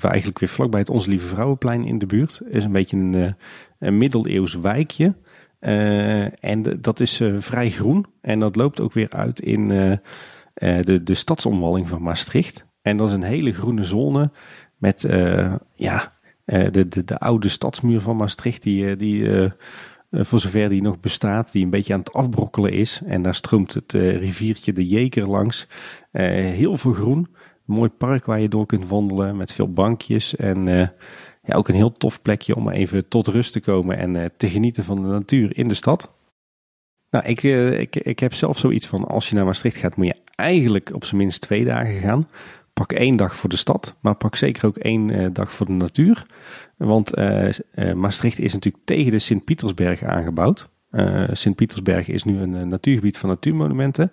eigenlijk 0.01 0.39
weer 0.39 0.49
vlakbij 0.49 0.81
het 0.81 0.91
Onze 0.91 1.11
Lieve 1.11 1.27
Vrouwenplein 1.27 1.85
in 1.85 1.99
de 1.99 2.07
buurt. 2.07 2.41
Is 2.51 2.65
een 2.65 2.73
beetje 2.73 2.97
een, 2.97 3.37
een 3.79 3.97
middeleeuws 3.97 4.55
wijkje. 4.55 5.15
en 6.41 6.79
dat 6.81 7.01
is 7.01 7.23
vrij 7.39 7.71
groen. 7.71 8.07
En 8.21 8.39
dat 8.39 8.57
loopt 8.57 8.81
ook 8.81 8.93
weer 8.93 9.11
uit 9.11 9.41
in 9.41 9.69
de, 9.69 11.03
de 11.03 11.15
stadsomwalling 11.15 11.89
van 11.89 12.03
Maastricht. 12.03 12.66
En 12.87 12.97
dat 12.97 13.09
is 13.09 13.15
een 13.15 13.23
hele 13.23 13.53
groene 13.53 13.85
zone 13.85 14.31
met 14.77 15.07
ja, 15.75 16.13
de, 16.45 16.89
de, 16.89 17.05
de 17.05 17.19
oude 17.19 17.49
stadsmuur 17.49 18.01
van 18.01 18.17
Maastricht. 18.17 18.63
Die, 18.63 18.97
die 18.97 19.41
eh, 19.41 19.51
voor 20.11 20.41
zover 20.41 20.69
die 20.69 20.83
nog 20.83 21.01
bestaat, 21.01 21.53
die 21.53 21.65
een 21.65 21.71
beetje 21.71 21.93
aan 21.93 21.99
het 21.99 22.13
afbrokkelen 22.13 22.73
is. 22.73 23.01
En 23.07 23.23
daar 23.23 23.35
stroomt 23.35 23.75
het 23.75 23.93
riviertje 23.93 24.73
de 24.73 24.87
Jeker 24.87 25.29
langs. 25.29 25.67
Heel 26.13 26.77
veel 26.77 26.93
groen. 26.93 27.29
Mooi 27.65 27.91
park 27.91 28.25
waar 28.25 28.41
je 28.41 28.49
door 28.49 28.67
kunt 28.67 28.89
wandelen 28.89 29.37
met 29.37 29.53
veel 29.53 29.73
bankjes. 29.73 30.37
En 30.37 30.67
ja, 31.43 31.55
ook 31.55 31.69
een 31.69 31.75
heel 31.75 31.93
tof 31.93 32.23
plekje 32.23 32.57
om 32.57 32.71
even 32.71 33.09
tot 33.09 33.27
rust 33.27 33.53
te 33.53 33.61
komen 33.61 33.99
en 33.99 34.33
te 34.37 34.49
genieten 34.49 34.85
van 34.85 34.97
de 34.97 35.09
natuur 35.09 35.57
in 35.57 35.69
de 35.69 35.75
stad. 35.75 36.15
Nou, 37.11 37.25
ik, 37.25 37.43
ik, 37.79 37.97
ik 37.97 38.19
heb 38.19 38.35
zelf 38.35 38.59
zoiets 38.59 38.87
van, 38.87 39.05
als 39.05 39.29
je 39.29 39.35
naar 39.35 39.45
Maastricht 39.45 39.77
gaat, 39.77 39.97
moet 39.97 40.07
je 40.07 40.17
eigenlijk 40.37 40.95
op 40.95 41.05
zijn 41.05 41.21
minst 41.21 41.41
twee 41.41 41.65
dagen 41.65 42.01
gaan. 42.01 42.29
Pak 42.81 42.93
één 42.93 43.17
dag 43.17 43.37
voor 43.37 43.49
de 43.49 43.57
stad, 43.57 43.97
maar 44.01 44.15
pak 44.15 44.37
zeker 44.37 44.67
ook 44.67 44.77
één 44.77 45.33
dag 45.33 45.53
voor 45.53 45.67
de 45.67 45.73
natuur. 45.73 46.27
Want 46.77 47.19
uh, 47.19 47.53
Maastricht 47.95 48.39
is 48.39 48.53
natuurlijk 48.53 48.85
tegen 48.85 49.11
de 49.11 49.19
Sint-Pietersberg 49.19 50.03
aangebouwd. 50.03 50.71
Sint-Pietersberg 51.31 52.09
is 52.09 52.25
nu 52.25 52.41
een 52.41 52.69
natuurgebied 52.69 53.19
van 53.19 53.29
natuurmonumenten. 53.29 54.13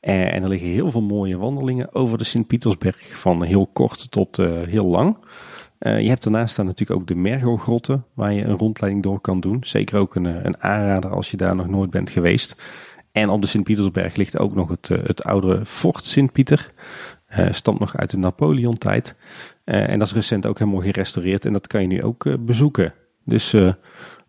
en 0.00 0.42
er 0.42 0.48
liggen 0.48 0.68
heel 0.68 0.90
veel 0.90 1.02
mooie 1.02 1.36
wandelingen 1.36 1.94
over 1.94 2.18
de 2.18 2.24
Sint-Pietersberg, 2.24 3.18
van 3.18 3.42
heel 3.42 3.66
kort 3.66 4.10
tot 4.10 4.36
heel 4.66 4.86
lang. 4.86 5.16
je 5.78 6.08
hebt 6.08 6.22
daarnaast 6.22 6.56
dan 6.56 6.66
natuurlijk 6.66 7.00
ook 7.00 7.06
de 7.06 7.14
Mergelgrotten, 7.14 8.04
waar 8.14 8.32
je 8.32 8.44
een 8.44 8.58
rondleiding 8.58 9.02
door 9.02 9.20
kan 9.20 9.40
doen. 9.40 9.58
Zeker 9.60 9.98
ook 9.98 10.14
een, 10.14 10.46
een 10.46 10.62
aanrader 10.62 11.10
als 11.10 11.30
je 11.30 11.36
daar 11.36 11.56
nog 11.56 11.68
nooit 11.68 11.90
bent 11.90 12.10
geweest. 12.10 12.56
En 13.12 13.28
op 13.28 13.40
de 13.40 13.46
Sint-Pietersberg 13.46 14.16
ligt 14.16 14.38
ook 14.38 14.54
nog 14.54 14.68
het, 14.68 14.88
het 14.88 15.24
oude 15.24 15.66
Fort 15.66 16.04
Sint-Pieter. 16.04 16.72
Uh, 17.38 17.52
stamt 17.52 17.78
nog 17.78 17.96
uit 17.96 18.10
de 18.10 18.16
Napoleon-tijd. 18.16 19.14
Uh, 19.64 19.88
en 19.88 19.98
dat 19.98 20.08
is 20.08 20.14
recent 20.14 20.46
ook 20.46 20.58
helemaal 20.58 20.80
gerestaureerd 20.80 21.44
en 21.44 21.52
dat 21.52 21.66
kan 21.66 21.80
je 21.80 21.86
nu 21.86 22.02
ook 22.02 22.36
bezoeken. 22.40 22.94
Dus 23.24 23.54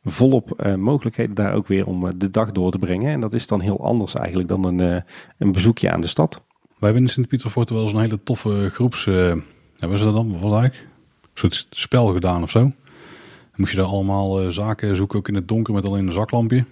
volop 0.03 0.75
mogelijkheden 0.77 1.35
daar 1.35 1.53
ook 1.53 1.67
weer 1.67 1.85
om 1.85 2.19
de 2.19 2.29
dag 2.29 2.51
door 2.51 2.71
te 2.71 2.79
brengen. 2.79 3.11
En 3.11 3.19
dat 3.19 3.33
is 3.33 3.47
dan 3.47 3.61
heel 3.61 3.85
anders 3.85 4.15
eigenlijk 4.15 4.47
dan 4.47 4.65
een, 4.65 5.03
een 5.37 5.51
bezoekje 5.51 5.91
aan 5.91 6.01
de 6.01 6.07
stad. 6.07 6.41
Wij 6.61 6.73
hebben 6.79 7.01
in 7.01 7.09
Sint-Pietersvoort 7.09 7.69
wel 7.69 7.81
eens 7.81 7.93
een 7.93 7.99
hele 7.99 8.23
toffe 8.23 8.69
groeps... 8.73 9.05
Wat 9.79 9.91
is 9.91 10.01
dat 10.01 10.13
dan? 10.13 10.31
Wat 10.31 10.59
eigenlijk? 10.59 10.87
Een 11.21 11.29
soort 11.33 11.67
spel 11.69 12.07
gedaan 12.07 12.43
of 12.43 12.49
zo. 12.49 12.59
Dan 12.59 12.71
moest 13.55 13.71
je 13.71 13.77
daar 13.77 13.87
allemaal 13.87 14.51
zaken 14.51 14.95
zoeken, 14.95 15.17
ook 15.17 15.27
in 15.27 15.35
het 15.35 15.47
donker 15.47 15.73
met 15.73 15.87
alleen 15.87 16.07
een 16.07 16.13
zaklampje. 16.13 16.65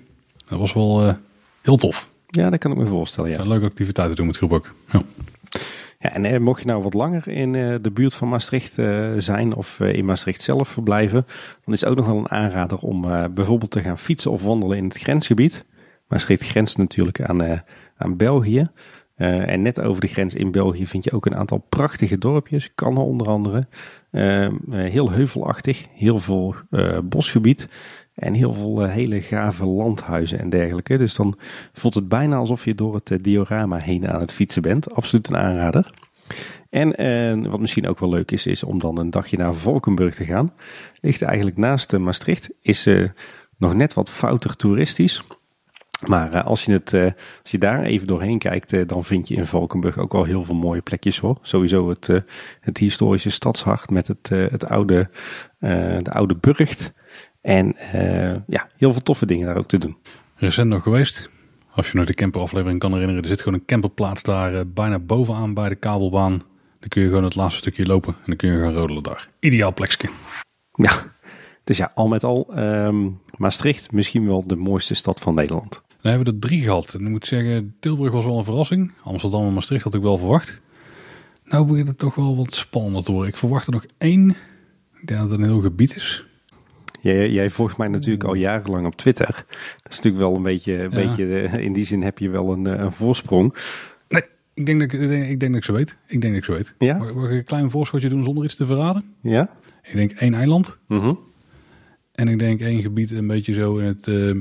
Dat 0.48 0.60
was 0.60 0.74
wel 0.74 1.16
heel 1.62 1.78
tof. 1.78 2.10
Ja, 2.28 2.50
dat 2.50 2.60
kan 2.60 2.72
ik 2.72 2.78
me 2.78 2.86
voorstellen, 2.86 3.30
ja. 3.30 3.36
Dat 3.36 3.46
zijn 3.46 3.58
leuke 3.58 3.72
activiteiten 3.72 4.16
doen 4.16 4.26
met 4.26 4.38
groep 4.38 4.52
ook. 4.52 4.74
Ja. 4.92 5.02
Ja, 6.02 6.14
en 6.14 6.26
eh, 6.26 6.40
mocht 6.40 6.62
je 6.62 6.68
nou 6.68 6.84
wat 6.84 6.94
langer 6.94 7.28
in 7.28 7.54
uh, 7.54 7.76
de 7.82 7.92
buurt 7.92 8.14
van 8.14 8.30
Maastricht 8.30 8.78
uh, 8.78 9.12
zijn 9.18 9.56
of 9.56 9.80
in 9.80 10.06
Maastricht 10.06 10.42
zelf 10.42 10.68
verblijven, 10.68 11.26
dan 11.66 11.74
is 11.74 11.82
het 11.82 11.90
ook 11.90 11.96
nog 11.96 12.06
wel 12.06 12.18
een 12.18 12.32
aanrader 12.32 12.78
om 12.78 13.02
bijvoorbeeld 13.34 13.72
te 13.72 13.82
gaan 13.82 13.98
fietsen 13.98 14.32
of 14.32 14.44
wandelen 14.44 14.78
in 14.78 14.84
het 14.84 14.98
grensgebied. 14.98 15.66
Maastricht 16.08 16.44
grenst 16.44 16.78
natuurlijk 16.78 17.22
aan, 17.22 17.64
aan 17.98 18.18
België. 18.18 18.70
en 19.16 19.62
net 19.62 19.82
over 19.82 20.02
de 20.02 20.08
grens 20.08 20.34
in 20.34 20.52
België 20.52 20.88
vind 20.88 21.04
je 21.04 21.12
ook 21.12 21.26
een 21.26 21.36
aantal 21.36 21.66
prachtige 21.70 22.18
dorpjes. 22.18 22.72
Kannen 22.76 23.04
onder 23.04 23.28
andere. 23.28 23.68
heel 24.70 25.12
heuvelachtig, 25.12 25.86
heel 25.94 26.20
veel 26.20 26.56
bosgebied. 27.04 27.70
En 28.22 28.34
heel 28.34 28.54
veel 28.54 28.84
hele 28.84 29.22
gave 29.22 29.66
landhuizen 29.66 30.40
en 30.40 30.50
dergelijke. 30.50 30.98
Dus 30.98 31.16
dan 31.16 31.38
voelt 31.74 31.94
het 31.94 32.08
bijna 32.08 32.36
alsof 32.36 32.66
je 32.66 32.76
door 32.76 32.94
het 33.04 33.24
diorama 33.24 33.78
heen 33.78 34.10
aan 34.10 34.20
het 34.20 34.34
fietsen 34.34 34.62
bent. 34.62 34.94
Absoluut 34.94 35.28
een 35.30 35.38
aanrader. 35.38 35.94
En 36.70 36.96
eh, 36.96 37.50
wat 37.52 37.60
misschien 37.60 37.88
ook 37.88 38.00
wel 38.00 38.10
leuk 38.10 38.32
is, 38.32 38.48
is 38.48 38.64
om 38.64 38.80
dan 38.80 39.00
een 39.00 39.10
dagje 39.10 39.38
naar 39.38 39.54
Valkenburg 39.54 40.16
te 40.16 40.26
gaan. 40.26 40.54
Ligt 41.00 41.22
eigenlijk 41.22 41.58
naast 41.58 41.98
Maastricht. 41.98 42.50
Is 42.62 42.88
uh, 42.88 43.10
nog 43.58 43.74
net 43.74 43.94
wat 43.94 44.10
fouter 44.10 44.56
toeristisch. 44.56 45.24
Maar 46.08 46.44
als, 46.44 46.66
je 46.66 46.72
het, 46.72 46.94
als 47.42 47.52
je 47.52 47.58
daar 47.58 47.84
even 47.84 48.08
doorheen 48.08 48.38
kijkt, 48.38 48.88
dan 48.88 49.04
vind 49.04 49.28
je 49.28 49.36
in 49.36 49.46
Valkenburg 49.46 49.98
ook 49.98 50.12
wel 50.12 50.24
heel 50.24 50.44
veel 50.44 50.56
mooie 50.56 50.82
plekjes 50.82 51.20
hoor. 51.20 51.38
Sowieso 51.42 51.90
het, 51.90 52.10
het 52.62 52.78
historische 52.78 53.30
stadshart 53.30 53.90
met 53.90 54.08
het, 54.08 54.30
het 54.30 54.66
oude, 54.66 55.10
de 55.60 56.12
oude 56.12 56.36
burcht. 56.36 56.94
En 57.42 57.76
ja, 58.48 58.68
heel 58.78 58.92
veel 58.92 59.04
toffe 59.04 59.26
dingen 59.26 59.46
daar 59.46 59.58
ook 59.58 59.68
te 59.68 59.78
doen. 59.78 59.98
Recent 60.36 60.70
nog 60.70 60.84
geweest. 60.84 61.30
Als 61.74 61.92
je 61.92 61.98
nog 61.98 62.06
de 62.06 62.14
camperaflevering 62.14 62.80
kan 62.80 62.92
herinneren, 62.92 63.22
er 63.22 63.30
zit 63.30 63.42
gewoon 63.42 63.60
een 63.60 63.66
camperplaats 63.66 64.24
daar 64.24 64.54
uh, 64.54 64.62
bijna 64.68 65.00
bovenaan 65.00 65.54
bij 65.54 65.70
de 65.70 65.76
kabelbaan. 65.76 66.42
Dan 66.80 66.90
kun 66.90 67.02
je 67.02 67.08
gewoon 67.08 67.24
het 67.24 67.36
laatste 67.36 67.60
stukje 67.60 67.86
lopen 67.86 68.14
en 68.14 68.24
dan 68.26 68.36
kun 68.36 68.52
je 68.52 68.60
gaan 68.60 68.74
rodelen 68.74 69.04
daar. 69.04 69.30
Ideaal 69.40 69.74
plekje. 69.74 70.10
Ja, 70.74 71.14
dus 71.64 71.78
ja, 71.78 71.92
al 71.96 72.08
met 72.08 72.24
al, 72.24 72.60
um, 72.60 73.20
Maastricht 73.38 73.92
misschien 73.92 74.28
wel 74.28 74.48
de 74.48 74.56
mooiste 74.56 74.94
stad 74.94 75.20
van 75.20 75.34
Nederland. 75.34 75.72
Dan 75.72 76.12
hebben 76.12 76.26
we 76.28 76.34
er 76.34 76.40
drie 76.40 76.62
gehad. 76.62 76.94
En 76.94 77.02
ik 77.02 77.10
moet 77.10 77.26
zeggen, 77.26 77.76
Tilburg 77.80 78.12
was 78.12 78.26
wel 78.26 78.38
een 78.38 78.44
verrassing. 78.44 78.92
Amsterdam 79.04 79.48
en 79.48 79.54
Maastricht 79.54 79.84
had 79.84 79.94
ik 79.94 80.02
wel 80.02 80.18
verwacht. 80.18 80.62
Nou 81.44 81.66
begint 81.66 81.88
het 81.88 81.98
toch 81.98 82.16
wel 82.16 82.38
wat 82.38 82.54
spannender 82.54 83.04
te 83.04 83.12
worden. 83.12 83.30
Ik 83.30 83.38
verwacht 83.38 83.68
er 83.68 83.74
nog 83.74 83.86
één. 83.98 84.30
Ik 85.00 85.08
denk 85.08 85.20
dat 85.20 85.32
het 85.32 85.40
een 85.40 85.46
heel 85.46 85.62
gebied 85.62 85.96
is. 85.96 86.26
Jij, 87.02 87.30
jij 87.30 87.50
volgt 87.50 87.78
mij 87.78 87.88
natuurlijk 87.88 88.24
al 88.24 88.34
jarenlang 88.34 88.86
op 88.86 88.96
Twitter. 88.96 89.46
Dat 89.84 89.92
is 89.92 89.96
natuurlijk 89.96 90.24
wel 90.24 90.36
een 90.36 90.44
beetje, 90.44 90.74
een 90.74 90.90
beetje 90.90 91.40
eh, 91.40 91.54
in 91.54 91.74
die 91.74 91.86
zin 91.86 92.04
heb 92.04 92.18
je 92.18 92.30
wel 92.30 92.52
een, 92.52 92.68
eh, 92.68 92.80
een 92.80 92.92
voorsprong. 92.92 93.56
Nee, 94.08 94.24
ik 94.54 94.66
denk, 94.66 94.80
dat 94.80 94.94
ik, 94.94 95.30
ik 95.30 95.40
denk 95.40 95.52
dat 95.52 95.56
ik 95.56 95.64
zo 95.64 95.74
weet. 95.74 95.98
Ik 96.08 96.22
denk 96.22 96.34
dat 96.34 96.36
ik 96.36 96.44
zo 96.44 96.54
weet. 96.54 96.76
Ja? 96.78 96.98
Mag, 96.98 97.10
ik 97.10 97.16
een 97.16 97.44
klein 97.44 97.70
voorschotje 97.70 98.10
doen 98.10 98.24
zonder 98.24 98.44
iets 98.44 98.56
te 98.56 98.66
verraden? 98.66 99.04
Ja. 99.22 99.50
Ik 99.84 99.94
denk 99.94 100.12
één 100.12 100.34
eiland. 100.34 100.80
Mm 100.88 101.30
En 102.12 102.28
ik 102.28 102.40
denk 102.40 102.62
één 102.62 102.82
gebied 102.82 103.12
een 103.12 103.28
beetje 103.28 103.54
zo 103.54 103.78
in 103.78 103.86
het 103.86 104.08
uh, 104.08 104.36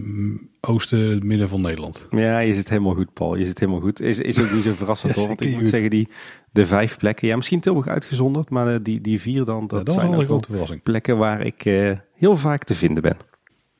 oosten, 0.61 0.98
het 0.98 1.24
midden 1.24 1.48
van 1.48 1.61
Nederland. 1.61 2.06
Ja, 2.11 2.38
je 2.38 2.54
zit 2.54 2.68
helemaal 2.68 2.94
goed, 2.94 3.12
Paul. 3.12 3.37
Je 3.37 3.44
zit 3.44 3.59
helemaal 3.59 3.80
goed. 3.80 4.00
Is, 4.00 4.18
is 4.18 4.40
ook 4.40 4.52
niet 4.52 4.62
zo 4.62 4.72
verrassend 4.72 5.14
hoor. 5.16 5.26
Want 5.26 5.40
ik 5.40 5.56
moet 5.56 5.68
zeggen, 5.68 5.90
die, 5.90 6.09
de 6.52 6.66
vijf 6.66 6.96
plekken. 6.96 7.28
Ja, 7.28 7.37
misschien 7.37 7.61
Tilburg 7.61 7.87
uitgezonderd, 7.87 8.50
maar 8.50 8.83
die, 8.83 9.00
die 9.00 9.20
vier 9.20 9.44
dan. 9.44 9.66
Dat, 9.66 9.87
dat 9.87 9.94
zijn 9.94 10.24
grote 10.24 10.48
verrassing. 10.48 10.83
plekken 10.83 11.16
waar 11.16 11.46
ik 11.46 11.64
uh, 11.64 11.92
heel 12.14 12.37
vaak 12.37 12.64
te 12.64 12.74
vinden 12.74 13.02
ben. 13.02 13.16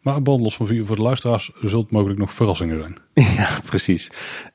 Maar 0.01 0.21
los 0.23 0.57
van 0.57 0.67
vier 0.67 0.87
voor 0.87 0.97
de 0.97 1.03
luisteraars 1.03 1.51
zult 1.55 1.91
mogelijk 1.91 2.19
nog 2.19 2.33
verrassingen 2.33 2.81
zijn. 2.81 2.99
Ja, 3.37 3.49
precies. 3.65 4.11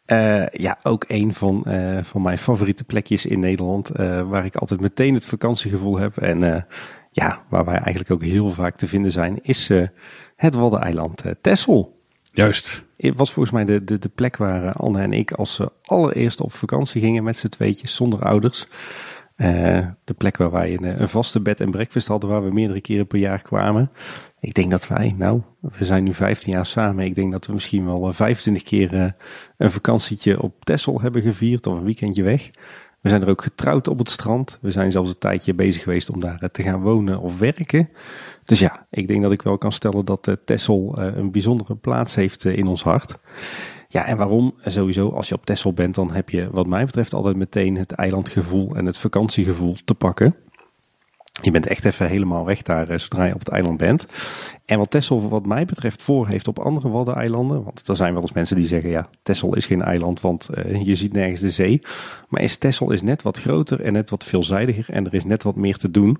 Uh, 0.07 0.47
ja, 0.47 0.79
ook 0.83 1.05
een 1.07 1.33
van, 1.33 1.63
uh, 1.67 2.03
van 2.03 2.21
mijn 2.21 2.37
favoriete 2.37 2.83
plekjes 2.83 3.25
in 3.25 3.39
Nederland. 3.39 3.89
waar 4.27 4.45
ik 4.45 4.55
altijd 4.55 4.81
meteen 4.81 5.13
het 5.13 5.25
vakantiegevoel 5.25 5.97
heb. 5.97 6.17
En 6.17 6.65
ja, 7.15 7.43
waar 7.49 7.65
wij 7.65 7.77
eigenlijk 7.77 8.11
ook 8.11 8.23
heel 8.23 8.49
vaak 8.49 8.77
te 8.77 8.87
vinden 8.87 9.11
zijn, 9.11 9.39
is 9.41 9.69
het 10.35 10.55
Waddeneiland 10.55 11.23
Texel. 11.41 11.99
Juist. 12.31 12.85
Het 12.97 13.15
was 13.15 13.31
volgens 13.31 13.53
mij 13.53 13.65
de, 13.65 13.83
de, 13.83 13.99
de 13.99 14.09
plek 14.09 14.37
waar 14.37 14.73
Anne 14.73 15.01
en 15.01 15.13
ik 15.13 15.31
als 15.31 15.61
allereerst 15.81 16.41
op 16.41 16.53
vakantie 16.53 17.01
gingen 17.01 17.23
met 17.23 17.37
z'n 17.37 17.47
tweetjes 17.47 17.95
zonder 17.95 18.23
ouders. 18.23 18.67
Uh, 19.37 19.87
de 20.03 20.13
plek 20.13 20.37
waar 20.37 20.51
wij 20.51 20.73
een, 20.73 21.01
een, 21.01 21.09
vaste 21.09 21.39
bed 21.39 21.61
en 21.61 21.71
breakfast 21.71 22.07
hadden, 22.07 22.29
waar 22.29 22.43
we 22.43 22.53
meerdere 22.53 22.81
keren 22.81 23.07
per 23.07 23.19
jaar 23.19 23.41
kwamen. 23.41 23.91
Ik 24.39 24.53
denk 24.53 24.71
dat 24.71 24.87
wij, 24.87 25.13
nou, 25.17 25.41
we 25.59 25.85
zijn 25.85 26.03
nu 26.03 26.13
15 26.13 26.53
jaar 26.53 26.65
samen. 26.65 27.05
Ik 27.05 27.15
denk 27.15 27.31
dat 27.31 27.45
we 27.45 27.53
misschien 27.53 27.85
wel 27.85 28.13
25 28.13 28.63
keer 28.63 28.93
uh, 28.93 29.11
een 29.57 29.71
vakantietje 29.71 30.41
op 30.41 30.65
Texel 30.65 31.01
hebben 31.01 31.21
gevierd 31.21 31.67
of 31.67 31.77
een 31.77 31.83
weekendje 31.83 32.23
weg. 32.23 32.51
We 33.05 33.11
zijn 33.11 33.23
er 33.23 33.29
ook 33.29 33.41
getrouwd 33.41 33.87
op 33.87 33.97
het 33.97 34.09
strand. 34.09 34.57
We 34.61 34.71
zijn 34.71 34.91
zelfs 34.91 35.09
een 35.09 35.17
tijdje 35.17 35.53
bezig 35.53 35.83
geweest 35.83 36.09
om 36.09 36.19
daar 36.19 36.49
te 36.51 36.63
gaan 36.63 36.81
wonen 36.81 37.19
of 37.19 37.39
werken. 37.39 37.89
Dus 38.43 38.59
ja, 38.59 38.85
ik 38.89 39.07
denk 39.07 39.21
dat 39.21 39.31
ik 39.31 39.41
wel 39.41 39.57
kan 39.57 39.71
stellen 39.71 40.05
dat 40.05 40.27
uh, 40.27 40.35
Texel 40.45 40.95
uh, 40.99 41.15
een 41.15 41.31
bijzondere 41.31 41.75
plaats 41.75 42.15
heeft 42.15 42.45
in 42.45 42.67
ons 42.67 42.83
hart. 42.83 43.17
Ja, 43.87 44.05
en 44.05 44.17
waarom? 44.17 44.53
Sowieso, 44.65 45.09
als 45.09 45.29
je 45.29 45.35
op 45.35 45.45
Texel 45.45 45.73
bent, 45.73 45.95
dan 45.95 46.11
heb 46.11 46.29
je 46.29 46.47
wat 46.51 46.67
mij 46.67 46.85
betreft 46.85 47.13
altijd 47.13 47.35
meteen 47.35 47.77
het 47.77 47.91
eilandgevoel 47.91 48.75
en 48.75 48.85
het 48.85 48.97
vakantiegevoel 48.97 49.75
te 49.85 49.93
pakken. 49.93 50.35
Je 51.41 51.51
bent 51.51 51.67
echt 51.67 51.85
even 51.85 52.07
helemaal 52.07 52.45
weg 52.45 52.61
daar 52.61 52.99
zodra 52.99 53.25
je 53.25 53.33
op 53.33 53.39
het 53.39 53.49
eiland 53.49 53.77
bent. 53.77 54.07
En 54.65 54.77
wat 54.77 54.91
Texel 54.91 55.29
wat 55.29 55.45
mij 55.45 55.65
betreft 55.65 56.03
voor 56.03 56.27
heeft 56.27 56.47
op 56.47 56.59
andere 56.59 56.89
Waddeneilanden. 56.89 57.63
Want 57.63 57.87
er 57.87 57.95
zijn 57.95 58.13
wel 58.13 58.21
eens 58.21 58.31
mensen 58.31 58.55
die 58.55 58.67
zeggen, 58.67 58.89
ja, 58.89 59.09
Texel 59.23 59.55
is 59.55 59.65
geen 59.65 59.81
eiland, 59.81 60.21
want 60.21 60.49
uh, 60.53 60.81
je 60.81 60.95
ziet 60.95 61.13
nergens 61.13 61.41
de 61.41 61.49
zee. 61.49 61.81
Maar 62.29 62.41
is 62.41 62.57
Texel 62.57 62.91
is 62.91 63.01
net 63.01 63.21
wat 63.21 63.39
groter 63.39 63.81
en 63.81 63.93
net 63.93 64.09
wat 64.09 64.23
veelzijdiger 64.23 64.85
en 64.89 65.05
er 65.05 65.13
is 65.13 65.25
net 65.25 65.43
wat 65.43 65.55
meer 65.55 65.77
te 65.77 65.91
doen. 65.91 66.17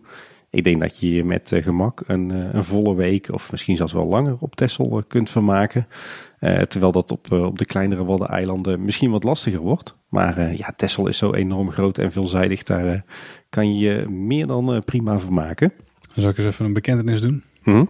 Ik 0.50 0.64
denk 0.64 0.82
dat 0.82 1.00
je 1.00 1.14
je 1.14 1.24
met 1.24 1.52
uh, 1.52 1.64
gemak 1.64 2.04
een, 2.08 2.30
een, 2.30 2.64
volle 2.64 2.96
week 2.96 3.30
of 3.32 3.52
misschien 3.52 3.78
zelfs 3.78 3.94
wel 3.94 4.08
langer 4.08 4.38
op 4.40 4.56
Texel 4.56 5.04
kunt 5.08 5.30
vermaken. 5.30 5.88
terwijl 6.68 6.92
dat 6.92 7.12
op, 7.12 7.32
op 7.32 7.58
de 7.58 7.66
kleinere 7.66 8.06
Waddeneilanden 8.06 8.84
misschien 8.84 9.12
wat 9.12 9.24
lastiger 9.24 9.60
wordt. 9.60 9.96
Maar 10.10 10.56
ja, 10.58 10.74
Texel 10.76 11.08
is 11.08 11.18
zo 11.18 11.34
enorm 11.34 11.72
groot 11.72 11.98
en 11.98 12.12
veelzijdig, 12.12 12.64
daar 12.64 13.04
kan 13.56 13.76
je 13.76 13.90
je 13.90 14.10
meer 14.10 14.48
dan 14.48 14.84
prima 14.86 15.20
vermaken. 15.20 15.74
Dan 16.02 16.22
zal 16.22 16.30
ik 16.30 16.38
eens 16.38 16.48
even 16.48 16.66
een 16.66 16.74
bekentenis 16.74 17.22
doen. 17.22 17.44
Hm? 17.64 17.86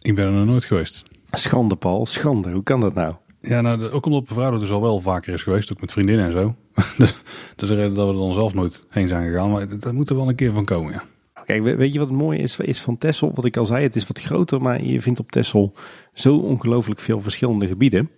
Ik 0.00 0.14
ben 0.14 0.24
er 0.26 0.32
nog 0.32 0.46
nooit 0.46 0.64
geweest. 0.64 1.02
Schande, 1.30 1.76
Paul. 1.76 2.06
Schande. 2.06 2.50
Hoe 2.50 2.62
kan 2.62 2.80
dat 2.80 2.94
nou? 2.94 3.14
Ja, 3.40 3.60
nou, 3.60 3.90
ook 3.90 4.06
omdat 4.06 4.30
er 4.30 4.58
dus 4.58 4.70
al 4.70 4.80
wel 4.80 5.00
vaker 5.00 5.34
is 5.34 5.42
geweest, 5.42 5.72
ook 5.72 5.80
met 5.80 5.92
vriendinnen 5.92 6.26
en 6.26 6.32
zo. 6.32 6.54
dus 6.98 7.14
dat 7.54 7.62
is 7.62 7.68
de 7.68 7.74
reden 7.74 7.94
dat 7.94 8.06
we 8.06 8.12
er 8.12 8.18
dan 8.18 8.32
zelf 8.32 8.54
nooit 8.54 8.80
heen 8.88 9.08
zijn 9.08 9.26
gegaan. 9.26 9.50
Maar 9.50 9.78
dat 9.78 9.92
moet 9.92 10.10
er 10.10 10.16
wel 10.16 10.28
een 10.28 10.34
keer 10.34 10.52
van 10.52 10.64
komen, 10.64 10.92
ja. 10.92 11.02
Kijk, 11.44 11.62
weet 11.62 11.92
je 11.92 11.98
wat 11.98 12.08
het 12.08 12.16
mooie 12.16 12.38
is, 12.38 12.58
is 12.58 12.80
van 12.80 12.98
Texel? 12.98 13.32
Wat 13.34 13.44
ik 13.44 13.56
al 13.56 13.66
zei, 13.66 13.82
het 13.82 13.96
is 13.96 14.06
wat 14.06 14.20
groter, 14.20 14.62
maar 14.62 14.84
je 14.84 15.00
vindt 15.00 15.20
op 15.20 15.30
Texel 15.30 15.72
zo 16.12 16.36
ongelooflijk 16.36 17.00
veel 17.00 17.20
verschillende 17.20 17.66
gebieden. 17.66 18.10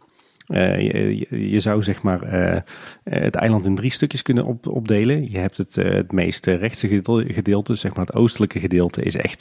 Uh, 0.49 0.81
je, 1.31 1.61
zou 1.61 1.83
zeg 1.83 2.03
maar 2.03 2.35
uh, 2.35 2.61
het 3.05 3.35
eiland 3.35 3.67
in 3.67 3.75
drie 3.75 3.91
stukjes 3.91 4.23
kunnen 4.23 4.45
op, 4.45 4.67
opdelen. 4.67 5.31
Je 5.31 5.39
hebt 5.39 5.57
het, 5.57 5.75
het 5.75 6.13
meest 6.13 6.47
rechtse 6.47 6.89
gedeelte, 7.29 7.75
zeg 7.75 7.95
maar 7.95 8.07
het 8.07 8.15
oostelijke 8.15 8.61
gedeelte, 8.61 9.03
is 9.03 9.17
echt 9.17 9.41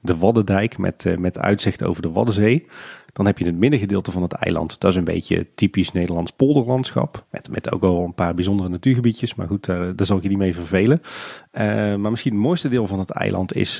de 0.00 0.16
Waddendijk 0.18 0.78
met, 0.78 1.14
met 1.18 1.38
uitzicht 1.38 1.84
over 1.84 2.02
de 2.02 2.10
Waddenzee. 2.10 2.66
Dan 3.12 3.26
heb 3.26 3.38
je 3.38 3.44
het 3.44 3.56
middengedeelte 3.56 4.10
van 4.10 4.22
het 4.22 4.32
eiland. 4.32 4.80
Dat 4.80 4.90
is 4.90 4.96
een 4.96 5.04
beetje 5.04 5.46
typisch 5.54 5.92
Nederlands 5.92 6.32
polderlandschap. 6.32 7.24
Met, 7.30 7.50
met 7.50 7.72
ook 7.72 7.80
wel 7.80 8.04
een 8.04 8.14
paar 8.14 8.34
bijzondere 8.34 8.68
natuurgebiedjes. 8.68 9.34
Maar 9.34 9.46
goed, 9.46 9.64
daar, 9.64 9.96
daar 9.96 10.06
zal 10.06 10.16
ik 10.16 10.22
je 10.22 10.28
niet 10.28 10.38
mee 10.38 10.54
vervelen. 10.54 11.02
maar 12.00 12.10
misschien 12.10 12.32
het 12.32 12.40
mooiste 12.40 12.68
deel 12.68 12.86
van 12.86 12.98
het 12.98 13.10
eiland 13.10 13.54
is 13.54 13.76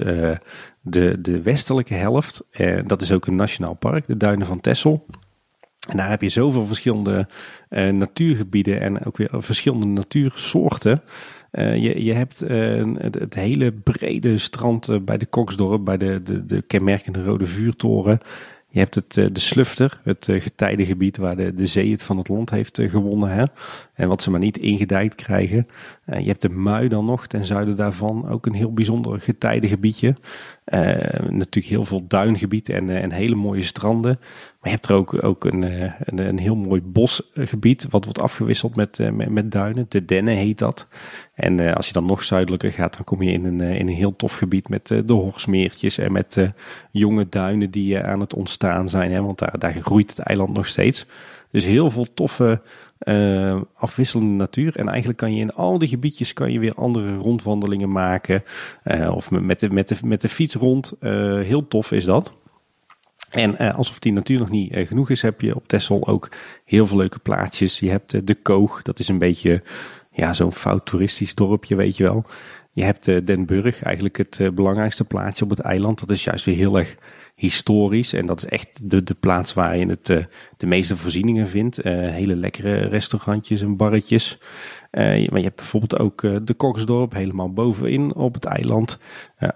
de, 0.80 1.20
de 1.20 1.42
westelijke 1.42 1.94
helft. 1.94 2.44
dat 2.86 3.02
is 3.02 3.12
ook 3.12 3.26
een 3.26 3.36
nationaal 3.36 3.74
park, 3.74 4.06
de 4.06 4.16
Duinen 4.16 4.46
van 4.46 4.60
Texel. 4.60 5.06
En 5.88 5.96
daar 5.96 6.10
heb 6.10 6.22
je 6.22 6.28
zoveel 6.28 6.66
verschillende 6.66 7.26
uh, 7.70 7.92
natuurgebieden 7.92 8.80
en 8.80 9.04
ook 9.04 9.16
weer 9.16 9.30
verschillende 9.32 9.86
natuursoorten. 9.86 11.02
Uh, 11.52 11.76
je, 11.76 12.04
je 12.04 12.12
hebt 12.12 12.40
het, 12.40 13.14
het, 13.14 13.34
hele 13.34 13.72
brede 13.72 14.38
strand 14.38 15.04
bij 15.04 15.18
de 15.18 15.26
Koksdorp, 15.26 15.84
bij 15.84 15.96
de, 15.96 16.22
de, 16.22 16.46
de 16.46 16.62
kenmerkende 16.62 17.24
Rode 17.24 17.46
Vuurtoren. 17.46 18.20
Je 18.70 18.78
hebt 18.78 18.94
het, 18.94 19.14
de 19.14 19.40
Slufter, 19.40 20.00
het 20.04 20.26
getijdengebied 20.30 21.16
waar 21.16 21.36
de, 21.36 21.54
de 21.54 21.66
zee 21.66 21.90
het 21.90 22.02
van 22.02 22.16
het 22.16 22.28
land 22.28 22.50
heeft 22.50 22.80
gewonnen. 22.82 23.30
Hè? 23.30 23.44
En 23.94 24.08
wat 24.08 24.22
ze 24.22 24.30
maar 24.30 24.40
niet 24.40 24.58
ingedijkt 24.58 25.14
krijgen. 25.14 25.66
je 26.04 26.26
hebt 26.26 26.42
de 26.42 26.48
Mui 26.48 26.88
dan 26.88 27.04
nog 27.04 27.26
ten 27.26 27.44
zuiden 27.44 27.76
daarvan, 27.76 28.28
ook 28.28 28.46
een 28.46 28.54
heel 28.54 28.72
bijzonder 28.72 29.20
getijdengebiedje. 29.20 30.14
Natuurlijk 31.30 31.66
heel 31.66 31.84
veel 31.84 32.06
duingebied 32.06 32.68
en, 32.68 32.90
en 32.90 33.12
hele 33.12 33.34
mooie 33.34 33.62
stranden. 33.62 34.18
Maar 34.20 34.58
je 34.62 34.70
hebt 34.70 34.88
er 34.88 34.94
ook, 34.94 35.24
ook 35.24 35.44
een, 35.44 35.62
een, 35.62 36.18
een 36.18 36.38
heel 36.38 36.56
mooi 36.56 36.82
bosgebied, 36.82 37.86
wat 37.90 38.04
wordt 38.04 38.20
afgewisseld 38.20 38.76
met, 38.76 38.98
met, 39.12 39.30
met, 39.30 39.52
duinen. 39.52 39.86
De 39.88 40.04
Dennen 40.04 40.34
heet 40.34 40.58
dat. 40.58 40.86
En 41.34 41.74
als 41.74 41.86
je 41.86 41.92
dan 41.92 42.06
nog 42.06 42.22
zuidelijker 42.22 42.72
gaat, 42.72 42.94
dan 42.94 43.04
kom 43.04 43.22
je 43.22 43.32
in 43.32 43.44
een, 43.44 43.60
in 43.60 43.88
een 43.88 43.94
heel 43.94 44.16
tof 44.16 44.36
gebied 44.36 44.68
met 44.68 44.86
de 44.86 45.12
Horsmeertjes 45.12 45.98
en 45.98 46.12
met 46.12 46.50
jonge 46.90 47.28
duinen 47.28 47.70
die 47.70 48.00
aan 48.00 48.20
het 48.20 48.34
ontstaan 48.34 48.88
zijn. 48.88 49.12
Hè, 49.12 49.22
want 49.22 49.38
daar, 49.38 49.58
daar 49.58 49.74
groeit 49.74 50.10
het 50.10 50.18
eiland 50.18 50.52
nog 50.52 50.66
steeds. 50.66 51.06
Dus 51.50 51.64
heel 51.64 51.90
veel 51.90 52.14
toffe 52.14 52.60
uh, 53.04 53.60
afwisselende 53.74 54.34
natuur. 54.34 54.76
En 54.76 54.88
eigenlijk 54.88 55.18
kan 55.18 55.34
je 55.34 55.40
in 55.40 55.54
al 55.54 55.78
die 55.78 55.88
gebiedjes 55.88 56.32
kan 56.32 56.52
je 56.52 56.58
weer 56.58 56.74
andere 56.74 57.16
rondwandelingen 57.16 57.92
maken. 57.92 58.42
Uh, 58.84 59.14
of 59.14 59.30
met 59.30 59.60
de, 59.60 59.70
met, 59.70 59.88
de, 59.88 59.96
met 60.04 60.20
de 60.20 60.28
fiets 60.28 60.54
rond. 60.54 60.92
Uh, 61.00 61.40
heel 61.40 61.68
tof 61.68 61.92
is 61.92 62.04
dat. 62.04 62.32
En 63.30 63.74
alsof 63.74 63.98
die 63.98 64.12
natuur 64.12 64.38
nog 64.38 64.50
niet 64.50 64.72
genoeg 64.74 65.10
is, 65.10 65.22
heb 65.22 65.40
je 65.40 65.54
op 65.54 65.68
Texel 65.68 66.06
ook 66.06 66.28
heel 66.64 66.86
veel 66.86 66.96
leuke 66.96 67.18
plaatsjes. 67.18 67.80
Je 67.80 67.90
hebt 67.90 68.26
de 68.26 68.34
Koog, 68.34 68.82
dat 68.82 68.98
is 68.98 69.08
een 69.08 69.18
beetje 69.18 69.62
ja, 70.10 70.32
zo'n 70.32 70.52
fout 70.52 70.86
toeristisch 70.86 71.34
dorpje, 71.34 71.74
weet 71.76 71.96
je 71.96 72.02
wel. 72.02 72.24
Je 72.72 72.84
hebt 72.84 73.04
Den 73.26 73.46
Burg, 73.46 73.82
eigenlijk 73.82 74.16
het 74.16 74.54
belangrijkste 74.54 75.04
plaatsje 75.04 75.44
op 75.44 75.50
het 75.50 75.60
eiland. 75.60 75.98
Dat 75.98 76.10
is 76.10 76.24
juist 76.24 76.44
weer 76.44 76.56
heel 76.56 76.78
erg 76.78 76.96
historisch. 77.38 78.12
En 78.12 78.26
dat 78.26 78.38
is 78.38 78.46
echt 78.46 78.90
de, 78.90 79.02
de 79.02 79.14
plaats 79.14 79.54
waar 79.54 79.78
je 79.78 79.86
het, 79.86 80.08
uh, 80.08 80.24
de 80.56 80.66
meeste 80.66 80.96
voorzieningen 80.96 81.48
vindt. 81.48 81.84
Uh, 81.84 81.92
hele 81.92 82.36
lekkere 82.36 82.74
restaurantjes 82.88 83.60
en 83.60 83.76
barretjes. 83.76 84.38
Uh, 84.90 85.04
maar 85.04 85.38
je 85.38 85.44
hebt 85.44 85.56
bijvoorbeeld 85.56 85.98
ook 85.98 86.20
de 86.20 86.54
Koksdorp, 86.54 87.12
helemaal 87.12 87.52
bovenin 87.52 88.14
op 88.14 88.34
het 88.34 88.44
eiland. 88.44 88.98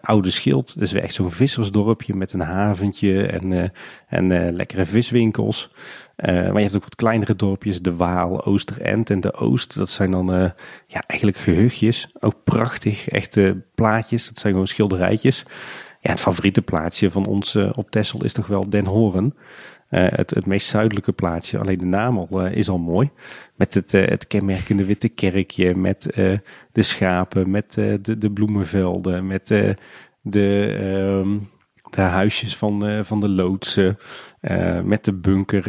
Oude 0.02 0.30
Schild, 0.30 0.74
dat 0.74 0.82
is 0.82 0.92
echt 0.92 1.14
zo'n 1.14 1.30
vissersdorpje 1.30 2.14
met 2.14 2.32
een 2.32 2.40
haventje 2.40 3.26
en, 3.26 3.72
en 4.08 4.54
lekkere 4.54 4.86
viswinkels. 4.86 5.70
maar 6.16 6.54
je 6.54 6.60
hebt 6.60 6.76
ook 6.76 6.82
wat 6.82 6.94
kleinere 6.94 7.36
dorpjes, 7.36 7.82
de 7.82 7.96
Waal, 7.96 8.44
Oosterend 8.44 9.10
en 9.10 9.20
de 9.20 9.32
Oost. 9.32 9.76
Dat 9.76 9.90
zijn 9.90 10.10
dan 10.10 10.26
ja, 10.86 11.02
eigenlijk 11.06 11.38
gehuchtjes. 11.38 12.08
Ook 12.20 12.44
prachtig, 12.44 13.08
echte 13.08 13.62
plaatjes. 13.74 14.26
Dat 14.26 14.38
zijn 14.38 14.52
gewoon 14.52 14.68
schilderijtjes. 14.68 15.44
Ja, 16.02 16.10
het 16.10 16.20
favoriete 16.20 16.62
plaatsje 16.62 17.10
van 17.10 17.26
ons 17.26 17.54
uh, 17.54 17.70
op 17.74 17.90
Texel 17.90 18.24
is 18.24 18.32
toch 18.32 18.46
wel 18.46 18.68
Den 18.68 18.86
Horen. 18.86 19.34
Uh, 19.90 20.06
het, 20.08 20.30
het 20.30 20.46
meest 20.46 20.68
zuidelijke 20.68 21.12
plaatsje. 21.12 21.58
Alleen 21.58 21.78
de 21.78 21.84
naam 21.84 22.18
al 22.18 22.46
uh, 22.46 22.56
is 22.56 22.68
al 22.68 22.78
mooi. 22.78 23.10
Met 23.54 23.74
het, 23.74 23.92
het 23.92 24.26
kenmerkende 24.26 24.84
witte 24.84 25.08
kerkje, 25.08 25.74
met 25.74 26.02
de 26.72 26.82
schapen, 26.82 27.50
met 27.50 27.72
de, 27.74 28.18
de 28.18 28.30
bloemenvelden, 28.30 29.26
met 29.26 29.46
de, 29.46 29.76
ehm, 30.78 31.38
de 31.90 32.00
huisjes 32.00 32.56
van, 32.56 33.04
van 33.04 33.20
de 33.20 33.28
loodsen, 33.28 33.98
met 34.84 35.04
de 35.04 35.12
bunker 35.12 35.64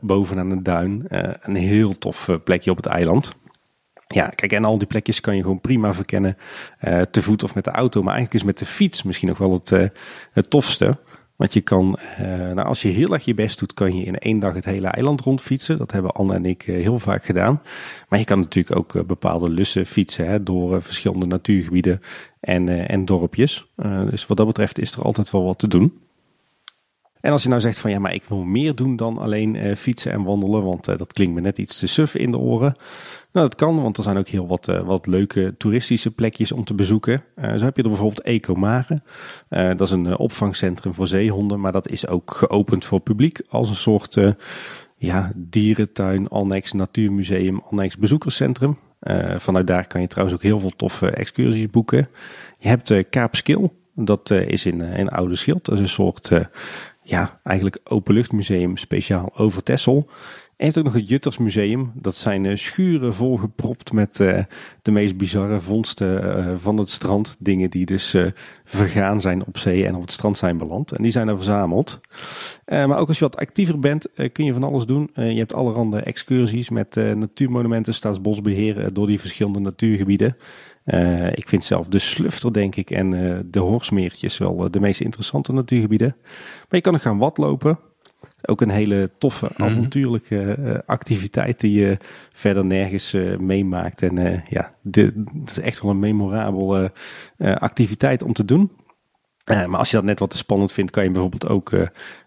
bovenaan 0.00 0.48
de 0.48 0.62
duin. 0.62 1.06
een 1.42 1.54
heel 1.54 1.98
tof 1.98 2.38
plekje 2.44 2.70
op 2.70 2.76
het 2.76 2.86
eiland. 2.86 3.36
Ja, 4.14 4.26
kijk, 4.26 4.52
en 4.52 4.64
al 4.64 4.78
die 4.78 4.86
plekjes 4.86 5.20
kan 5.20 5.36
je 5.36 5.42
gewoon 5.42 5.60
prima 5.60 5.94
verkennen. 5.94 6.36
Uh, 6.84 7.00
te 7.00 7.22
voet 7.22 7.42
of 7.42 7.54
met 7.54 7.64
de 7.64 7.70
auto. 7.70 8.02
Maar 8.02 8.14
eigenlijk 8.14 8.42
is 8.42 8.46
met 8.46 8.58
de 8.58 8.64
fiets 8.64 9.02
misschien 9.02 9.28
nog 9.28 9.38
wel 9.38 9.52
het, 9.52 9.70
uh, 9.70 9.88
het 10.32 10.50
tofste. 10.50 10.98
Want 11.36 11.52
je 11.52 11.60
kan, 11.60 11.98
uh, 12.20 12.26
nou, 12.26 12.62
als 12.62 12.82
je 12.82 12.88
heel 12.88 13.12
erg 13.12 13.24
je 13.24 13.34
best 13.34 13.58
doet, 13.58 13.74
kan 13.74 13.96
je 13.96 14.04
in 14.04 14.18
één 14.18 14.38
dag 14.38 14.54
het 14.54 14.64
hele 14.64 14.86
eiland 14.86 15.20
rondfietsen. 15.20 15.78
Dat 15.78 15.92
hebben 15.92 16.12
Anne 16.12 16.34
en 16.34 16.46
ik 16.46 16.62
heel 16.62 16.98
vaak 16.98 17.24
gedaan. 17.24 17.62
Maar 18.08 18.18
je 18.18 18.24
kan 18.24 18.40
natuurlijk 18.40 18.76
ook 18.76 19.06
bepaalde 19.06 19.50
lussen 19.50 19.86
fietsen 19.86 20.26
hè, 20.26 20.42
door 20.42 20.82
verschillende 20.82 21.26
natuurgebieden 21.26 22.00
en, 22.40 22.88
en 22.88 23.04
dorpjes. 23.04 23.66
dus 24.10 24.26
wat 24.26 24.36
dat 24.36 24.46
betreft 24.46 24.78
is 24.78 24.94
er 24.94 25.02
altijd 25.02 25.30
wel 25.30 25.44
wat 25.44 25.58
te 25.58 25.68
doen. 25.68 26.07
En 27.20 27.32
als 27.32 27.42
je 27.42 27.48
nou 27.48 27.60
zegt 27.60 27.78
van 27.78 27.90
ja, 27.90 27.98
maar 27.98 28.14
ik 28.14 28.24
wil 28.24 28.44
meer 28.44 28.74
doen 28.74 28.96
dan 28.96 29.18
alleen 29.18 29.54
uh, 29.54 29.74
fietsen 29.74 30.12
en 30.12 30.22
wandelen, 30.22 30.62
want 30.62 30.88
uh, 30.88 30.96
dat 30.96 31.12
klinkt 31.12 31.34
me 31.34 31.40
net 31.40 31.58
iets 31.58 31.78
te 31.78 31.86
suf 31.86 32.14
in 32.14 32.30
de 32.30 32.38
oren. 32.38 32.76
Nou, 33.32 33.48
dat 33.48 33.54
kan, 33.54 33.82
want 33.82 33.96
er 33.96 34.02
zijn 34.02 34.16
ook 34.16 34.28
heel 34.28 34.46
wat, 34.46 34.68
uh, 34.68 34.80
wat 34.80 35.06
leuke 35.06 35.54
toeristische 35.58 36.10
plekjes 36.10 36.52
om 36.52 36.64
te 36.64 36.74
bezoeken. 36.74 37.22
zo 37.36 37.64
heb 37.64 37.76
je 37.76 37.82
er 37.82 37.88
bijvoorbeeld 37.88 38.22
Ecomare. 38.22 39.02
dat 39.48 39.80
is 39.80 39.90
een 39.90 40.18
opvangcentrum 40.18 40.94
voor 40.94 41.06
zeehonden, 41.06 41.60
maar 41.60 41.72
dat 41.72 41.88
is 41.88 42.06
ook 42.06 42.30
geopend 42.30 42.84
voor 42.84 43.00
publiek 43.00 43.40
als 43.48 43.68
een 43.68 43.74
soort 43.74 44.16
ja, 44.96 45.32
dierentuin, 45.34 46.28
annex, 46.28 46.72
natuurmuseum, 46.72 47.62
annex 47.70 47.96
bezoekerscentrum. 47.96 48.78
vanuit 49.36 49.66
daar 49.66 49.86
kan 49.86 50.00
je 50.00 50.06
trouwens 50.06 50.36
ook 50.36 50.44
heel 50.44 50.60
veel 50.60 50.72
toffe 50.76 51.10
excursies 51.10 51.70
boeken. 51.70 52.08
Je 52.58 52.68
hebt 52.68 52.94
Kaapskil. 53.10 53.76
Dat 53.94 54.30
is 54.30 54.66
in, 54.66 54.80
in 54.80 55.08
Oude 55.08 55.36
Schild. 55.36 55.64
Dat 55.64 55.74
is 55.74 55.80
een 55.80 55.88
soort 55.88 56.30
ja, 57.08 57.40
eigenlijk 57.42 57.78
openluchtmuseum 57.84 58.76
speciaal 58.76 59.30
over 59.36 59.62
Texel. 59.62 60.06
En 60.56 60.64
heeft 60.64 60.78
ook 60.78 60.84
nog 60.84 60.94
het 60.94 61.08
Juttersmuseum. 61.08 61.92
Dat 61.94 62.14
zijn 62.14 62.44
uh, 62.44 62.56
schuren 62.56 63.14
volgepropt 63.14 63.92
met 63.92 64.20
uh, 64.20 64.38
de 64.82 64.90
meest 64.90 65.16
bizarre 65.16 65.60
vondsten 65.60 66.24
uh, 66.24 66.54
van 66.56 66.76
het 66.76 66.90
strand. 66.90 67.36
Dingen 67.38 67.70
die 67.70 67.86
dus 67.86 68.16
vergaan 68.64 69.20
zijn 69.20 69.46
op 69.46 69.58
zee 69.58 69.86
en 69.86 69.94
op 69.94 70.00
het 70.00 70.12
strand 70.12 70.38
zijn 70.38 70.58
beland. 70.58 70.92
En 70.92 71.02
die 71.02 71.12
zijn 71.12 71.28
er 71.28 71.36
verzameld. 71.36 72.00
maar 72.66 72.98
ook 72.98 73.08
als 73.08 73.18
je 73.18 73.24
wat 73.24 73.36
actiever 73.36 73.78
bent, 73.78 74.06
kun 74.32 74.44
je 74.44 74.52
van 74.52 74.64
alles 74.64 74.86
doen. 74.86 75.10
je 75.14 75.38
hebt 75.38 75.54
allerhande 75.54 76.00
excursies 76.00 76.70
met 76.70 76.94
natuurmonumenten, 76.94 77.94
staatsbosbeheer 77.94 78.92
door 78.92 79.06
die 79.06 79.20
verschillende 79.20 79.58
natuurgebieden. 79.58 80.36
Uh, 80.94 81.26
ik 81.32 81.48
vind 81.48 81.64
zelf 81.64 81.86
de 81.86 81.98
Slufter, 81.98 82.52
denk 82.52 82.76
ik, 82.76 82.90
en 82.90 83.12
uh, 83.12 83.38
de 83.44 83.58
Horsmeertjes 83.58 84.38
wel 84.38 84.64
uh, 84.64 84.70
de 84.70 84.80
meest 84.80 85.00
interessante 85.00 85.52
natuurgebieden. 85.52 86.16
Maar 86.58 86.66
je 86.68 86.80
kan 86.80 86.92
nog 86.92 87.02
gaan 87.02 87.18
watlopen. 87.18 87.78
Ook 88.42 88.60
een 88.60 88.70
hele 88.70 89.10
toffe, 89.18 89.48
mhm. 89.52 89.62
avontuurlijke 89.62 90.82
activiteit 90.86 91.60
die 91.60 91.80
je 91.80 91.96
verder 92.32 92.64
nergens 92.64 93.16
meemaakt. 93.38 94.02
En 94.02 94.44
ja, 94.48 94.74
dat 94.82 95.12
is 95.44 95.60
echt 95.60 95.82
wel 95.82 95.90
een 95.90 95.98
memorabele 95.98 96.92
activiteit 97.38 98.22
om 98.22 98.32
te 98.32 98.44
doen. 98.44 98.70
maar 99.44 99.76
als 99.76 99.90
je 99.90 99.96
dat 99.96 100.04
net 100.04 100.18
wat 100.18 100.30
te 100.30 100.36
spannend 100.36 100.72
vindt, 100.72 100.90
kan 100.90 101.04
je 101.04 101.10
bijvoorbeeld 101.10 101.48
ook 101.48 101.72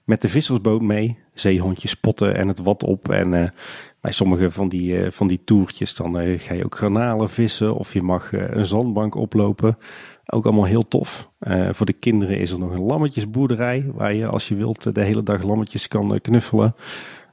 met 0.05 0.21
de 0.21 0.29
vissersboot 0.29 0.81
mee. 0.81 1.17
Zeehondjes 1.33 1.91
spotten 1.91 2.35
en 2.35 2.47
het 2.47 2.59
wat 2.59 2.83
op. 2.83 3.09
En 3.09 3.53
bij 4.01 4.11
sommige 4.11 4.51
van 4.51 4.69
die, 4.69 4.91
uh, 4.91 5.11
van 5.11 5.27
die 5.27 5.43
toertjes 5.43 5.95
dan 5.95 6.21
uh, 6.21 6.39
ga 6.39 6.53
je 6.53 6.65
ook 6.65 6.75
granalen 6.75 7.29
vissen 7.29 7.75
of 7.75 7.93
je 7.93 8.01
mag 8.01 8.31
uh, 8.31 8.49
een 8.49 8.65
zandbank 8.65 9.15
oplopen. 9.15 9.77
Ook 10.25 10.45
allemaal 10.45 10.65
heel 10.65 10.87
tof. 10.87 11.31
voor 11.71 11.85
de 11.85 11.93
kinderen 11.93 12.39
is 12.39 12.51
er 12.51 12.59
nog 12.59 12.71
een 12.71 12.81
lammetjesboerderij 12.81 13.85
waar 13.93 14.13
je 14.13 14.27
als 14.27 14.47
je 14.47 14.55
wilt 14.55 14.95
de 14.95 15.01
hele 15.01 15.23
dag 15.23 15.43
lammetjes 15.43 15.87
kan 15.87 16.19
knuffelen. 16.21 16.75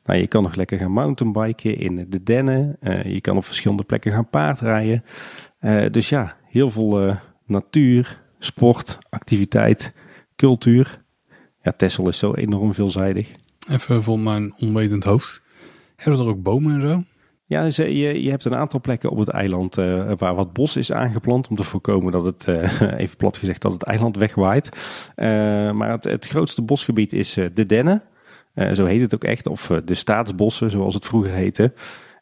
Nou, 0.05 0.21
je 0.21 0.27
kan 0.27 0.43
nog 0.43 0.55
lekker 0.55 0.79
gaan 0.79 0.93
mountainbiken 0.93 1.79
in 1.79 2.07
de 2.09 2.23
dennen. 2.23 2.77
je 3.05 3.21
kan 3.21 3.37
op 3.37 3.45
verschillende 3.45 3.83
plekken 3.83 4.13
gaan 4.13 4.29
paardrijden. 4.29 5.05
dus 5.91 6.09
ja, 6.09 6.37
heel 6.49 6.71
veel 6.71 7.17
natuur, 7.47 8.23
sport, 8.39 8.99
activiteit, 9.11 9.93
cultuur. 10.37 11.03
Ja, 11.63 11.73
Texel 11.73 12.09
is 12.09 12.19
zo 12.19 12.35
enorm 12.35 12.75
veelzijdig. 12.75 13.33
Even 13.69 14.03
voor 14.03 14.19
mijn 14.19 14.55
onwetend 14.59 15.05
hoofd. 15.05 15.43
Hebben 15.99 16.21
er 16.23 16.29
ook 16.29 16.43
bomen 16.43 16.75
en 16.75 16.81
zo? 16.81 17.03
Ja, 17.45 17.63
dus, 17.63 17.77
je, 17.77 18.23
je 18.23 18.31
hebt 18.31 18.45
een 18.45 18.57
aantal 18.57 18.81
plekken 18.81 19.11
op 19.11 19.19
het 19.19 19.29
eiland 19.29 19.79
uh, 19.79 20.13
waar 20.17 20.35
wat 20.35 20.53
bos 20.53 20.77
is 20.77 20.93
aangeplant 20.93 21.49
om 21.49 21.57
te 21.57 21.65
voorkomen 21.65 22.13
dat 22.13 22.25
het, 22.25 22.47
uh, 22.49 22.83
even 23.03 23.17
plat 23.17 23.37
gezegd, 23.37 23.63
dat 23.63 23.73
het 23.73 23.83
eiland 23.83 24.17
wegwaait. 24.17 24.69
Uh, 25.17 25.27
maar 25.73 25.91
het, 25.91 26.05
het, 26.05 26.27
grootste 26.27 26.63
bosgebied 26.63 27.13
is 27.13 27.33
de 27.55 27.67
Dennen. 27.67 28.03
zo 28.73 28.85
heet 28.85 29.01
het 29.01 29.15
ook 29.15 29.25
echt, 29.25 29.47
of 29.47 29.73
de 29.85 29.95
staatsbossen 29.95 30.71
zoals 30.71 30.95
het 30.95 31.07
vroeger 31.07 31.33
heette. 31.33 31.73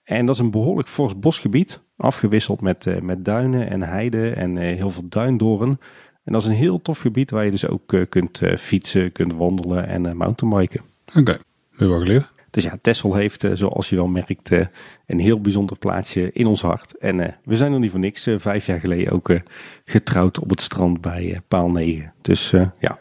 En 0.04 0.26
dat 0.26 0.34
is 0.34 0.40
een 0.40 0.50
behoorlijk 0.50 0.88
fors 0.88 1.18
bosgebied, 1.18 1.82
afgewisseld 1.96 2.60
met, 2.60 3.02
met 3.02 3.24
duinen 3.24 3.70
en 3.70 3.82
heiden 3.82 4.36
en 4.36 4.56
heel 4.56 4.90
veel 4.90 5.08
duindoren. 5.08 5.80
En 6.24 6.32
dat 6.32 6.42
is 6.42 6.48
een 6.48 6.54
heel 6.54 6.82
tof 6.82 6.98
gebied 6.98 7.30
waar 7.30 7.44
je 7.44 7.50
dus 7.50 7.68
ook 7.68 8.06
kunt 8.08 8.40
fietsen, 8.58 9.12
kunt 9.12 9.34
wandelen 9.34 9.86
en 9.86 10.16
mountainbiken. 10.16 10.80
Oké, 11.08 11.18
okay. 11.18 11.34
heb 11.70 11.78
je 11.78 11.86
wel 11.86 11.98
geleerd. 11.98 12.34
Dus 12.56 12.64
ja, 12.64 12.78
Tessel 12.80 13.14
heeft, 13.14 13.44
eh, 13.44 13.50
zoals 13.54 13.88
je 13.88 13.96
wel 13.96 14.06
merkt, 14.06 14.50
eh, 14.50 14.66
een 15.06 15.18
heel 15.18 15.40
bijzonder 15.40 15.78
plaatsje 15.78 16.30
in 16.32 16.46
ons 16.46 16.62
hart. 16.62 16.98
En 16.98 17.20
eh, 17.20 17.32
we 17.44 17.56
zijn 17.56 17.72
er 17.72 17.78
niet 17.78 17.90
voor 17.90 18.00
niks 18.00 18.28
vijf 18.36 18.66
jaar 18.66 18.80
geleden 18.80 19.12
ook 19.12 19.40
getrouwd 19.84 20.38
op 20.38 20.50
het 20.50 20.60
strand 20.60 21.00
bij 21.00 21.40
Paal 21.48 21.70
9. 21.70 22.12
Dus 22.22 22.50
ja, 22.78 22.98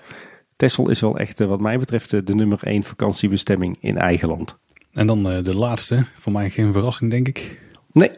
Tessel 0.56 0.89
is 0.89 0.99
wel 0.99 1.18
echt 1.18 1.39
wat 1.39 1.62
mij 1.62 1.78
betreft 1.78 2.10
de 2.28 2.36
nummer 2.36 2.60
één 2.64 2.84
vakantiebestemming 2.84 3.78
in 3.80 3.97
eigen 3.97 4.28
land. 4.28 4.58
En 4.91 5.08
dan 5.08 5.24
de 5.24 5.56
laatste, 5.56 6.06
voor 6.14 6.32
mij 6.32 6.49
geen 6.49 6.74
verrassing 6.74 7.12
denk 7.12 7.28
ik. 7.28 7.62
Nee, 7.91 8.12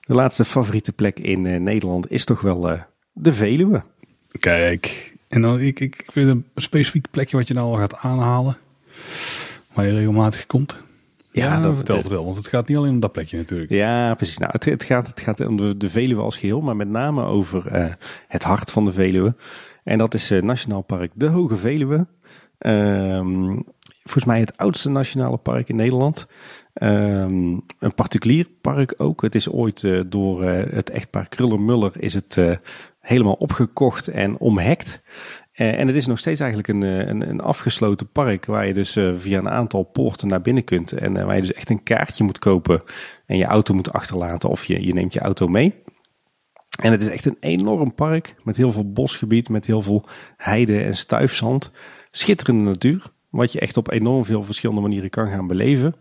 de 0.00 0.14
laatste 0.14 0.44
favoriete 0.44 0.92
plek 0.92 1.18
in 1.18 1.62
Nederland 1.62 2.10
is 2.10 2.24
toch 2.24 2.40
wel 2.40 2.78
de 3.12 3.32
Veluwe. 3.32 3.82
Kijk, 4.38 5.14
en 5.28 5.42
dan 5.42 5.60
ik, 5.60 5.80
ik, 5.80 5.96
ik 5.96 6.10
weet 6.14 6.26
een 6.26 6.46
specifiek 6.54 7.10
plekje 7.10 7.36
wat 7.36 7.48
je 7.48 7.54
nou 7.54 7.66
al 7.66 7.76
gaat 7.78 7.96
aanhalen 7.96 8.56
waar 9.74 9.86
je 9.86 9.92
regelmatig 9.92 10.46
komt? 10.46 10.82
Ja, 11.32 11.60
dat 11.60 11.74
vertel, 11.74 12.00
vertel, 12.00 12.24
want 12.24 12.36
het 12.36 12.46
gaat 12.46 12.68
niet 12.68 12.76
alleen 12.76 12.90
om 12.90 13.00
dat 13.00 13.12
plekje 13.12 13.36
natuurlijk. 13.36 13.70
Ja, 13.70 14.14
precies. 14.14 14.38
Nou, 14.38 14.50
het, 14.52 14.64
het, 14.64 14.84
gaat, 14.84 15.06
het 15.06 15.20
gaat 15.20 15.46
om 15.46 15.56
de, 15.56 15.76
de 15.76 15.90
Veluwe 15.90 16.22
als 16.22 16.36
geheel, 16.36 16.60
maar 16.60 16.76
met 16.76 16.88
name 16.88 17.24
over 17.24 17.76
uh, 17.76 17.92
het 18.28 18.42
hart 18.42 18.70
van 18.70 18.84
de 18.84 18.92
Veluwe. 18.92 19.34
En 19.84 19.98
dat 19.98 20.14
is 20.14 20.30
Nationaal 20.30 20.82
Park 20.82 21.10
De 21.14 21.26
Hoge 21.26 21.56
Veluwe. 21.56 22.06
Ehm, 22.58 23.58
volgens 24.02 24.24
mij 24.24 24.40
het 24.40 24.56
oudste 24.56 24.90
nationale 24.90 25.36
park 25.36 25.68
in 25.68 25.76
Nederland. 25.76 26.26
Ehm, 26.74 27.58
een 27.78 27.94
particulier 27.94 28.46
park 28.60 28.94
ook. 28.96 29.22
Het 29.22 29.34
is 29.34 29.48
ooit 29.48 29.88
door 30.06 30.44
het 30.44 30.90
echtpaar 30.90 31.28
Kruller-Muller 31.28 31.92
is 31.96 32.14
het 32.14 32.38
helemaal 33.00 33.32
opgekocht 33.32 34.08
en 34.08 34.38
omhekt. 34.38 35.02
Uh, 35.56 35.78
en 35.78 35.86
het 35.86 35.96
is 35.96 36.06
nog 36.06 36.18
steeds 36.18 36.40
eigenlijk 36.40 36.68
een, 36.68 36.82
een, 36.82 37.28
een, 37.28 37.40
afgesloten 37.40 38.08
park 38.08 38.46
waar 38.46 38.66
je 38.66 38.74
dus 38.74 38.96
uh, 38.96 39.12
via 39.16 39.38
een 39.38 39.48
aantal 39.48 39.82
poorten 39.82 40.28
naar 40.28 40.40
binnen 40.40 40.64
kunt. 40.64 40.92
En 40.92 41.26
waar 41.26 41.34
je 41.34 41.40
dus 41.40 41.52
echt 41.52 41.70
een 41.70 41.82
kaartje 41.82 42.24
moet 42.24 42.38
kopen 42.38 42.82
en 43.26 43.36
je 43.36 43.44
auto 43.44 43.74
moet 43.74 43.92
achterlaten 43.92 44.48
of 44.48 44.64
je, 44.64 44.86
je 44.86 44.92
neemt 44.92 45.12
je 45.12 45.20
auto 45.20 45.48
mee. 45.48 45.74
En 46.82 46.92
het 46.92 47.02
is 47.02 47.08
echt 47.08 47.24
een 47.24 47.36
enorm 47.40 47.94
park 47.94 48.34
met 48.42 48.56
heel 48.56 48.72
veel 48.72 48.92
bosgebied, 48.92 49.48
met 49.48 49.66
heel 49.66 49.82
veel 49.82 50.08
heide 50.36 50.80
en 50.80 50.96
stuifzand. 50.96 51.72
Schitterende 52.10 52.64
natuur, 52.64 53.02
wat 53.30 53.52
je 53.52 53.60
echt 53.60 53.76
op 53.76 53.90
enorm 53.90 54.24
veel 54.24 54.42
verschillende 54.42 54.80
manieren 54.80 55.10
kan 55.10 55.28
gaan 55.28 55.46
beleven. 55.46 55.94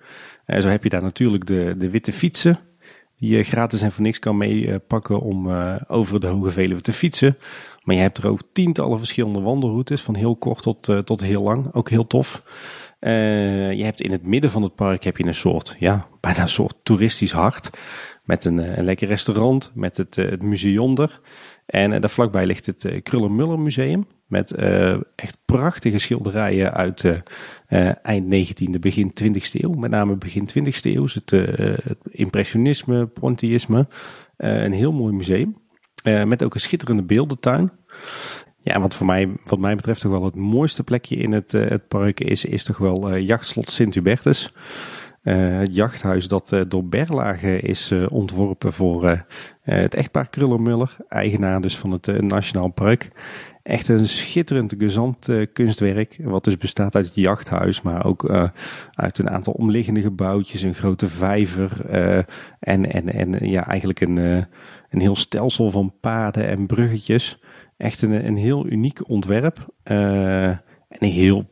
En 0.45 0.61
zo 0.61 0.67
heb 0.67 0.83
je 0.83 0.89
daar 0.89 1.01
natuurlijk 1.01 1.45
de, 1.45 1.75
de 1.77 1.89
witte 1.89 2.11
fietsen, 2.11 2.59
die 3.17 3.37
je 3.37 3.43
gratis 3.43 3.81
en 3.81 3.91
voor 3.91 4.03
niks 4.03 4.19
kan 4.19 4.37
meepakken 4.37 5.19
om 5.19 5.51
over 5.87 6.19
de 6.19 6.27
Hoge 6.27 6.51
Veluwe 6.51 6.81
te 6.81 6.93
fietsen. 6.93 7.37
Maar 7.81 7.95
je 7.95 8.01
hebt 8.01 8.17
er 8.17 8.27
ook 8.27 8.41
tientallen 8.53 8.97
verschillende 8.97 9.41
wandelroutes, 9.41 10.01
van 10.01 10.15
heel 10.15 10.35
kort 10.35 10.61
tot, 10.61 10.87
uh, 10.87 10.97
tot 10.99 11.21
heel 11.21 11.41
lang. 11.41 11.73
Ook 11.73 11.89
heel 11.89 12.07
tof. 12.07 12.43
Uh, 12.99 13.71
je 13.73 13.83
hebt 13.83 14.01
in 14.01 14.11
het 14.11 14.23
midden 14.23 14.51
van 14.51 14.61
het 14.61 14.75
park 14.75 15.03
heb 15.03 15.17
je 15.17 15.25
een 15.25 15.35
soort, 15.35 15.75
ja, 15.79 16.07
bijna 16.19 16.41
een 16.41 16.49
soort 16.49 16.75
toeristisch 16.83 17.31
hart. 17.31 17.69
Met 18.23 18.45
een, 18.45 18.59
eh, 18.59 18.77
een 18.77 18.83
lekker 18.83 19.07
restaurant, 19.07 19.71
met 19.73 19.97
het, 19.97 20.15
het 20.15 20.41
museum 20.41 20.97
er. 20.97 21.19
En 21.65 22.01
daar 22.01 22.09
vlakbij 22.09 22.45
ligt 22.45 22.65
het 22.65 22.99
Kruller-Muller 23.03 23.59
Museum. 23.59 24.07
Met 24.27 24.55
echt 25.15 25.37
prachtige 25.45 25.97
schilderijen 25.97 26.73
uit 26.73 27.21
eind 28.01 28.25
19e, 28.25 28.79
begin 28.79 29.13
20e 29.23 29.51
eeuw. 29.51 29.71
Met 29.71 29.91
name 29.91 30.15
begin 30.15 30.49
20e 30.49 30.81
eeuw. 30.81 31.05
Het, 31.13 31.29
het 31.83 31.97
impressionisme, 32.09 33.05
pointillisme. 33.05 33.87
een 34.37 34.73
heel 34.73 34.91
mooi 34.91 35.13
museum. 35.13 35.60
Uh, 36.03 36.23
met 36.23 36.43
ook 36.43 36.53
een 36.53 36.59
schitterende 36.59 37.03
beeldentuin. 37.03 37.71
Ja, 38.63 38.79
wat 38.79 38.95
voor 38.95 39.05
mij, 39.05 39.29
wat 39.43 39.59
mij 39.59 39.75
betreft 39.75 40.01
toch 40.01 40.11
wel 40.11 40.23
het 40.23 40.35
mooiste 40.35 40.83
plekje 40.83 41.15
in 41.15 41.31
het, 41.31 41.53
uh, 41.53 41.69
het 41.69 41.87
park 41.87 42.19
is, 42.19 42.45
is 42.45 42.63
toch 42.63 42.77
wel 42.77 43.13
uh, 43.13 43.25
jachtslot 43.25 43.71
Sint-Hubertus. 43.71 44.53
het 45.21 45.75
jachthuis 45.75 46.27
dat 46.27 46.55
door 46.67 46.85
Berlage 46.85 47.59
is 47.59 47.91
ontworpen 48.07 48.73
voor 48.73 49.25
het 49.61 49.95
echtpaar 49.95 50.29
Krullermuller, 50.29 50.95
eigenaar 51.09 51.61
dus 51.61 51.77
van 51.77 51.91
het 51.91 52.21
Nationaal 52.21 52.69
Park. 52.69 53.07
Echt 53.63 53.87
een 53.87 54.07
schitterend 54.07 54.75
gezant 54.77 55.29
kunstwerk, 55.53 56.19
wat 56.23 56.43
dus 56.43 56.57
bestaat 56.57 56.95
uit 56.95 57.05
het 57.05 57.15
jachthuis, 57.15 57.81
maar 57.81 58.05
ook 58.05 58.51
uit 58.91 59.17
een 59.17 59.29
aantal 59.29 59.53
omliggende 59.53 60.01
gebouwtjes, 60.01 60.61
een 60.61 60.73
grote 60.73 61.09
vijver 61.09 61.85
en, 62.59 62.91
en, 62.91 63.13
en 63.13 63.49
ja, 63.49 63.67
eigenlijk 63.67 64.01
een 64.01 64.45
een 64.91 65.01
heel 65.01 65.15
stelsel 65.15 65.71
van 65.71 65.93
paden 65.99 66.47
en 66.47 66.65
bruggetjes. 66.65 67.39
Echt 67.77 68.01
een, 68.01 68.25
een 68.25 68.37
heel 68.37 68.67
uniek 68.67 69.09
ontwerp. 69.09 69.67
En 69.83 70.61
een 70.89 71.09
heel 71.09 71.49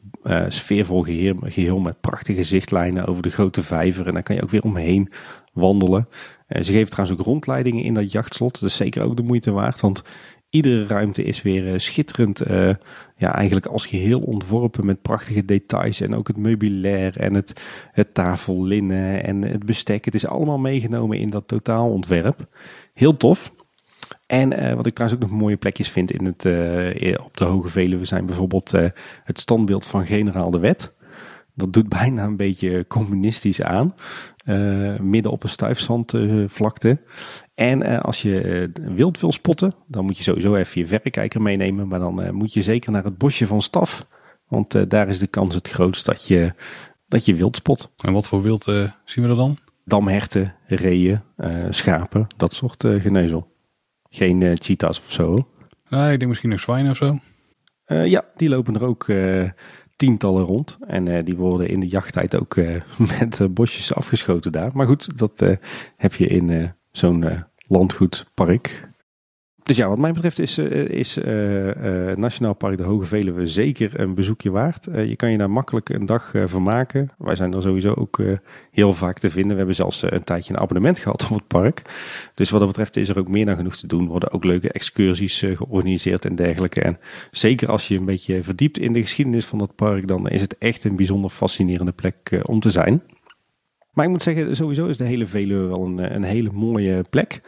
sfeervol 0.47 1.01
geheel, 1.01 1.35
geheel, 1.41 1.79
met 1.79 2.01
prachtige 2.01 2.43
zichtlijnen 2.43 3.05
over 3.05 3.21
de 3.21 3.29
grote 3.29 3.61
vijver. 3.61 4.07
En 4.07 4.13
daar 4.13 4.23
kan 4.23 4.35
je 4.35 4.43
ook 4.43 4.49
weer 4.49 4.63
omheen 4.63 5.11
wandelen. 5.53 6.07
Ze 6.47 6.71
geven 6.71 6.89
trouwens 6.89 7.19
ook 7.19 7.25
rondleidingen 7.25 7.83
in 7.83 7.93
dat 7.93 8.11
jachtslot. 8.11 8.59
Dat 8.59 8.69
is 8.69 8.75
zeker 8.75 9.03
ook 9.03 9.17
de 9.17 9.23
moeite 9.23 9.51
waard. 9.51 9.81
Want 9.81 10.03
iedere 10.49 10.87
ruimte 10.87 11.23
is 11.23 11.41
weer 11.41 11.79
schitterend. 11.79 12.41
ja, 13.15 13.35
eigenlijk 13.35 13.65
als 13.65 13.85
geheel 13.85 14.19
ontworpen 14.19 14.85
met 14.85 15.01
prachtige 15.01 15.45
details. 15.45 16.01
En 16.01 16.15
ook 16.15 16.27
het 16.27 16.37
meubilair 16.37 17.17
en 17.17 17.33
het, 17.33 17.61
het 17.91 18.13
tafellinnen 18.13 19.23
en 19.23 19.41
het 19.41 19.65
bestek. 19.65 20.05
Het 20.05 20.15
is 20.15 20.27
allemaal 20.27 20.59
meegenomen 20.59 21.17
in 21.17 21.29
dat 21.29 21.47
totaalontwerp. 21.47 22.47
Heel 22.93 23.17
tof. 23.17 23.53
En 24.25 24.63
uh, 24.63 24.73
wat 24.73 24.85
ik 24.85 24.93
trouwens 24.93 25.21
ook 25.21 25.29
nog 25.29 25.39
mooie 25.39 25.57
plekjes 25.57 25.89
vind 25.89 26.11
in 26.11 26.25
het, 26.25 26.45
op 27.23 27.37
de 27.37 27.45
Hoge 27.45 27.67
Veluwe 27.67 28.05
zijn 28.05 28.25
bijvoorbeeld 28.25 28.71
het 29.23 29.39
standbeeld 29.39 29.87
van 29.87 30.05
generaal 30.05 30.51
de 30.51 30.59
Wet. 30.59 30.93
Dat 31.59 31.73
doet 31.73 31.89
bijna 31.99 32.23
een 32.23 32.35
beetje 32.35 32.87
communistisch 32.87 33.61
aan. 33.61 33.95
midden 34.99 35.31
op 35.31 35.43
een 35.43 35.49
stuifzandvlakte. 35.49 36.99
en 37.55 38.01
als 38.01 38.21
je 38.21 38.69
wild 38.73 39.19
wil 39.19 39.31
spotten, 39.31 39.73
dan 39.87 40.05
moet 40.05 40.17
je 40.17 40.23
sowieso 40.23 40.55
even 40.55 40.81
je 40.81 40.87
verrekijker 40.87 41.41
meenemen. 41.41 41.87
Maar 41.87 41.99
dan 41.99 42.35
moet 42.35 42.53
je 42.53 42.61
zeker 42.61 42.91
naar 42.91 43.03
het 43.03 43.17
bosje 43.17 43.47
van 43.47 43.61
Staf. 43.61 44.05
Want 44.47 44.89
daar 44.89 45.07
is 45.07 45.19
de 45.19 45.27
kans 45.27 45.55
het 45.55 45.69
grootst 45.69 46.05
dat 46.05 46.27
je, 46.27 46.53
dat 47.07 47.25
je 47.25 47.35
wild 47.35 47.55
spot. 47.55 47.91
En 47.97 48.13
wat 48.13 48.27
voor 48.27 48.41
wild 48.41 48.63
zien 49.03 49.23
we 49.23 49.29
er 49.29 49.35
dan? 49.35 49.57
damherten, 49.89 50.55
reeën, 50.67 51.21
uh, 51.37 51.65
schapen, 51.69 52.27
dat 52.37 52.53
soort 52.53 52.83
uh, 52.83 53.01
genezel. 53.01 53.51
Geen 54.09 54.41
uh, 54.41 54.51
cheetahs 54.55 54.99
of 54.99 55.11
zo. 55.11 55.47
Nee, 55.89 56.11
ik 56.11 56.17
denk 56.17 56.27
misschien 56.27 56.49
nog 56.49 56.59
zwijnen 56.59 56.91
of 56.91 56.97
zo. 56.97 57.19
ja, 57.85 58.25
die 58.35 58.49
lopen 58.49 58.75
er 58.75 58.85
ook 58.85 59.05
tientallen 59.99 60.45
rond. 60.45 60.77
En 60.87 61.25
die 61.25 61.35
worden 61.35 61.69
in 61.69 61.79
de 61.79 61.87
jachttijd 61.87 62.35
ook 62.35 62.55
met 63.19 63.47
bosjes 63.53 63.93
afgeschoten 63.93 64.51
daar. 64.51 64.71
Maar 64.73 64.85
goed, 64.85 65.17
dat 65.17 65.45
heb 65.97 66.13
je 66.13 66.27
in 66.27 66.73
zo'n 66.91 67.45
landgoedpark. 67.67 68.88
Dus 69.69 69.77
ja, 69.77 69.87
wat 69.87 69.97
mij 69.97 70.11
betreft 70.11 70.39
is, 70.39 70.57
eh, 70.57 70.87
is 70.87 71.17
uh, 71.17 71.25
Nationaal 72.15 72.53
Park 72.53 72.77
de 72.77 72.83
Hoge 72.83 73.05
Veluwe 73.05 73.47
zeker 73.47 73.99
een 73.99 74.13
bezoekje 74.13 74.51
waard. 74.51 74.85
je 74.85 75.15
kan 75.15 75.31
je 75.31 75.37
daar 75.37 75.49
makkelijk 75.49 75.89
een 75.89 76.05
dag 76.05 76.31
vermaken. 76.45 77.09
Wij 77.17 77.35
zijn 77.35 77.53
er 77.53 77.61
sowieso 77.61 77.93
ook 77.93 78.19
heel 78.71 78.93
vaak 78.93 79.19
te 79.19 79.29
vinden. 79.29 79.51
We 79.51 79.57
hebben 79.57 79.75
zelfs 79.75 80.01
een 80.01 80.23
tijdje 80.23 80.53
een 80.53 80.59
abonnement 80.59 80.99
gehad 81.03 81.23
op 81.23 81.37
het 81.37 81.47
park. 81.47 81.81
Dus 82.33 82.49
wat 82.49 82.59
dat 82.59 82.69
betreft 82.69 82.97
is 82.97 83.09
er 83.09 83.19
ook 83.19 83.27
meer 83.27 83.45
dan 83.45 83.55
genoeg 83.55 83.75
te 83.75 83.87
doen. 83.87 84.01
Er 84.01 84.07
worden 84.07 84.31
ook 84.31 84.43
leuke 84.43 84.71
excursies 84.71 85.39
georganiseerd 85.39 86.25
en 86.25 86.35
dergelijke. 86.35 86.81
En 86.81 86.99
zeker 87.31 87.69
als 87.69 87.87
je 87.87 87.97
een 87.97 88.05
beetje 88.05 88.43
verdiept 88.43 88.77
in 88.77 88.93
de 88.93 89.01
geschiedenis 89.01 89.45
van 89.45 89.59
dat 89.59 89.75
park, 89.75 90.07
dan 90.07 90.29
is 90.29 90.41
het 90.41 90.57
echt 90.57 90.83
een 90.83 90.95
bijzonder 90.95 91.29
fascinerende 91.29 91.91
plek 91.91 92.41
om 92.43 92.59
te 92.59 92.69
zijn. 92.69 93.01
Maar 93.99 94.07
ik 94.07 94.13
moet 94.13 94.23
zeggen, 94.23 94.55
sowieso 94.55 94.85
is 94.85 94.97
de 94.97 95.03
hele 95.03 95.25
Veluwe 95.25 95.67
wel 95.67 95.85
een, 95.85 96.15
een 96.15 96.23
hele 96.23 96.49
mooie 96.53 97.03
plek. 97.09 97.41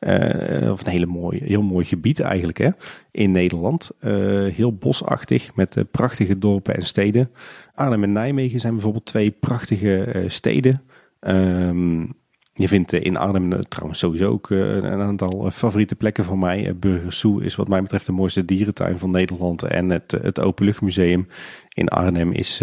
Uh, 0.00 0.70
of 0.70 0.80
een 0.84 0.90
hele 0.90 1.06
mooie, 1.06 1.40
heel 1.44 1.62
mooi 1.62 1.84
gebied 1.84 2.20
eigenlijk 2.20 2.58
hè, 2.58 2.68
in 3.10 3.30
Nederland. 3.30 3.90
Uh, 4.00 4.54
heel 4.54 4.72
bosachtig 4.72 5.54
met 5.54 5.76
uh, 5.76 5.84
prachtige 5.90 6.38
dorpen 6.38 6.74
en 6.74 6.82
steden. 6.82 7.30
Arnhem 7.74 8.02
en 8.02 8.12
Nijmegen 8.12 8.60
zijn 8.60 8.72
bijvoorbeeld 8.72 9.04
twee 9.04 9.30
prachtige 9.30 10.24
steden. 10.26 10.82
Um, 11.20 12.12
je 12.52 12.68
vindt 12.68 12.92
in 12.92 13.16
Arnhem 13.16 13.68
trouwens 13.68 13.98
sowieso 13.98 14.30
ook 14.30 14.50
een 14.50 15.00
aantal 15.00 15.50
favoriete 15.50 15.96
plekken 15.96 16.24
van 16.24 16.38
mij. 16.38 16.76
Burgersoe 16.76 17.44
is 17.44 17.56
wat 17.56 17.68
mij 17.68 17.82
betreft 17.82 18.06
de 18.06 18.12
mooiste 18.12 18.44
dierentuin 18.44 18.98
van 18.98 19.10
Nederland. 19.10 19.62
En 19.62 19.90
het, 19.90 20.10
het 20.22 20.40
Openluchtmuseum 20.40 21.28
in 21.74 21.88
Arnhem 21.88 22.32
is 22.32 22.62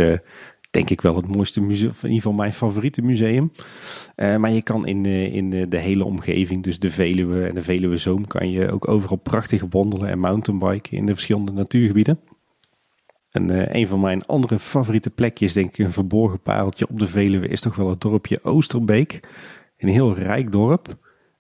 denk 0.74 0.90
ik 0.90 1.02
wel 1.02 1.16
het 1.16 1.36
mooiste 1.36 1.62
museum, 1.62 1.90
in 1.90 2.02
ieder 2.02 2.16
geval 2.16 2.34
mijn 2.34 2.54
favoriete 2.54 3.02
museum. 3.02 3.52
Uh, 4.16 4.38
maar 4.38 4.52
je 4.52 4.62
kan 4.62 4.88
in, 4.88 5.04
de, 5.04 5.32
in 5.32 5.70
de, 5.70 5.78
hele 5.78 6.04
omgeving, 6.04 6.64
dus 6.64 6.80
de 6.80 6.90
Veluwe 6.90 7.48
en 7.48 7.56
de 7.56 7.64
Veluwe 7.64 7.98
Zoom, 7.98 8.28
kan 8.28 8.52
je 8.52 8.72
ook 8.72 8.88
overal 8.88 9.18
prachtig 9.18 9.64
wandelen 9.70 10.10
en 10.10 10.20
mountainbiken 10.20 10.98
in 10.98 11.06
de 11.06 11.14
verschillende 11.14 11.52
natuurgebieden. 11.52 12.20
En 13.30 13.50
uh, 13.50 13.66
een 13.68 13.88
van 13.88 14.00
mijn 14.00 14.26
andere 14.26 14.60
favoriete 14.60 15.10
plekjes, 15.10 15.54
denk 15.54 15.78
ik 15.78 15.86
een 15.86 15.92
verborgen 15.92 16.42
pareltje 16.42 16.88
op 16.90 17.00
de 17.00 17.08
Veluwe, 17.08 17.48
is 17.48 17.62
toch 17.62 17.76
wel 17.76 17.90
het 17.90 18.02
dorpje 18.02 18.44
Oosterbeek. 18.44 19.20
Een 19.78 19.90
heel 19.90 20.14
rijk 20.14 20.52
dorp. 20.52 20.98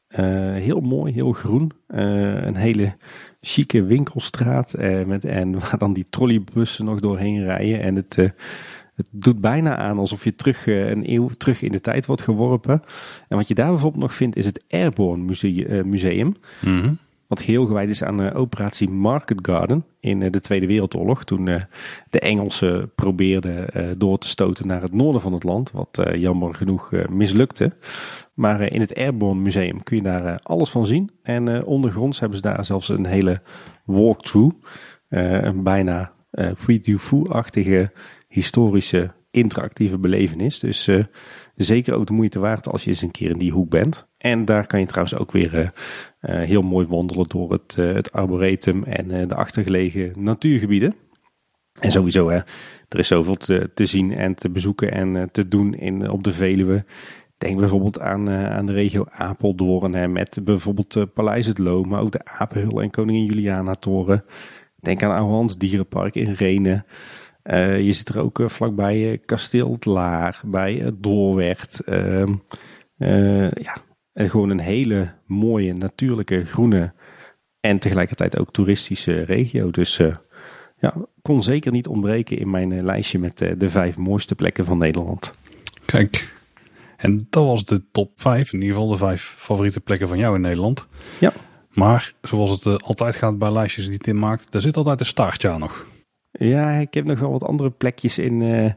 Uh, 0.09 0.19
heel 0.53 0.79
mooi, 0.79 1.13
heel 1.13 1.31
groen. 1.31 1.71
een 1.87 2.55
hele 2.55 2.95
chique 3.41 3.83
winkelstraat. 3.83 4.75
met, 5.05 5.25
en 5.25 5.53
waar 5.59 5.77
dan 5.77 5.93
die 5.93 6.03
trolleybussen 6.03 6.85
nog 6.85 6.99
doorheen 6.99 7.43
rijden. 7.43 7.81
En 7.81 7.95
het, 7.95 8.33
het 8.95 9.09
doet 9.11 9.41
bijna 9.41 9.77
aan 9.77 9.97
alsof 9.97 10.23
je 10.23 10.35
terug 10.35 10.67
eh, 10.67 10.89
een 10.89 11.11
eeuw 11.11 11.27
terug 11.27 11.61
in 11.61 11.71
de 11.71 11.81
tijd 11.81 12.05
wordt 12.05 12.21
geworpen. 12.21 12.83
En 13.27 13.37
wat 13.37 13.47
je 13.47 13.53
daar 13.53 13.69
bijvoorbeeld 13.69 14.01
nog 14.03 14.13
vindt 14.13 14.35
is 14.35 14.45
het 14.45 14.63
Airborne 14.69 15.23
Museum. 15.23 15.89
museum 15.89 16.35
mhm. 16.61 16.93
Wat 17.27 17.41
geheel 17.41 17.65
gewijd 17.65 17.89
is 17.89 18.03
aan 18.03 18.17
de 18.17 18.33
operatie 18.33 18.89
Market 18.89 19.39
Garden 19.41 19.85
in 19.99 20.21
eh, 20.21 20.31
de 20.31 20.41
Tweede 20.41 20.67
Wereldoorlog. 20.67 21.23
Toen 21.23 21.47
eh, 21.47 21.61
de 22.09 22.19
Engelsen 22.19 22.91
probeerden 22.95 23.67
door 23.99 24.17
te 24.17 24.27
stoten 24.27 24.67
naar 24.67 24.81
het 24.81 24.93
noorden 24.93 25.21
van 25.21 25.33
het 25.33 25.43
land. 25.43 25.71
Wat 25.71 26.01
jammer 26.15 26.53
genoeg 26.53 26.91
mislukte. 27.09 27.71
Maar 28.33 28.61
in 28.61 28.79
het 28.79 28.95
Airborne 28.95 29.41
Museum 29.41 29.83
kun 29.83 29.97
je 29.97 30.03
daar 30.03 30.39
alles 30.39 30.69
van 30.69 30.85
zien. 30.85 31.11
En 31.23 31.65
ondergronds 31.65 32.19
hebben 32.19 32.37
ze 32.37 32.43
daar 32.43 32.65
zelfs 32.65 32.89
een 32.89 33.05
hele 33.05 33.41
walkthrough. 33.85 34.55
een 35.09 35.63
bijna 35.63 36.11
uh, 36.33 36.51
Puy-du-Fou-achtige 36.65 37.91
historische 38.33 39.11
interactieve 39.31 39.97
belevenis. 39.97 40.59
Dus 40.59 40.87
uh, 40.87 41.03
zeker 41.55 41.93
ook 41.93 42.07
de 42.07 42.13
moeite 42.13 42.39
waard 42.39 42.67
als 42.67 42.83
je 42.83 42.89
eens 42.89 43.01
een 43.01 43.11
keer 43.11 43.29
in 43.29 43.37
die 43.37 43.51
hoek 43.51 43.69
bent. 43.69 44.07
En 44.17 44.45
daar 44.45 44.67
kan 44.67 44.79
je 44.79 44.85
trouwens 44.85 45.15
ook 45.17 45.31
weer 45.31 45.73
heel 46.21 46.61
mooi 46.61 46.87
wandelen 46.87 47.29
door 47.29 47.51
het, 47.51 47.75
het 47.75 48.11
arboretum 48.11 48.83
en 48.83 49.27
de 49.27 49.35
achtergelegen 49.35 50.11
natuurgebieden. 50.15 50.95
En 51.79 51.91
sowieso, 51.91 52.29
hè, 52.29 52.39
er 52.87 52.99
is 52.99 53.07
zoveel 53.07 53.35
te, 53.35 53.69
zien 53.73 54.11
en 54.11 54.35
te 54.35 54.49
bezoeken 54.49 54.91
en 54.91 55.29
te 55.31 55.47
doen 55.47 55.73
in, 55.73 56.09
op 56.09 56.23
de 56.23 56.31
Veluwe. 56.31 56.85
Denk 57.37 57.59
bijvoorbeeld 57.59 57.99
aan, 57.99 58.29
aan 58.29 58.65
de 58.65 58.73
regio 58.73 59.05
Apeldoorn 59.09 59.93
hè, 59.93 60.07
met 60.07 60.39
bijvoorbeeld 60.43 61.13
Paleis 61.13 61.45
het 61.45 61.57
Loo, 61.57 61.83
maar 61.83 62.01
ook 62.01 62.11
de 62.11 62.25
Apenhul 62.25 62.81
en 62.81 62.89
Koningin 62.91 63.25
Juliana 63.25 63.73
Toren. 63.73 64.25
Denk 64.75 65.03
aan 65.03 65.15
Ouwans 65.15 65.57
Dierenpark 65.57 66.15
in 66.15 66.31
Renen. 66.31 66.85
Uh, 67.43 67.81
je 67.81 67.93
zit 67.93 68.09
er 68.09 68.19
ook 68.19 68.39
uh, 68.39 68.49
vlakbij 68.49 69.11
uh, 69.11 69.17
Kasteel 69.25 69.71
het 69.71 69.85
Laar, 69.85 70.41
bij 70.45 70.91
Doorwerd. 70.93 71.81
Ehm, 71.83 72.33
ja, 73.53 73.75
gewoon 74.13 74.49
een 74.49 74.59
hele 74.59 75.13
mooie, 75.25 75.73
natuurlijke, 75.73 76.45
groene 76.45 76.93
en 77.59 77.79
tegelijkertijd 77.79 78.39
ook 78.39 78.51
toeristische 78.51 79.21
regio. 79.21 79.71
Dus 79.71 79.97
ja, 80.77 80.93
kon 81.21 81.43
zeker 81.43 81.71
niet 81.71 81.87
ontbreken 81.87 82.37
in 82.37 82.49
mijn 82.49 82.85
lijstje 82.85 83.19
met 83.19 83.37
de 83.37 83.69
vijf 83.69 83.97
mooiste 83.97 84.35
plekken 84.35 84.65
van 84.65 84.77
Nederland. 84.77 85.33
Kijk, 85.85 86.33
en 86.97 87.27
dat 87.29 87.45
was 87.45 87.65
de 87.65 87.83
top 87.91 88.11
vijf, 88.15 88.53
in 88.53 88.61
ieder 88.61 88.75
geval 88.75 88.91
de 88.91 88.97
vijf 88.97 89.35
favoriete 89.37 89.79
plekken 89.79 90.07
van 90.07 90.17
jou 90.17 90.35
in 90.35 90.41
Nederland. 90.41 90.87
Ja. 91.19 91.33
Maar 91.73 92.13
zoals 92.21 92.63
het 92.63 92.83
altijd 92.83 93.15
gaat 93.15 93.37
bij 93.37 93.51
lijstjes 93.51 93.87
die 93.87 93.97
Tim 93.97 94.19
maakt, 94.19 94.51
daar 94.51 94.61
zit 94.61 94.77
altijd 94.77 94.99
een 94.99 95.05
staartje 95.05 95.49
aan 95.49 95.59
nog. 95.59 95.85
Ja, 96.39 96.71
ik 96.71 96.93
heb 96.93 97.05
nog 97.05 97.19
wel 97.19 97.31
wat 97.31 97.43
andere 97.43 97.69
plekjes 97.69 98.17
in, 98.17 98.41
uh, 98.41 98.71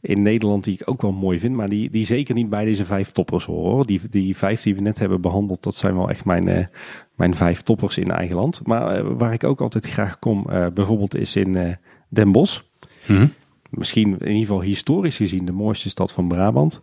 in 0.00 0.22
Nederland 0.22 0.64
die 0.64 0.74
ik 0.74 0.90
ook 0.90 1.02
wel 1.02 1.12
mooi 1.12 1.38
vind. 1.38 1.54
Maar 1.54 1.68
die, 1.68 1.90
die 1.90 2.04
zeker 2.04 2.34
niet 2.34 2.50
bij 2.50 2.64
deze 2.64 2.84
vijf 2.84 3.10
toppers 3.10 3.44
horen. 3.44 3.86
Die, 3.86 4.00
die 4.10 4.36
vijf 4.36 4.62
die 4.62 4.74
we 4.74 4.80
net 4.80 4.98
hebben 4.98 5.20
behandeld, 5.20 5.62
dat 5.62 5.74
zijn 5.74 5.94
wel 5.94 6.10
echt 6.10 6.24
mijn, 6.24 6.48
uh, 6.48 6.66
mijn 7.14 7.34
vijf 7.34 7.62
toppers 7.62 7.98
in 7.98 8.10
eigen 8.10 8.36
land. 8.36 8.66
Maar 8.66 9.04
uh, 9.04 9.10
waar 9.18 9.32
ik 9.32 9.44
ook 9.44 9.60
altijd 9.60 9.86
graag 9.86 10.18
kom, 10.18 10.42
bijvoorbeeld 10.74 11.16
is 11.16 11.36
in 11.36 11.78
Den 12.08 12.32
Bosch. 12.32 12.60
Mm 13.06 13.32
Misschien 13.72 14.18
in 14.18 14.26
ieder 14.26 14.40
geval 14.40 14.62
historisch 14.62 15.16
gezien 15.16 15.44
de 15.44 15.52
mooiste 15.52 15.88
stad 15.88 16.12
van 16.12 16.28
Brabant. 16.28 16.82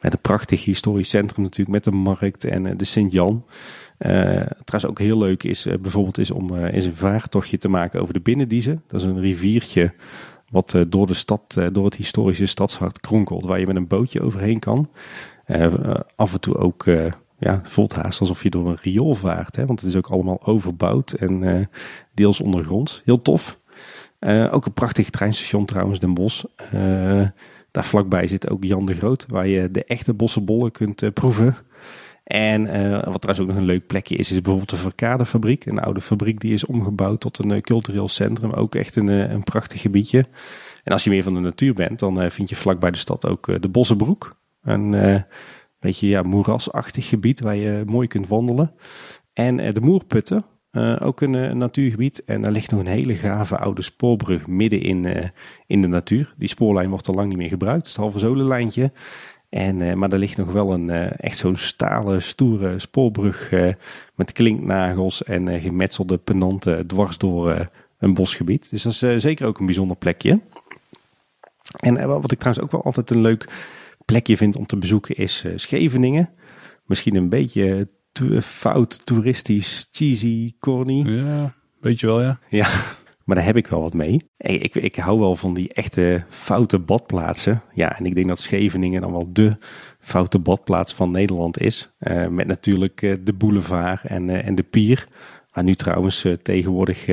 Met 0.00 0.12
een 0.12 0.20
prachtig 0.20 0.64
historisch 0.64 1.08
centrum 1.08 1.42
natuurlijk, 1.42 1.70
met 1.70 1.84
de 1.84 1.98
markt 1.98 2.44
en 2.44 2.76
de 2.76 2.84
Sint-Jan. 2.84 3.44
Uh, 3.98 4.46
trouwens 4.64 4.86
ook 4.86 4.98
heel 4.98 5.18
leuk 5.18 5.42
is 5.42 5.66
uh, 5.66 5.74
bijvoorbeeld 5.78 6.18
is 6.18 6.30
om 6.30 6.54
uh, 6.54 6.72
is 6.72 6.86
een 6.86 6.94
vaartochtje 6.94 7.58
te 7.58 7.68
maken 7.68 8.00
over 8.00 8.14
de 8.14 8.20
Binnendiezen. 8.20 8.82
Dat 8.86 9.00
is 9.00 9.06
een 9.06 9.20
riviertje 9.20 9.92
wat 10.50 10.76
door 10.88 11.06
de 11.06 11.14
stad, 11.14 11.60
door 11.72 11.84
het 11.84 11.94
historische 11.94 12.46
stadshart 12.46 13.00
kronkelt, 13.00 13.44
waar 13.44 13.60
je 13.60 13.66
met 13.66 13.76
een 13.76 13.86
bootje 13.86 14.20
overheen 14.20 14.58
kan. 14.58 14.90
af 16.16 16.32
en 16.32 16.40
toe 16.40 16.56
ook, 16.56 16.84
ja, 17.38 17.60
voelt 17.62 17.94
haast 17.94 18.20
alsof 18.20 18.42
je 18.42 18.50
door 18.50 18.68
een 18.68 18.78
riool 18.82 19.14
vaart, 19.14 19.56
hè, 19.56 19.66
want 19.66 19.80
het 19.80 19.88
is 19.88 19.96
ook 19.96 20.08
allemaal 20.08 20.46
overbouwd 20.46 21.12
en 21.12 21.68
deels 22.14 22.40
ondergronds. 22.40 23.02
Heel 23.04 23.22
tof. 23.22 23.58
ook 24.50 24.66
een 24.66 24.72
prachtig 24.72 25.10
treinstation 25.10 25.64
trouwens, 25.64 26.00
Den 26.00 26.14
Bosch. 26.14 26.44
daar 27.70 27.84
vlakbij 27.84 28.26
zit 28.26 28.50
ook 28.50 28.64
Jan 28.64 28.86
de 28.86 28.94
Groot, 28.94 29.26
waar 29.28 29.46
je 29.46 29.70
de 29.70 29.84
echte 29.84 30.14
bossenbollen 30.14 30.70
kunt 30.70 31.14
proeven. 31.14 31.56
En 32.26 32.66
uh, 32.66 33.04
wat 33.04 33.20
trouwens 33.20 33.40
ook 33.40 33.46
nog 33.46 33.56
een 33.56 33.64
leuk 33.64 33.86
plekje 33.86 34.16
is, 34.16 34.30
is 34.30 34.36
bijvoorbeeld 34.36 34.70
de 34.70 34.76
Verkadefabriek. 34.76 35.66
Een 35.66 35.78
oude 35.78 36.00
fabriek 36.00 36.40
die 36.40 36.52
is 36.52 36.64
omgebouwd 36.64 37.20
tot 37.20 37.38
een 37.38 37.52
uh, 37.52 37.60
cultureel 37.60 38.08
centrum. 38.08 38.52
Ook 38.52 38.74
echt 38.74 38.96
een, 38.96 39.08
uh, 39.08 39.30
een 39.30 39.44
prachtig 39.44 39.80
gebiedje. 39.80 40.26
En 40.84 40.92
als 40.92 41.04
je 41.04 41.10
meer 41.10 41.22
van 41.22 41.34
de 41.34 41.40
natuur 41.40 41.74
bent, 41.74 41.98
dan 41.98 42.30
vind 42.30 42.48
je 42.48 42.56
vlakbij 42.56 42.90
de 42.90 42.98
stad 42.98 43.26
ook 43.26 43.62
de 43.62 43.68
Bossenbroek. 43.68 44.36
Een 44.62 45.24
beetje 45.80 46.08
ja, 46.08 46.22
moerasachtig 46.22 47.08
gebied 47.08 47.40
waar 47.40 47.56
je 47.56 47.82
mooi 47.86 48.08
kunt 48.08 48.28
wandelen. 48.28 48.72
En 49.32 49.56
de 49.56 49.80
Moerputten, 49.80 50.44
ook 50.98 51.20
een, 51.20 51.58
natuurgebied. 51.58 52.24
En 52.24 52.42
daar 52.42 52.52
ligt 52.52 52.70
nog 52.70 52.80
een 52.80 52.86
hele 52.86 53.14
gave 53.14 53.58
oude 53.58 53.82
spoorbrug 53.82 54.46
midden 54.46 54.82
in, 54.82 55.32
in 55.66 55.80
de 55.80 55.88
natuur. 55.88 56.34
Die 56.36 56.48
spoorlijn 56.48 56.90
wordt 56.90 57.08
al 57.08 57.14
lang 57.14 57.28
niet 57.28 57.38
meer 57.38 57.48
gebruikt. 57.48 57.78
Het 57.78 57.86
is 57.86 57.92
het 57.92 58.02
halve 58.02 58.18
zolenlijntje. 58.18 58.92
En, 59.56 59.80
uh, 59.80 59.94
maar 59.94 60.12
er 60.12 60.18
ligt 60.18 60.36
nog 60.36 60.52
wel 60.52 60.72
een 60.72 60.88
uh, 60.88 61.06
echt 61.16 61.38
zo'n 61.38 61.56
stalen, 61.56 62.22
stoere 62.22 62.78
spoorbrug 62.78 63.52
uh, 63.52 63.72
met 64.14 64.32
klinknagels 64.32 65.22
en 65.22 65.60
gemetselde 65.60 66.16
penanten 66.16 66.86
dwars 66.86 67.18
door 67.18 67.68
een 67.98 68.14
bosgebied. 68.14 68.70
Dus 68.70 68.82
dat 68.82 68.92
is 68.92 69.22
zeker 69.22 69.46
ook 69.46 69.58
een 69.58 69.66
bijzonder 69.66 69.96
plekje. 69.96 70.40
En 71.80 72.08
wat 72.08 72.32
ik 72.32 72.38
trouwens 72.38 72.64
ook 72.66 72.72
wel 72.72 72.84
altijd 72.84 73.10
een 73.10 73.20
leuk 73.20 73.48
plekje 74.04 74.36
vind 74.36 74.56
om 74.56 74.66
te 74.66 74.76
bezoeken 74.76 75.16
is 75.16 75.44
Scheveningen. 75.54 76.30
Misschien 76.84 77.16
een 77.16 77.28
beetje 77.28 77.88
fout, 78.42 79.06
toeristisch, 79.06 79.88
cheesy, 79.90 80.52
corny. 80.58 81.10
Ja, 81.10 81.54
weet 81.80 82.00
je 82.00 82.06
wel 82.06 82.22
ja. 82.22 82.38
Ja, 82.48 82.68
maar 83.26 83.36
daar 83.36 83.44
heb 83.44 83.56
ik 83.56 83.66
wel 83.66 83.80
wat 83.80 83.94
mee. 83.94 84.30
Ik, 84.36 84.74
ik, 84.74 84.96
hou 84.96 85.18
wel 85.18 85.36
van 85.36 85.54
die 85.54 85.72
echte 85.72 86.24
foute 86.28 86.78
badplaatsen. 86.78 87.62
Ja, 87.74 87.98
en 87.98 88.06
ik 88.06 88.14
denk 88.14 88.28
dat 88.28 88.38
Scheveningen 88.38 89.00
dan 89.00 89.12
wel 89.12 89.32
de 89.32 89.56
foute 90.00 90.38
badplaats 90.38 90.94
van 90.94 91.10
Nederland 91.10 91.60
is. 91.60 91.90
Uh, 92.00 92.26
met 92.26 92.46
natuurlijk 92.46 93.02
uh, 93.02 93.16
de 93.20 93.32
boulevard 93.32 94.04
en, 94.04 94.28
uh, 94.28 94.46
en 94.46 94.54
de 94.54 94.62
pier. 94.62 95.08
Waar 95.52 95.64
nu 95.64 95.74
trouwens 95.74 96.26
tegenwoordig 96.42 97.06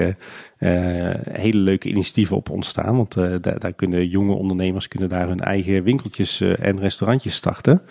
hele 1.32 1.58
leuke 1.58 1.90
initiatieven 1.90 2.36
op 2.36 2.50
ontstaan. 2.50 2.96
Want 2.96 3.14
daar, 3.14 3.60
daar, 3.60 3.74
kunnen 3.74 4.08
jonge 4.08 4.34
ondernemers 4.34 4.88
kunnen 4.88 5.10
daar 5.10 5.28
hun 5.28 5.40
eigen 5.40 5.84
winkeltjes 5.84 6.42
en 6.42 6.80
restaurantjes 6.80 7.34
starten. 7.34 7.82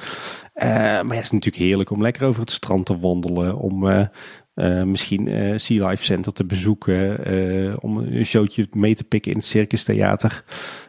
maar 0.55 1.05
het 1.05 1.25
is 1.25 1.31
natuurlijk 1.31 1.63
heerlijk 1.63 1.91
om 1.91 2.03
lekker 2.03 2.27
over 2.27 2.41
het 2.41 2.51
strand 2.51 2.87
te 2.87 2.99
wandelen. 2.99 3.57
Om 3.57 4.09
uh, 4.55 4.83
misschien 4.83 5.27
uh, 5.27 5.59
Sea 5.59 5.89
Life 5.89 6.05
Center 6.05 6.33
te 6.33 6.45
bezoeken. 6.45 7.33
Uh, 7.35 7.75
om 7.81 7.99
een 7.99 8.25
showtje 8.25 8.67
mee 8.73 8.95
te 8.95 9.05
pikken 9.05 9.31
in 9.31 9.37
het 9.37 9.47
Circus 9.47 9.85
Theater. 9.85 10.45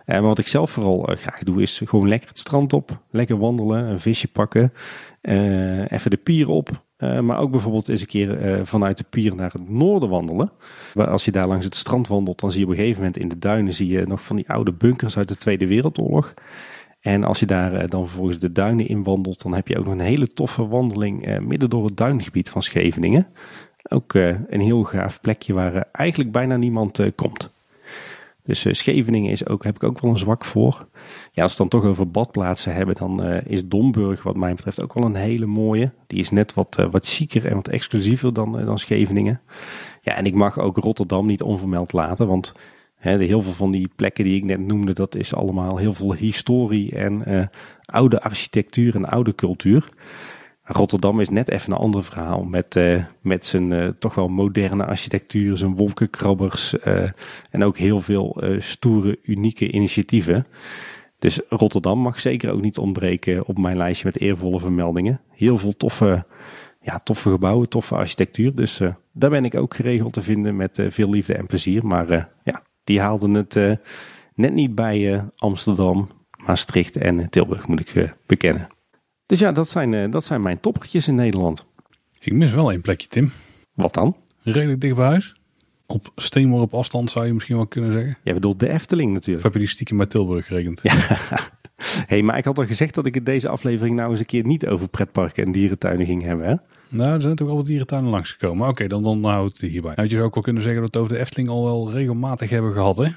maar 0.06 0.22
wat 0.22 0.40
ik 0.40 0.48
zelf 0.48 0.72
vooral 0.72 1.10
graag 1.16 1.44
doe 1.44 1.62
is 1.62 1.82
gewoon 1.86 2.08
lekker 2.08 2.30
het 2.30 2.40
strand 2.40 2.74
op. 2.74 3.00
Lekker 3.12 3.38
wandelen, 3.38 3.86
een 3.86 4.00
visje 4.00 4.28
pakken. 4.28 4.74
even 5.88 6.12
de 6.12 6.20
pier 6.24 6.50
op. 6.50 6.70
maar 6.98 7.38
ook 7.38 7.52
bijvoorbeeld 7.52 7.90
eens 7.90 8.02
een 8.02 8.08
keer 8.08 8.60
vanuit 8.68 8.98
de 8.98 9.06
pier 9.10 9.36
naar 9.36 9.52
het 9.52 9.70
noorden 9.70 10.10
wandelen. 10.10 10.52
Als 10.94 11.26
je 11.26 11.32
daar 11.32 11.48
langs 11.48 11.66
het 11.66 11.76
strand 11.76 12.08
wandelt, 12.08 12.40
dan 12.40 12.52
zie 12.52 12.60
je 12.60 12.66
op 12.66 12.72
een 12.72 12.78
gegeven 12.78 12.98
moment 12.98 13.18
in 13.18 13.30
de 13.30 13.40
duinen 13.40 13.74
zie 13.74 13.88
je 13.88 14.06
nog 14.06 14.24
van 14.24 14.36
die 14.36 14.50
oude 14.50 14.74
bunkers 14.74 15.18
uit 15.18 15.28
de 15.28 15.38
Tweede 15.38 15.68
Wereldoorlog. 15.68 16.34
En 17.04 17.24
als 17.24 17.40
je 17.40 17.46
daar 17.46 17.90
dan 17.90 18.08
vervolgens 18.08 18.40
de 18.40 18.52
duinen 18.52 18.88
in 18.88 19.04
wandelt, 19.04 19.42
dan 19.42 19.54
heb 19.54 19.68
je 19.68 19.78
ook 19.78 19.86
nog 19.86 19.94
een 19.94 20.00
hele 20.00 20.28
toffe 20.28 20.68
wandeling 20.68 21.40
midden 21.40 21.70
door 21.70 21.86
het 21.86 21.98
duingebied 21.98 22.50
van 22.50 22.62
Scheveningen. 22.62 23.28
Ook 23.90 24.14
uh, 24.14 24.36
een 24.50 24.62
heel 24.62 24.84
gaaf 24.84 25.22
plekje 25.22 25.54
waar 25.54 25.88
eigenlijk 25.92 26.32
bijna 26.32 26.56
niemand 26.56 27.00
komt. 27.16 27.52
Dus 28.44 28.66
Scheveningen 28.70 29.32
is 29.32 29.48
ook, 29.48 29.64
heb 29.64 29.76
ik 29.76 29.84
ook 29.84 30.00
wel 30.00 30.12
een 30.12 30.18
zwak 30.18 30.46
voor. 30.46 30.88
Ja, 31.32 31.44
als 31.44 31.56
we 31.56 31.64
het 31.64 31.72
dan 31.72 31.82
toch 31.82 31.90
over 31.90 32.12
badplaatsen 32.12 32.74
hebben, 32.74 32.96
dan 32.96 33.24
is 33.24 33.68
Domburg 33.68 34.24
wat 34.24 34.36
mij 34.36 34.54
betreft 34.54 34.82
ook 34.82 34.94
wel 34.94 35.04
een 35.04 35.16
hele 35.16 35.46
mooie. 35.46 35.92
Die 36.08 36.20
is 36.20 36.30
net 36.30 36.54
wat, 36.54 36.88
wat 36.92 37.08
chiquer 37.08 37.46
en 37.46 37.56
wat 37.56 37.68
exclusiever 37.68 38.34
dan, 38.34 38.66
dan 38.66 38.80
Scheveningen. 38.80 39.42
Ja, 40.02 40.16
en 40.16 40.26
ik 40.26 40.34
mag 40.34 40.60
ook 40.60 40.78
Rotterdam 40.78 41.26
niet 41.26 41.42
onvermeld 41.42 41.94
laten, 41.94 42.28
want 42.28 42.54
hè, 43.04 43.18
de, 43.18 43.26
heel 43.26 43.42
veel 43.42 43.54
van 43.54 43.72
die 43.72 43.90
plekken 43.96 44.24
die 44.24 44.36
ik 44.36 44.44
net 44.44 44.60
noemde, 44.60 44.94
dat 44.94 45.16
is 45.16 45.36
allemaal 45.36 45.78
heel 45.78 45.94
veel 45.94 46.14
historie 46.14 46.96
en 46.96 47.50
oude 47.86 48.22
architectuur 48.22 48.96
en 48.96 49.06
oude 49.06 49.36
cultuur. 49.36 49.90
Rotterdam 50.64 51.20
is 51.20 51.30
net 51.30 51.50
even 51.50 51.72
een 51.72 51.78
ander 51.78 52.04
verhaal 52.04 52.44
met, 52.44 52.76
uh, 52.76 53.04
met 53.22 53.46
zijn 53.46 53.72
uh, 53.72 53.88
toch 53.88 54.16
wel 54.16 54.28
moderne 54.28 54.86
architectuur, 54.86 55.58
zijn 55.58 55.76
wolkenkrabbers 55.76 56.80
en 57.50 57.64
ook 57.64 57.78
heel 57.78 58.02
veel 58.02 58.42
stoere, 58.58 59.20
unieke 59.24 59.72
initiatieven. 59.72 60.46
Dus 61.20 61.40
Rotterdam 61.50 62.00
mag 62.00 62.20
zeker 62.20 62.52
ook 62.52 62.62
niet 62.62 62.78
ontbreken 62.78 63.46
op 63.46 63.58
mijn 63.58 63.78
lijstje 63.78 64.06
met 64.06 64.20
eervolle 64.20 64.60
vermeldingen. 64.60 65.22
Heel 65.30 65.58
veel 65.58 65.78
toffe, 65.78 66.26
ja, 66.82 66.98
toffe 66.98 67.30
gebouwen, 67.30 67.70
toffe 67.70 67.96
architectuur. 67.96 68.56
Dus 68.56 68.82
daar 69.14 69.30
ben 69.30 69.46
ik 69.46 69.56
ook 69.56 69.74
geregeld 69.74 70.14
te 70.14 70.22
vinden 70.22 70.56
met 70.56 70.84
veel 70.88 71.10
liefde 71.10 71.34
en 71.34 71.46
plezier. 71.46 71.86
Maar 71.86 72.30
ja, 72.44 72.64
die 72.84 73.00
haalden 73.00 73.34
het 73.34 73.80
net 74.36 74.54
niet 74.54 74.76
bij 74.76 75.26
Amsterdam, 75.36 76.10
Maastricht 76.46 76.98
en 76.98 77.30
Tilburg, 77.30 77.68
moet 77.68 77.80
ik 77.80 78.14
bekennen. 78.26 78.68
Dus 79.26 79.40
ja, 79.40 79.52
dat 79.52 79.70
zijn, 79.70 79.94
uh, 79.94 80.12
dat 80.12 80.24
zijn 80.24 80.42
mijn 80.42 80.60
toppertjes 80.60 81.08
in 81.08 81.16
Nederland. 81.16 81.66
Ik 82.20 82.34
mis 82.34 82.52
wel 82.52 82.72
één 82.72 82.82
plekje, 82.82 83.08
Tim. 83.08 83.32
Wat 83.74 83.94
dan? 83.94 84.16
Redelijk 84.42 84.82
dicht 84.82 84.96
bij 84.96 85.06
huis. 85.06 85.36
Op 85.86 86.12
steenmoor 86.16 86.62
op 86.62 86.74
afstand 86.74 87.12
zou 87.12 87.26
je 87.26 87.34
misschien 87.34 87.56
wel 87.56 87.68
kunnen 87.68 87.92
zeggen. 87.92 88.18
Jij 88.24 88.34
bedoelt 88.34 88.60
de 88.60 88.70
Efteling 88.70 89.14
natuurlijk. 89.14 89.38
Of 89.38 89.44
heb 89.44 89.54
je 89.54 89.60
die 89.60 89.68
stiekem 89.68 89.98
bij 89.98 90.06
Tilburg 90.06 90.46
gerekend? 90.46 90.80
Ja. 90.84 90.94
hey, 92.12 92.22
maar 92.22 92.38
ik 92.38 92.46
had 92.46 92.58
al 92.58 92.66
gezegd 92.66 92.94
dat 92.94 93.06
ik 93.06 93.16
in 93.16 93.24
deze 93.24 93.50
aflevering 93.50 93.96
nou 93.96 94.12
eens 94.12 94.20
een 94.20 94.26
keer 94.26 94.46
niet 94.46 94.68
over 94.68 94.88
pretparken 94.88 95.44
en 95.46 95.52
dierentuinen 95.52 96.06
ging 96.06 96.24
hebben. 96.24 96.48
Hè? 96.48 96.56
Nou, 96.94 97.14
er 97.14 97.22
zijn 97.22 97.36
toch 97.36 97.48
wel 97.48 97.56
wat 97.56 97.66
dierentuinen 97.66 98.12
langsgekomen. 98.12 98.68
Oké, 98.68 98.88
dan, 98.88 99.04
dan 99.04 99.24
houdt 99.24 99.62
het 99.62 99.72
hierbij. 99.72 99.94
Nou, 99.96 100.08
je 100.08 100.14
zou 100.14 100.26
ook 100.26 100.34
wel 100.34 100.44
kunnen 100.44 100.64
zeggen 100.64 100.82
dat 100.82 100.92
we 100.92 100.98
het 100.98 101.06
over 101.06 101.18
de 101.18 101.24
Efteling 101.24 101.50
al 101.50 101.64
wel 101.64 101.92
regelmatig 101.92 102.50
hebben 102.50 102.74
gehad, 102.74 102.98
hè? 102.98 103.08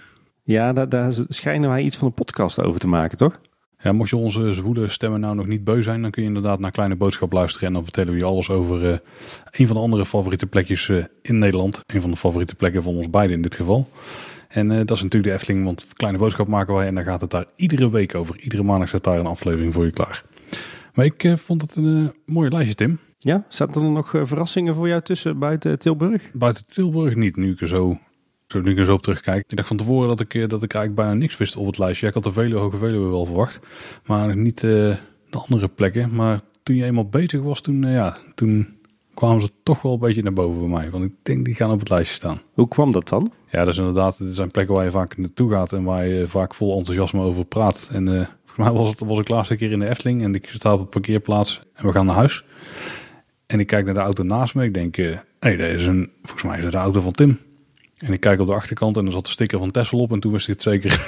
Ja, 0.42 0.72
daar, 0.72 0.88
daar 0.88 1.14
schijnen 1.28 1.70
wij 1.70 1.82
iets 1.82 1.96
van 1.96 2.06
een 2.06 2.14
podcast 2.14 2.62
over 2.62 2.80
te 2.80 2.86
maken, 2.86 3.16
toch? 3.16 3.40
Ja, 3.78 3.92
mocht 3.92 4.10
je 4.10 4.16
onze 4.16 4.54
zwoele 4.54 4.88
stemmen 4.88 5.20
nou 5.20 5.34
nog 5.34 5.46
niet 5.46 5.64
beu 5.64 5.82
zijn, 5.82 6.02
dan 6.02 6.10
kun 6.10 6.22
je 6.22 6.28
inderdaad 6.28 6.58
naar 6.58 6.70
Kleine 6.70 6.96
Boodschap 6.96 7.32
luisteren. 7.32 7.66
En 7.66 7.72
dan 7.72 7.82
vertellen 7.82 8.12
we 8.12 8.18
je 8.18 8.24
alles 8.24 8.50
over 8.50 8.82
uh, 8.82 8.96
een 9.50 9.66
van 9.66 9.76
de 9.76 9.82
andere 9.82 10.06
favoriete 10.06 10.46
plekjes 10.46 10.88
uh, 10.88 11.04
in 11.22 11.38
Nederland. 11.38 11.80
Een 11.86 12.00
van 12.00 12.10
de 12.10 12.16
favoriete 12.16 12.54
plekken 12.54 12.82
van 12.82 12.96
ons 12.96 13.10
beiden 13.10 13.36
in 13.36 13.42
dit 13.42 13.54
geval. 13.54 13.88
En 14.48 14.70
uh, 14.70 14.76
dat 14.76 14.96
is 14.96 15.02
natuurlijk 15.02 15.32
de 15.32 15.32
Efteling, 15.32 15.64
want 15.64 15.86
Kleine 15.92 16.18
Boodschap 16.18 16.48
maken 16.48 16.74
wij 16.74 16.86
en 16.86 16.94
dan 16.94 17.04
gaat 17.04 17.20
het 17.20 17.30
daar 17.30 17.46
iedere 17.56 17.90
week 17.90 18.14
over. 18.14 18.40
Iedere 18.40 18.62
maandag 18.62 18.88
staat 18.88 19.04
daar 19.04 19.18
een 19.18 19.26
aflevering 19.26 19.72
voor 19.72 19.84
je 19.84 19.90
klaar. 19.90 20.24
Maar 20.94 21.04
ik 21.04 21.34
vond 21.36 21.62
het 21.62 21.76
een 21.76 22.12
mooie 22.26 22.50
lijstje, 22.50 22.74
Tim. 22.74 22.98
Ja, 23.18 23.44
zaten 23.48 23.82
er 23.82 23.90
nog 23.90 24.10
verrassingen 24.22 24.74
voor 24.74 24.88
jou 24.88 25.02
tussen 25.02 25.38
buiten 25.38 25.78
Tilburg? 25.78 26.30
Buiten 26.32 26.66
Tilburg 26.66 27.14
niet, 27.14 27.36
nu 27.36 27.52
ik 27.52 27.60
er 27.60 27.68
zo 27.68 27.98
zo 28.46 28.60
nu 28.60 28.70
ik 28.70 28.78
er 28.78 28.84
zo 28.84 28.94
op 28.94 29.02
terugkijk. 29.02 29.44
Ik 29.48 29.56
dacht 29.56 29.68
van 29.68 29.76
tevoren 29.76 30.08
dat 30.08 30.20
ik, 30.20 30.32
dat 30.32 30.62
ik 30.62 30.74
eigenlijk 30.74 30.94
bijna 30.94 31.12
niks 31.12 31.36
wist 31.36 31.56
op 31.56 31.66
het 31.66 31.78
lijstje. 31.78 32.06
ik 32.06 32.14
had 32.14 32.22
de 32.22 32.32
vele 32.32 32.56
Hoge 32.56 32.76
Veluwe 32.76 33.08
wel 33.08 33.26
verwacht. 33.26 33.60
Maar 34.06 34.36
niet 34.36 34.62
uh, 34.62 34.70
de 35.30 35.38
andere 35.38 35.68
plekken. 35.68 36.14
Maar 36.14 36.40
toen 36.62 36.76
je 36.76 36.84
eenmaal 36.84 37.08
bezig 37.08 37.40
was, 37.40 37.60
toen, 37.60 37.82
uh, 37.82 37.92
ja, 37.92 38.16
toen 38.34 38.76
kwamen 39.14 39.42
ze 39.42 39.50
toch 39.62 39.82
wel 39.82 39.92
een 39.92 39.98
beetje 39.98 40.22
naar 40.22 40.32
boven 40.32 40.60
bij 40.60 40.68
mij. 40.68 40.90
Want 40.90 41.04
ik 41.04 41.12
denk 41.22 41.44
die 41.44 41.54
gaan 41.54 41.70
op 41.70 41.78
het 41.78 41.88
lijstje 41.88 42.14
staan. 42.14 42.40
Hoe 42.52 42.68
kwam 42.68 42.92
dat 42.92 43.08
dan? 43.08 43.32
Ja, 43.50 43.58
dat 43.58 43.68
is 43.68 43.78
inderdaad, 43.78 44.18
er 44.18 44.34
zijn 44.34 44.50
plekken 44.50 44.74
waar 44.74 44.84
je 44.84 44.90
vaak 44.90 45.16
naartoe 45.16 45.50
gaat 45.50 45.72
en 45.72 45.84
waar 45.84 46.06
je 46.06 46.26
vaak 46.26 46.54
vol 46.54 46.78
enthousiasme 46.78 47.20
over 47.20 47.44
praat. 47.44 47.88
En 47.92 48.06
uh, 48.06 48.12
volgens 48.14 48.56
mij 48.56 48.72
was 48.72 48.88
het 48.88 49.00
was 49.00 49.18
ik 49.18 49.28
laatste 49.28 49.56
keer 49.56 49.70
in 49.70 49.78
de 49.78 49.88
Efteling 49.88 50.22
en 50.22 50.34
ik 50.34 50.48
sta 50.48 50.72
op 50.72 50.80
een 50.80 50.88
parkeerplaats 50.88 51.60
en 51.74 51.86
we 51.86 51.92
gaan 51.92 52.06
naar 52.06 52.14
huis. 52.14 52.44
En 53.46 53.60
ik 53.60 53.66
kijk 53.66 53.84
naar 53.84 53.94
de 53.94 54.00
auto 54.00 54.22
naast 54.22 54.54
me. 54.54 54.64
Ik 54.64 54.74
denk, 54.74 54.96
hé, 54.96 55.14
hey, 55.40 55.56
dat 55.56 55.68
is 55.68 55.86
een, 55.86 56.10
volgens 56.22 56.42
mij 56.42 56.58
is 56.58 56.62
het 56.62 56.72
de 56.72 56.78
auto 56.78 57.00
van 57.00 57.12
Tim. 57.12 57.38
En 57.98 58.12
ik 58.12 58.20
kijk 58.20 58.40
op 58.40 58.46
de 58.46 58.54
achterkant 58.54 58.96
en 58.96 59.06
er 59.06 59.12
zat 59.12 59.24
de 59.24 59.30
sticker 59.30 59.58
van 59.58 59.70
Tesla 59.70 59.98
op 59.98 60.12
en 60.12 60.20
toen 60.20 60.32
wist 60.32 60.48
ik 60.48 60.54
het 60.54 60.62
zeker. 60.62 61.00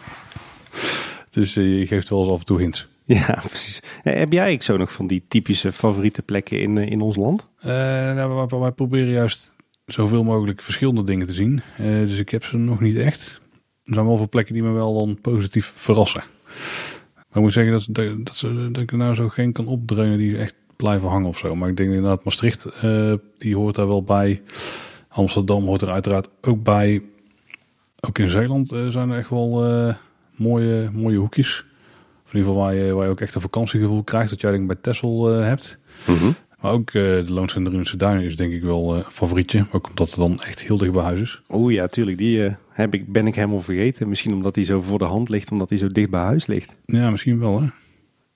dus 1.30 1.56
uh, 1.56 1.78
je 1.78 1.86
geeft 1.86 2.08
wel 2.08 2.20
eens 2.20 2.30
af 2.30 2.38
en 2.38 2.44
toe 2.44 2.60
hints. 2.60 2.88
Ja, 3.04 3.42
precies. 3.48 3.80
heb 4.02 4.32
jij 4.32 4.58
zo 4.60 4.76
nog 4.76 4.92
van 4.92 5.06
die 5.06 5.24
typische 5.28 5.72
favoriete 5.72 6.22
plekken 6.22 6.60
in, 6.60 6.78
in 6.78 7.00
ons 7.00 7.16
land? 7.16 7.46
Uh, 7.58 7.66
nou, 8.14 8.46
wij, 8.48 8.58
wij, 8.58 8.72
proberen 8.72 9.12
juist 9.12 9.56
zoveel 9.84 10.24
mogelijk 10.24 10.62
verschillende 10.62 11.04
dingen 11.04 11.26
te 11.26 11.34
zien. 11.34 11.62
Uh, 11.80 11.86
dus 11.86 12.18
ik 12.18 12.28
heb 12.28 12.44
ze 12.44 12.56
nog 12.56 12.80
niet 12.80 12.96
echt. 12.96 13.40
Er 13.84 13.94
zijn 13.94 14.06
wel 14.06 14.16
veel 14.16 14.28
plekken 14.28 14.54
die 14.54 14.62
me 14.62 14.70
wel 14.70 14.94
dan 14.94 15.20
positief 15.20 15.72
verrassen. 15.76 16.24
Maar 17.14 17.26
ik 17.32 17.40
moet 17.40 17.52
zeggen 17.52 17.72
dat, 17.72 17.86
dat, 17.90 18.26
dat, 18.26 18.36
ze, 18.36 18.68
dat 18.72 18.82
ik 18.82 18.90
er 18.90 18.96
nou 18.96 19.14
zo 19.14 19.28
geen 19.28 19.52
kan 19.52 19.66
opdreunen 19.66 20.18
die 20.18 20.38
echt 20.38 20.54
blijven 20.76 21.08
hangen 21.08 21.28
of 21.28 21.38
zo. 21.38 21.54
Maar 21.54 21.68
ik 21.68 21.76
denk 21.76 21.90
inderdaad 21.90 22.24
Maastricht, 22.24 22.66
die 23.38 23.56
hoort 23.56 23.74
daar 23.74 23.88
wel 23.88 24.02
bij. 24.02 24.42
Amsterdam 25.16 25.64
hoort 25.64 25.82
er 25.82 25.90
uiteraard 25.90 26.28
ook 26.40 26.62
bij. 26.62 27.02
Ook 28.06 28.18
in 28.18 28.28
Zeeland 28.28 28.72
uh, 28.72 28.88
zijn 28.88 29.10
er 29.10 29.18
echt 29.18 29.30
wel 29.30 29.66
uh, 29.66 29.94
mooie, 30.36 30.90
mooie 30.92 31.16
hoekjes. 31.16 31.64
Of 32.24 32.32
in 32.32 32.38
ieder 32.38 32.52
geval 32.52 32.66
waar 32.66 32.74
je, 32.74 32.92
waar 32.92 33.04
je 33.04 33.10
ook 33.10 33.20
echt 33.20 33.34
een 33.34 33.40
vakantiegevoel 33.40 34.02
krijgt. 34.02 34.30
Dat 34.30 34.40
jij 34.40 34.50
denk 34.50 34.66
bij 34.66 34.76
Texel 34.80 35.24
hebt. 35.26 35.78
Mm 36.06 36.16
-hmm. 36.16 36.34
Maar 36.60 36.72
ook 36.72 36.92
de 36.92 37.24
Loons 37.26 37.54
en 37.54 37.64
de 37.64 37.70
Runse 37.70 37.96
Duinen 37.96 38.24
is 38.24 38.36
denk 38.36 38.52
ik 38.52 38.62
wel 38.62 38.96
een 38.96 39.04
favorietje. 39.04 39.66
Ook 39.72 39.88
omdat 39.88 40.10
het 40.10 40.18
dan 40.18 40.40
echt 40.40 40.60
heel 40.60 40.76
dicht 40.76 40.92
bij 40.92 41.02
huis 41.02 41.20
is. 41.20 41.40
Oeh 41.50 41.74
ja, 41.74 41.86
tuurlijk. 41.86 42.18
Die 42.18 42.56
heb 42.70 42.94
ik, 42.94 43.12
ben 43.12 43.26
ik 43.26 43.34
helemaal 43.34 43.62
vergeten. 43.62 44.08
Misschien 44.08 44.34
omdat 44.34 44.54
die 44.54 44.64
zo 44.64 44.80
voor 44.80 44.98
de 44.98 45.04
hand 45.04 45.28
ligt. 45.28 45.50
Omdat 45.50 45.68
die 45.68 45.78
zo 45.78 45.88
dicht 45.88 46.10
bij 46.10 46.20
huis 46.20 46.46
ligt. 46.46 46.74
Ja, 46.84 47.10
misschien 47.10 47.38
wel 47.38 47.60
hè. 47.60 47.66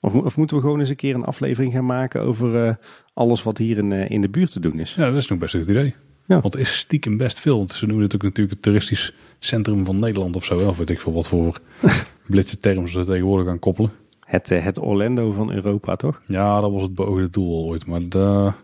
Of, 0.00 0.14
of 0.14 0.36
moeten 0.36 0.56
we 0.56 0.62
gewoon 0.62 0.78
eens 0.80 0.88
een 0.88 0.96
keer 0.96 1.14
een 1.14 1.24
aflevering 1.24 1.72
gaan 1.72 1.86
maken 1.86 2.22
over 2.22 2.78
alles 3.14 3.42
wat 3.42 3.58
hier 3.58 3.78
in, 3.78 3.92
in 3.92 4.20
de 4.20 4.28
buurt 4.28 4.52
te 4.52 4.60
doen 4.60 4.78
is? 4.78 4.94
Ja, 4.94 5.06
dat 5.06 5.16
is 5.16 5.28
nog 5.28 5.38
best 5.38 5.54
een 5.54 5.60
goed 5.60 5.70
idee. 5.70 5.94
Ja. 6.26 6.40
Want 6.40 6.52
het 6.52 6.62
is 6.62 6.76
stiekem 6.76 7.16
best 7.16 7.40
veel. 7.40 7.56
Want 7.56 7.72
ze 7.72 7.86
noemen 7.86 8.04
het 8.04 8.14
ook 8.14 8.22
natuurlijk 8.22 8.54
het 8.54 8.62
toeristisch 8.62 9.14
centrum 9.38 9.84
van 9.84 9.98
Nederland 9.98 10.36
of 10.36 10.44
zo. 10.44 10.68
Of 10.68 10.76
weet 10.76 10.90
ik 10.90 11.00
veel 11.00 11.12
wat 11.12 11.28
voor 11.28 11.58
blitse 12.26 12.58
termen 12.58 12.88
ze 12.88 13.04
tegenwoordig 13.04 13.46
gaan 13.46 13.58
koppelen. 13.58 13.92
Het, 14.20 14.48
het 14.48 14.78
Orlando 14.78 15.32
van 15.32 15.52
Europa, 15.52 15.96
toch? 15.96 16.22
Ja, 16.26 16.60
dat 16.60 16.72
was 16.72 16.82
het 16.82 16.94
beoogde 16.94 17.30
doel 17.30 17.66
ooit. 17.66 17.86
Maar 17.86 18.08
daar 18.08 18.56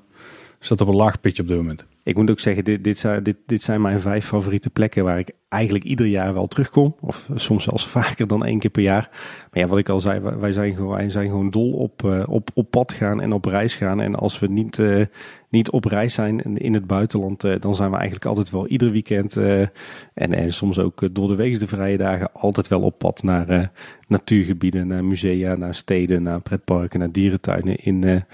staat 0.59 0.80
op 0.80 0.89
een 0.89 0.95
laag 0.95 1.20
pitje 1.20 1.43
op 1.43 1.49
dit 1.49 1.57
moment. 1.57 1.87
Ik 2.07 2.16
moet 2.16 2.30
ook 2.30 2.40
zeggen, 2.40 2.64
dit, 2.64 2.84
dit, 2.84 2.98
zijn, 2.98 3.22
dit, 3.22 3.36
dit 3.46 3.62
zijn 3.62 3.80
mijn 3.80 4.00
vijf 4.00 4.26
favoriete 4.26 4.70
plekken 4.70 5.04
waar 5.04 5.18
ik 5.18 5.30
eigenlijk 5.48 5.84
ieder 5.84 6.07
jaar 6.07 6.34
wel 6.34 6.46
terugkom. 6.46 6.96
Of 7.00 7.28
soms 7.34 7.64
zelfs 7.64 7.86
vaker 7.98 8.26
dan 8.26 8.44
één 8.44 8.59
keer 8.59 8.70
per 8.70 8.82
jaar. 8.82 9.09
Maar 9.50 9.62
ja, 9.62 9.66
wat 9.66 9.78
ik 9.78 9.88
al 9.88 10.00
zei, 10.00 10.20
wij 10.20 10.52
zijn 10.52 10.74
gewoon, 10.74 10.96
wij 10.96 11.11
zijn 11.11 11.28
gewoon 11.28 11.50
dol 11.50 11.72
op, 11.72 12.02
uh, 12.02 12.22
op, 12.28 12.50
op 12.54 12.70
pad 12.70 12.92
gaan 12.92 13.20
en 13.20 13.32
op 13.32 13.44
reis 13.44 13.74
gaan. 13.74 14.00
En 14.00 14.14
als 14.14 14.38
we 14.38 14.46
niet, 14.46 14.78
uh, 14.78 15.04
niet 15.48 15.70
op 15.70 15.84
reis 15.84 16.14
zijn 16.14 16.40
in 16.42 16.74
het 16.74 16.86
buitenland, 16.86 17.44
uh, 17.44 17.54
dan 17.61 17.74
zijn 17.74 17.90
we 17.90 17.96
eigenlijk 17.96 18.26
altijd 18.26 18.50
wel 18.50 18.66
ieder 18.66 18.90
weekend. 18.90 19.36
en, 19.36 19.70
en 20.14 20.52
soms 20.52 20.78
ook 20.78 21.14
door 21.14 21.28
de 21.28 21.34
week 21.34 21.59
de 21.59 21.66
vrije 21.66 21.96
dagen 21.96 22.32
altijd 22.32 22.68
wel 22.68 22.82
op 22.82 22.98
pad 22.98 23.22
naar 23.22 23.70
natuurgebieden, 24.09 24.86
naar 24.86 25.04
musea, 25.04 25.57
naar 25.57 25.74
steden, 25.74 26.22
naar 26.22 26.40
pretparken, 26.40 26.98
naar 26.98 27.12
dierentuinen 27.12 27.76
in 27.76 28.24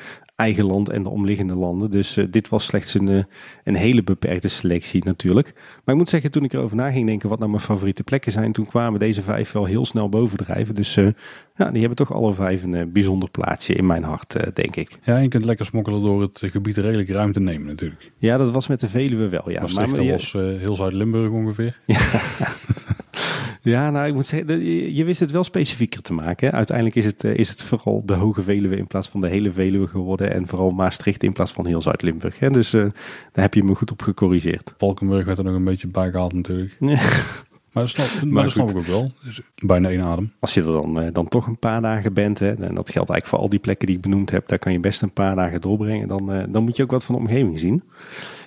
eigen 0.43 0.64
land 0.64 0.88
en 0.88 1.03
de 1.03 1.09
omliggende 1.09 1.55
landen. 1.55 1.90
Dus 1.90 2.16
uh, 2.16 2.26
dit 2.30 2.49
was 2.49 2.64
slechts 2.64 2.95
een, 2.95 3.09
uh, 3.09 3.22
een 3.64 3.74
hele 3.74 4.03
beperkte 4.03 4.49
selectie 4.49 5.05
natuurlijk. 5.05 5.53
Maar 5.55 5.95
ik 5.95 6.01
moet 6.01 6.09
zeggen, 6.09 6.30
toen 6.30 6.45
ik 6.45 6.53
erover 6.53 6.76
na 6.76 6.90
ging 6.90 7.07
denken 7.07 7.28
wat 7.28 7.38
nou 7.38 7.51
mijn 7.51 7.62
favoriete 7.62 8.03
plekken 8.03 8.32
zijn, 8.32 8.53
toen 8.53 8.66
kwamen 8.66 9.01
deze 9.01 9.22
vijf 9.22 9.53
wel 9.53 9.64
heel 9.64 9.84
snel 9.84 10.09
bovendrijven. 10.09 10.74
Dus 10.74 10.97
uh, 10.97 11.09
ja, 11.57 11.70
die 11.70 11.80
hebben 11.80 11.97
toch 11.97 12.12
alle 12.12 12.34
vijf 12.34 12.62
een 12.62 12.93
bijzonder 12.93 13.30
plaatsje 13.30 13.74
in 13.74 13.86
mijn 13.86 14.03
hart, 14.03 14.55
denk 14.55 14.76
ik. 14.76 14.99
Ja, 15.03 15.18
je 15.18 15.28
kunt 15.28 15.45
lekker 15.45 15.66
smokkelen 15.66 16.03
door 16.03 16.20
het 16.20 16.43
gebied 16.45 16.76
redelijk 16.76 17.09
ruimte 17.09 17.40
nemen 17.40 17.66
natuurlijk. 17.66 18.12
Ja, 18.18 18.36
dat 18.36 18.51
was 18.51 18.68
met 18.68 18.80
de 18.80 18.88
Veluwe 18.88 19.28
wel, 19.28 19.51
ja. 19.51 19.61
Maar, 19.61 19.88
maar 19.88 20.07
was 20.07 20.32
heel 20.32 20.76
Zuid-Limburg 20.76 21.30
ongeveer. 21.30 21.78
Ja. 21.86 22.01
Ja, 23.62 23.90
nou, 23.90 24.08
ik 24.08 24.14
moet 24.14 24.26
zeggen, 24.26 24.64
je 24.94 25.04
wist 25.04 25.20
het 25.20 25.30
wel 25.30 25.44
specifieker 25.44 26.02
te 26.02 26.12
maken. 26.12 26.52
Uiteindelijk 26.52 26.96
is 26.96 27.04
het, 27.04 27.24
is 27.24 27.48
het 27.48 27.62
vooral 27.62 28.02
de 28.06 28.14
Hoge 28.14 28.42
Veluwe 28.42 28.76
in 28.76 28.86
plaats 28.86 29.08
van 29.08 29.20
de 29.20 29.28
hele 29.28 29.52
Veluwe 29.52 29.86
geworden. 29.86 30.32
En 30.32 30.46
vooral 30.46 30.70
Maastricht 30.70 31.22
in 31.22 31.32
plaats 31.32 31.52
van 31.52 31.66
heel 31.66 31.82
Zuid-Limburg. 31.82 32.38
Dus 32.38 32.74
uh, 32.74 32.82
daar 33.32 33.44
heb 33.44 33.54
je 33.54 33.62
me 33.62 33.74
goed 33.74 33.90
op 33.90 34.02
gecorrigeerd. 34.02 34.74
Valkenburg 34.76 35.24
werd 35.24 35.38
er 35.38 35.44
nog 35.44 35.54
een 35.54 35.64
beetje 35.64 35.88
bij 35.88 36.10
gehaald 36.10 36.32
natuurlijk. 36.32 36.76
Ja. 36.80 37.00
Maar 37.72 37.82
dat 37.82 37.92
snap, 37.92 38.06
maar 38.06 38.26
maar 38.26 38.42
dat 38.42 38.52
snap 38.52 38.70
ik 38.70 38.76
ook 38.76 38.86
wel. 38.86 39.12
Dus 39.24 39.40
bijna 39.54 39.88
één 39.88 40.04
adem. 40.04 40.32
Als 40.38 40.54
je 40.54 40.60
er 40.60 40.72
dan, 40.72 41.10
dan 41.12 41.28
toch 41.28 41.46
een 41.46 41.58
paar 41.58 41.80
dagen 41.80 42.12
bent, 42.12 42.38
hè, 42.38 42.48
en 42.48 42.74
dat 42.74 42.90
geldt 42.90 43.10
eigenlijk 43.10 43.26
voor 43.26 43.38
al 43.38 43.48
die 43.48 43.58
plekken 43.58 43.86
die 43.86 43.96
ik 43.96 44.02
benoemd 44.02 44.30
heb, 44.30 44.48
daar 44.48 44.58
kan 44.58 44.72
je 44.72 44.80
best 44.80 45.02
een 45.02 45.12
paar 45.12 45.34
dagen 45.34 45.60
doorbrengen. 45.60 46.08
Dan, 46.08 46.46
dan 46.48 46.64
moet 46.64 46.76
je 46.76 46.82
ook 46.82 46.90
wat 46.90 47.04
van 47.04 47.14
de 47.14 47.20
omgeving 47.20 47.58
zien. 47.58 47.82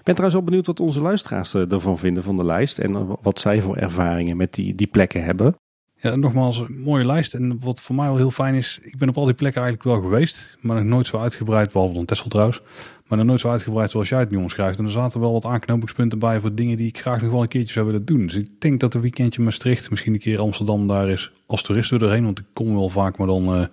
Ben 0.06 0.16
trouwens 0.16 0.34
wel 0.34 0.50
benieuwd 0.50 0.68
wat 0.68 0.80
onze 0.80 1.02
luisteraars 1.02 1.54
ervan 1.54 1.98
vinden 1.98 2.24
van 2.24 2.38
de 2.38 2.46
lijst. 2.46 2.80
En 2.80 3.18
wat 3.22 3.40
zij 3.40 3.62
voor 3.62 3.78
ervaringen 3.78 4.38
met 4.38 4.54
die, 4.54 4.76
die 4.76 4.88
plekken 4.88 5.24
hebben. 5.24 5.56
Ja, 5.96 6.16
nogmaals, 6.16 6.60
een 6.60 6.82
mooie 6.82 7.06
lijst. 7.06 7.34
En 7.34 7.60
wat 7.60 7.82
voor 7.82 7.96
mij 7.96 8.06
wel 8.06 8.18
heel 8.18 8.32
fijn 8.32 8.56
is, 8.56 8.80
ik 8.82 8.98
ben 8.98 9.10
op 9.10 9.18
al 9.18 9.26
die 9.26 9.34
plekken 9.34 9.62
eigenlijk 9.62 9.92
wel 9.92 10.10
geweest. 10.10 10.58
Maar 10.62 10.76
nog 10.76 10.86
nooit 10.86 11.08
zo 11.08 11.18
uitgebreid, 11.20 11.72
behalve 11.72 11.94
dan 11.94 12.06
Tessel 12.06 12.30
trouwens. 12.30 12.62
Maar 13.08 13.18
nog 13.18 13.28
nooit 13.28 13.40
zo 13.40 13.50
uitgebreid 13.50 13.92
zoals 13.92 14.10
jij 14.10 14.20
het 14.20 14.30
nu 14.30 14.38
omschrijft. 14.38 14.80
En 14.80 14.86
er 14.86 14.92
zaten 14.92 15.20
wel 15.20 15.32
wat 15.32 15.46
aanknopingspunten 15.46 16.20
bij 16.20 16.40
voor 16.40 16.56
dingen 16.56 16.78
die 16.78 16.88
ik 16.88 17.00
graag 17.00 17.22
nog 17.22 17.32
wel 17.32 17.42
een 17.42 17.48
keertje 17.48 17.74
zou 17.74 17.86
willen 17.86 18.06
doen. 18.06 18.26
Dus 18.26 18.36
ik 18.36 18.48
denk 18.60 18.80
dat 18.80 18.94
een 18.94 19.02
weekendje 19.02 19.42
Maastricht, 19.42 19.90
misschien 19.90 20.14
een 20.14 20.20
keer 20.20 20.40
Amsterdam 20.40 20.88
daar 20.88 21.10
is 21.10 21.32
als 21.46 21.62
toerist 21.62 21.92
erheen. 21.92 22.24
Want 22.24 22.40
ik 22.40 22.46
kom 22.54 22.76
wel 22.76 22.90
vaak, 22.90 23.18
maar 23.18 23.28
dan 23.28 23.60
uh, 23.60 23.66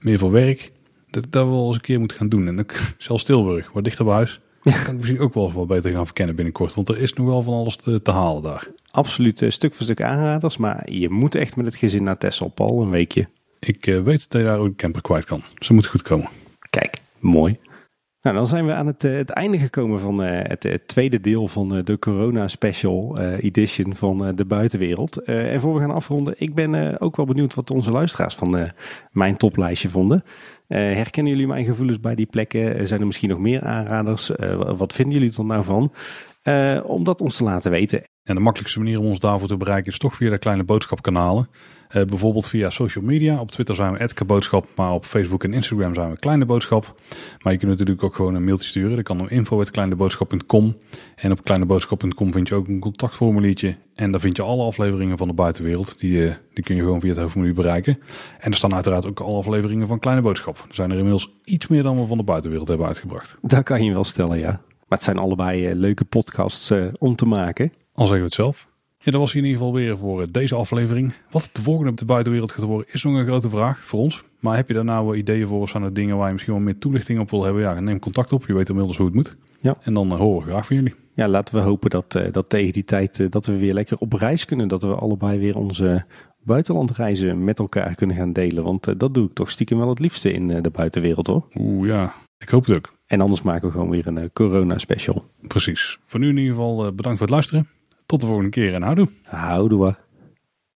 meer 0.00 0.18
voor 0.18 0.30
werk. 0.30 0.72
Dat 1.10 1.26
dat 1.30 1.44
we 1.44 1.50
wel 1.50 1.66
eens 1.66 1.76
een 1.76 1.82
keer 1.82 1.98
moeten 1.98 2.16
gaan 2.16 2.28
doen. 2.28 2.48
En 2.48 2.66
zelfs 2.98 3.24
Tilburg, 3.24 3.72
wat 3.72 3.84
dichter 3.84 4.04
bij 4.04 4.14
huis. 4.14 4.40
Ja. 4.70 4.82
Kan 4.82 4.92
ik 4.92 5.00
misschien 5.00 5.20
ook 5.20 5.34
wel 5.34 5.52
wat 5.52 5.66
beter 5.66 5.92
gaan 5.92 6.04
verkennen 6.04 6.34
binnenkort. 6.34 6.74
Want 6.74 6.88
er 6.88 6.98
is 6.98 7.12
nog 7.12 7.26
wel 7.26 7.42
van 7.42 7.54
alles 7.54 7.76
te, 7.76 8.02
te 8.02 8.10
halen 8.10 8.42
daar. 8.42 8.68
Absoluut, 8.90 9.40
uh, 9.40 9.50
stuk 9.50 9.74
voor 9.74 9.84
stuk 9.84 10.02
aanraders. 10.02 10.56
Maar 10.56 10.92
je 10.92 11.10
moet 11.10 11.34
echt 11.34 11.56
met 11.56 11.66
het 11.66 11.76
gezin 11.76 12.02
naar 12.02 12.16
Paul, 12.54 12.82
een 12.82 12.90
weekje. 12.90 13.28
Ik 13.58 13.86
uh, 13.86 14.02
weet 14.02 14.30
dat 14.30 14.40
je 14.40 14.46
daar 14.46 14.58
ook 14.58 14.66
een 14.66 14.76
camper 14.76 15.02
kwijt 15.02 15.24
kan. 15.24 15.42
Ze 15.58 15.72
moet 15.72 15.86
goed 15.86 16.02
komen. 16.02 16.28
Kijk, 16.70 17.02
mooi. 17.18 17.58
Nou, 18.22 18.36
dan 18.36 18.46
zijn 18.46 18.66
we 18.66 18.72
aan 18.72 18.86
het, 18.86 19.04
uh, 19.04 19.16
het 19.16 19.30
einde 19.30 19.58
gekomen 19.58 20.00
van 20.00 20.18
het, 20.18 20.62
het, 20.62 20.88
tweede 20.88 21.20
deel 21.20 21.48
van 21.48 21.82
de 21.82 21.98
Corona 21.98 22.48
Special 22.48 23.18
Edition 23.18 23.94
van 23.94 24.34
de 24.34 24.44
buitenwereld. 24.44 25.22
en 25.22 25.60
voor 25.60 25.74
we 25.74 25.80
gaan 25.80 25.90
afronden, 25.90 26.34
ik 26.36 26.54
ben 26.54 27.00
ook 27.00 27.16
wel 27.16 27.26
benieuwd 27.26 27.54
wat 27.54 27.70
onze 27.70 27.90
luisteraars 27.90 28.34
van 28.34 28.72
mijn 29.10 29.36
toplijstje 29.36 29.88
vonden. 29.88 30.24
Uh, 30.68 30.78
herkennen 30.78 31.32
jullie 31.32 31.46
mijn 31.46 31.64
gevoelens 31.64 32.00
bij 32.00 32.14
die 32.14 32.26
plekken? 32.26 32.86
zijn 32.86 33.00
er 33.00 33.06
misschien 33.06 33.28
nog 33.28 33.38
meer 33.38 33.62
aanraders? 33.62 34.30
Uh, 34.30 34.76
wat 34.76 34.92
vinden 34.92 35.18
jullie 35.18 35.36
er 35.38 35.44
nou 35.44 35.64
van? 35.64 35.92
Om 36.84 37.04
dat 37.04 37.20
ons 37.20 37.36
te 37.36 37.44
laten 37.44 37.70
weten. 37.70 38.02
En 38.22 38.34
de 38.34 38.40
makkelijkste 38.40 38.78
manier 38.78 38.98
om 38.98 39.06
ons 39.06 39.18
daarvoor 39.18 39.48
te 39.48 39.56
bereiken 39.56 39.92
is 39.92 39.98
toch 39.98 40.14
via 40.14 40.30
de 40.30 40.38
kleine 40.38 40.64
boodschapkanalen. 40.64 41.48
Uh, 41.96 42.04
bijvoorbeeld 42.04 42.48
via 42.48 42.70
social 42.70 43.04
media. 43.04 43.40
Op 43.40 43.50
Twitter 43.50 43.74
zijn 43.74 43.92
we 43.92 44.24
@boodschap, 44.26 44.66
maar 44.76 44.92
op 44.92 45.04
Facebook 45.04 45.44
en 45.44 45.52
Instagram 45.52 45.94
zijn 45.94 46.10
we 46.10 46.18
Kleine 46.18 46.44
Boodschap. 46.44 47.00
Maar 47.42 47.52
je 47.52 47.58
kunt 47.58 47.70
natuurlijk 47.70 48.02
ook 48.02 48.14
gewoon 48.14 48.34
een 48.34 48.44
mailtje 48.44 48.68
sturen. 48.68 48.96
Dat 48.96 49.04
kan 49.04 49.20
op 49.20 49.28
info@kleineboodschap.com. 49.28 50.76
En 51.16 51.32
op 51.32 51.44
kleineboodschap.com 51.44 52.32
vind 52.32 52.48
je 52.48 52.54
ook 52.54 52.68
een 52.68 52.80
contactformuliertje. 52.80 53.76
En 53.94 54.10
daar 54.10 54.20
vind 54.20 54.36
je 54.36 54.42
alle 54.42 54.64
afleveringen 54.64 55.18
van 55.18 55.28
de 55.28 55.34
buitenwereld. 55.34 55.98
Die, 55.98 56.12
uh, 56.12 56.34
die 56.54 56.64
kun 56.64 56.76
je 56.76 56.82
gewoon 56.82 57.00
via 57.00 57.08
het 57.10 57.18
hoofdmenu 57.18 57.54
bereiken. 57.54 57.98
En 58.38 58.50
er 58.50 58.56
staan 58.56 58.74
uiteraard 58.74 59.06
ook 59.06 59.20
alle 59.20 59.38
afleveringen 59.38 59.88
van 59.88 59.98
Kleine 59.98 60.22
Boodschap. 60.22 60.56
Er 60.68 60.74
zijn 60.74 60.90
er 60.90 60.96
inmiddels 60.96 61.32
iets 61.44 61.66
meer 61.66 61.82
dan 61.82 62.00
we 62.00 62.06
van 62.06 62.16
de 62.16 62.24
buitenwereld 62.24 62.68
hebben 62.68 62.86
uitgebracht. 62.86 63.36
Dat 63.42 63.62
kan 63.62 63.84
je 63.84 63.92
wel 63.92 64.04
stellen, 64.04 64.38
ja. 64.38 64.50
Maar 64.88 64.98
het 64.98 65.02
zijn 65.02 65.18
allebei 65.18 65.68
uh, 65.68 65.74
leuke 65.74 66.04
podcasts 66.04 66.72
om 66.98 67.16
te 67.16 67.26
maken. 67.26 67.72
Al 67.92 68.06
zeggen 68.06 68.16
we 68.16 68.24
het 68.24 68.34
zelf. 68.34 68.68
Ja, 69.00 69.10
dat 69.10 69.20
was 69.20 69.34
in 69.34 69.44
ieder 69.44 69.58
geval 69.58 69.74
weer 69.74 69.98
voor 69.98 70.30
deze 70.30 70.54
aflevering. 70.54 71.12
Wat 71.30 71.50
de 71.52 71.62
volgende 71.62 71.90
op 71.90 71.96
de 71.96 72.04
buitenwereld 72.04 72.52
gaat 72.52 72.64
worden 72.64 72.86
is 72.92 73.02
nog 73.02 73.14
een 73.14 73.26
grote 73.26 73.50
vraag 73.50 73.84
voor 73.84 74.00
ons. 74.00 74.24
Maar 74.40 74.56
heb 74.56 74.68
je 74.68 74.74
daar 74.74 74.84
nou 74.84 75.16
ideeën 75.16 75.46
voor 75.46 75.60
of 75.60 75.68
zijn 75.68 75.82
er 75.82 75.94
dingen 75.94 76.16
waar 76.16 76.26
je 76.26 76.32
misschien 76.32 76.54
wel 76.54 76.62
meer 76.62 76.78
toelichting 76.78 77.20
op 77.20 77.30
wil 77.30 77.44
hebben? 77.44 77.62
Ja, 77.62 77.80
neem 77.80 77.98
contact 77.98 78.32
op. 78.32 78.46
Je 78.46 78.54
weet 78.54 78.68
inmiddels 78.68 78.96
hoe 78.96 79.06
het 79.06 79.14
moet. 79.14 79.36
Ja. 79.60 79.76
En 79.80 79.94
dan 79.94 80.12
horen 80.12 80.46
we 80.46 80.50
graag 80.50 80.66
van 80.66 80.76
jullie. 80.76 80.94
Ja, 81.14 81.28
laten 81.28 81.54
we 81.54 81.60
hopen 81.60 81.90
dat, 81.90 82.18
dat 82.30 82.48
tegen 82.48 82.72
die 82.72 82.84
tijd 82.84 83.32
dat 83.32 83.46
we 83.46 83.56
weer 83.56 83.74
lekker 83.74 83.98
op 83.98 84.12
reis 84.12 84.44
kunnen. 84.44 84.68
Dat 84.68 84.82
we 84.82 84.94
allebei 84.94 85.38
weer 85.38 85.56
onze 85.56 86.04
buitenlandreizen 86.42 87.44
met 87.44 87.58
elkaar 87.58 87.94
kunnen 87.94 88.16
gaan 88.16 88.32
delen. 88.32 88.64
Want 88.64 88.98
dat 89.00 89.14
doe 89.14 89.26
ik 89.26 89.34
toch 89.34 89.50
stiekem 89.50 89.78
wel 89.78 89.88
het 89.88 89.98
liefste 89.98 90.32
in 90.32 90.48
de 90.62 90.70
buitenwereld 90.70 91.26
hoor. 91.26 91.48
Oeh 91.54 91.88
ja, 91.88 92.14
ik 92.38 92.48
hoop 92.48 92.66
het 92.66 92.76
ook. 92.76 92.96
En 93.06 93.20
anders 93.20 93.42
maken 93.42 93.66
we 93.66 93.72
gewoon 93.72 93.90
weer 93.90 94.06
een 94.06 94.32
corona 94.32 94.78
special. 94.78 95.24
Precies. 95.46 95.98
Voor 96.04 96.20
nu 96.20 96.28
in 96.28 96.36
ieder 96.36 96.54
geval 96.54 96.76
bedankt 96.76 97.18
voor 97.18 97.26
het 97.26 97.30
luisteren. 97.30 97.68
Tot 98.08 98.20
de 98.20 98.26
volgende 98.26 98.50
keer 98.50 98.74
en 98.74 98.82
houdoe. 98.82 99.08
Houdoe. 99.22 99.96